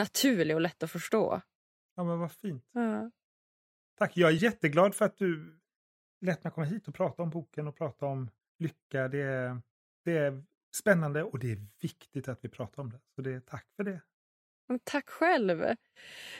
naturlig 0.00 0.56
och 0.56 0.60
lätt 0.60 0.82
att 0.82 0.90
förstå. 0.90 1.40
Ja, 1.94 2.04
men 2.04 2.18
vad 2.18 2.32
fint. 2.32 2.68
Ja. 2.72 3.10
Tack, 3.98 4.16
jag 4.16 4.30
är 4.30 4.34
jätteglad 4.34 4.94
för 4.94 5.04
att 5.04 5.16
du 5.16 5.60
lät 6.20 6.44
mig 6.44 6.52
komma 6.52 6.66
hit 6.66 6.88
och 6.88 6.94
prata 6.94 7.22
om 7.22 7.30
boken 7.30 7.66
och 7.66 7.76
prata 7.76 8.06
om 8.06 8.30
lycka. 8.58 9.08
Det 9.08 9.22
är, 9.22 9.62
det 10.04 10.18
är 10.18 10.44
spännande 10.76 11.22
och 11.22 11.38
det 11.38 11.52
är 11.52 11.66
viktigt 11.80 12.28
att 12.28 12.44
vi 12.44 12.48
pratar 12.48 12.82
om 12.82 12.90
det. 12.90 13.00
Så 13.14 13.22
det 13.22 13.32
är 13.32 13.40
tack 13.40 13.66
för 13.76 13.84
det. 13.84 14.00
Tack 14.84 15.08
själv. 15.10 15.64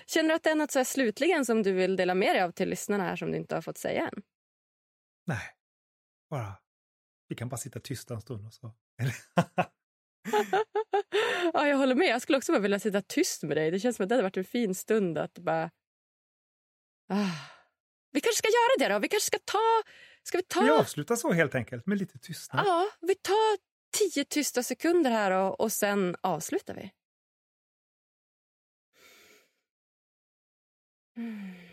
Känner 0.07 0.29
du 0.29 0.35
att 0.35 0.43
det 0.43 0.51
är 0.51 0.55
något 0.55 0.71
så 0.71 0.85
slutligen 0.85 1.45
som 1.45 1.63
du 1.63 1.73
vill 1.73 1.97
dela 1.97 2.15
med 2.15 2.35
dig 2.35 2.43
av 2.43 2.51
till 2.51 2.69
lyssnarna 2.69 3.05
här 3.05 3.17
som 3.17 3.31
du 3.31 3.37
inte 3.37 3.55
har 3.55 3.63
fått 3.63 3.79
säga 3.79 4.09
än? 4.09 4.23
Nej, 5.27 5.43
bara... 6.31 6.55
Vi 7.29 7.37
kan 7.37 7.49
bara 7.49 7.57
sitta 7.57 7.81
tysta 7.81 8.15
en 8.15 8.21
stund 8.21 8.47
och 8.47 8.55
så. 8.55 8.73
ja, 11.53 11.69
jag 11.69 11.77
håller 11.77 11.95
med. 11.95 12.09
Jag 12.09 12.23
skulle 12.23 12.39
också 12.39 12.53
bara 12.53 12.59
vilja 12.59 12.79
sitta 12.79 13.03
tyst 13.03 13.43
med 13.43 13.57
dig. 13.57 13.71
Det 13.71 13.81
känns 13.81 13.97
som 13.97 14.03
att 14.05 14.09
det 14.09 14.15
hade 14.15 14.23
varit 14.23 14.37
en 14.37 14.45
fin 14.45 14.75
stund 14.75 15.19
att 15.19 15.39
bara... 15.39 15.71
Ah. 17.09 17.61
Vi 18.13 18.21
kanske 18.21 18.39
ska 18.39 18.49
göra 18.49 18.89
det 18.89 18.95
då. 18.95 18.99
Vi 18.99 19.09
kanske 19.09 19.27
ska 19.27 19.39
ta... 19.45 19.83
Ska 20.23 20.39
vi 20.39 20.45
ta... 20.45 20.61
Vi 20.61 20.71
avslutar 20.71 21.17
så 21.17 21.33
helt 21.33 21.55
enkelt 21.55 21.87
med 21.87 21.99
lite 21.99 22.19
tystnad. 22.19 22.67
Ja, 22.67 22.91
vi 23.01 23.15
tar 23.15 23.59
tio 23.99 24.25
tysta 24.25 24.63
sekunder 24.63 25.11
här 25.11 25.31
och, 25.31 25.61
och 25.61 25.73
sen 25.73 26.17
avslutar 26.21 26.75
vi. 26.75 26.91
Mm. 31.17 31.70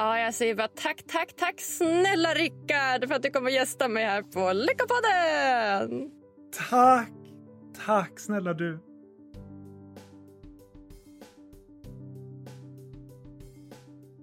Ja, 0.00 0.18
jag 0.18 0.34
säger 0.34 0.54
bara 0.54 0.68
tack, 0.68 1.02
tack, 1.06 1.32
tack 1.36 1.60
snälla 1.60 2.34
Rickard 2.34 3.08
för 3.08 3.14
att 3.14 3.22
du 3.22 3.30
kommer 3.30 3.50
gästa 3.50 3.88
mig 3.88 4.04
här 4.04 4.22
på 4.22 4.52
Lyckopodden! 4.52 6.10
Tack! 6.70 7.12
Tack 7.86 8.20
snälla 8.20 8.54
du. 8.54 8.78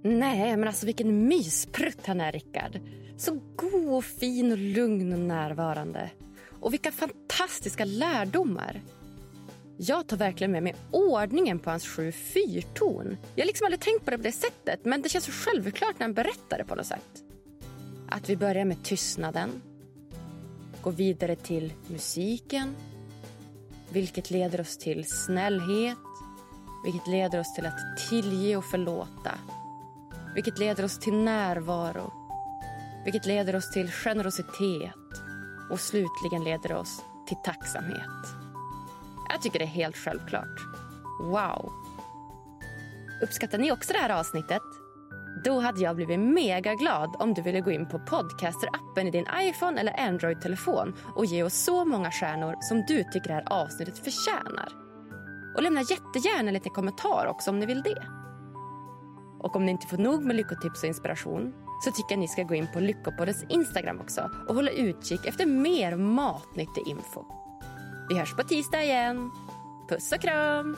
Nej, 0.03 0.57
men 0.57 0.67
alltså 0.67 0.85
vilken 0.85 1.27
mysprutt 1.27 2.05
han 2.07 2.21
är, 2.21 2.31
Rickard. 2.31 2.79
Så 3.17 3.39
god 3.55 3.89
och 3.89 4.05
fin 4.05 4.51
och 4.51 4.57
lugn 4.57 5.13
och 5.13 5.19
närvarande. 5.19 6.09
Och 6.59 6.73
vilka 6.73 6.91
fantastiska 6.91 7.85
lärdomar. 7.85 8.81
Jag 9.79 10.07
tar 10.07 10.17
verkligen 10.17 10.51
med 10.51 10.63
mig 10.63 10.75
ordningen 10.91 11.59
på 11.59 11.69
hans 11.69 11.87
sju 11.87 12.11
fyrtorn. 12.11 13.17
Jag 13.35 13.43
har 13.43 13.47
liksom 13.47 13.65
aldrig 13.65 13.79
tänkt 13.79 14.05
på 14.05 14.11
det 14.11 14.17
på 14.17 14.23
det 14.23 14.31
sättet, 14.31 14.85
men 14.85 15.01
det 15.01 15.09
känns 15.09 15.25
så 15.25 15.31
självklart 15.31 15.99
när 15.99 16.07
han 16.07 16.13
berättar 16.13 16.57
det 16.57 16.63
på 16.65 16.75
något 16.75 16.85
sätt. 16.85 17.23
Att 18.09 18.29
vi 18.29 18.37
börjar 18.37 18.65
med 18.65 18.83
tystnaden, 18.83 19.61
går 20.81 20.91
vidare 20.91 21.35
till 21.35 21.73
musiken, 21.87 22.75
vilket 23.89 24.31
leder 24.31 24.61
oss 24.61 24.77
till 24.77 25.05
snällhet, 25.07 25.97
vilket 26.85 27.07
leder 27.07 27.39
oss 27.39 27.55
till 27.55 27.65
att 27.65 27.97
tillge 28.09 28.57
och 28.57 28.65
förlåta, 28.65 29.31
vilket 30.35 30.59
leder 30.59 30.83
oss 30.83 30.99
till 30.99 31.13
närvaro, 31.13 32.13
vilket 33.03 33.25
leder 33.25 33.55
oss 33.55 33.71
till 33.71 33.91
generositet 33.91 34.91
och 35.71 35.79
slutligen 35.79 36.43
leder 36.43 36.73
oss 36.73 37.01
till 37.27 37.37
tacksamhet. 37.43 38.36
Jag 39.29 39.41
tycker 39.41 39.59
det 39.59 39.65
är 39.65 39.67
helt 39.67 39.97
självklart. 39.97 40.59
Wow! 41.21 41.71
Uppskattar 43.21 43.57
ni 43.57 43.71
också 43.71 43.93
det 43.93 43.99
här 43.99 44.19
avsnittet? 44.19 44.61
Då 45.43 45.59
hade 45.59 45.81
jag 45.81 45.95
blivit 45.95 46.19
mega 46.19 46.75
glad 46.75 47.15
om 47.19 47.33
du 47.33 47.41
ville 47.41 47.61
gå 47.61 47.71
in 47.71 47.85
på 47.85 47.97
Podcaster-appen 47.97 49.07
i 49.07 49.11
din 49.11 49.25
iPhone 49.41 49.79
eller 49.79 49.99
Android-telefon 49.99 50.95
och 51.15 51.25
ge 51.25 51.43
oss 51.43 51.53
så 51.53 51.85
många 51.85 52.11
stjärnor 52.11 52.55
som 52.61 52.85
du 52.87 53.03
tycker 53.03 53.27
det 53.27 53.33
här 53.33 53.53
avsnittet 53.53 53.97
förtjänar. 53.97 54.69
Och 55.55 55.63
lämna 55.63 55.81
jättegärna 55.81 56.51
lite 56.51 56.69
kommentar 56.69 57.25
också 57.27 57.51
om 57.51 57.59
ni 57.59 57.65
vill 57.65 57.81
det. 57.81 58.03
Och 59.39 59.55
om 59.55 59.65
ni 59.65 59.71
inte 59.71 59.87
får 59.87 59.97
nog 59.97 60.25
med 60.25 60.35
lyckotips 60.35 60.83
och 60.83 60.87
inspiration 60.87 61.53
så 61.83 61.91
tycker 61.91 62.15
jag 62.15 62.19
ni 62.19 62.27
ska 62.27 62.43
gå 62.43 62.55
in 62.55 62.67
på 62.73 62.79
Lyckopoddens 62.79 63.45
Instagram 63.49 63.99
också 63.99 64.31
och 64.47 64.55
hålla 64.55 64.71
utkik 64.71 65.25
efter 65.25 65.45
mer 65.45 65.95
matnyttig 65.95 66.87
info. 66.87 67.25
Vi 68.09 68.19
hörs 68.19 68.33
på 68.33 68.43
tisdag 68.43 68.83
igen. 68.83 69.31
Puss 69.89 70.11
och 70.11 70.21
kram! 70.21 70.77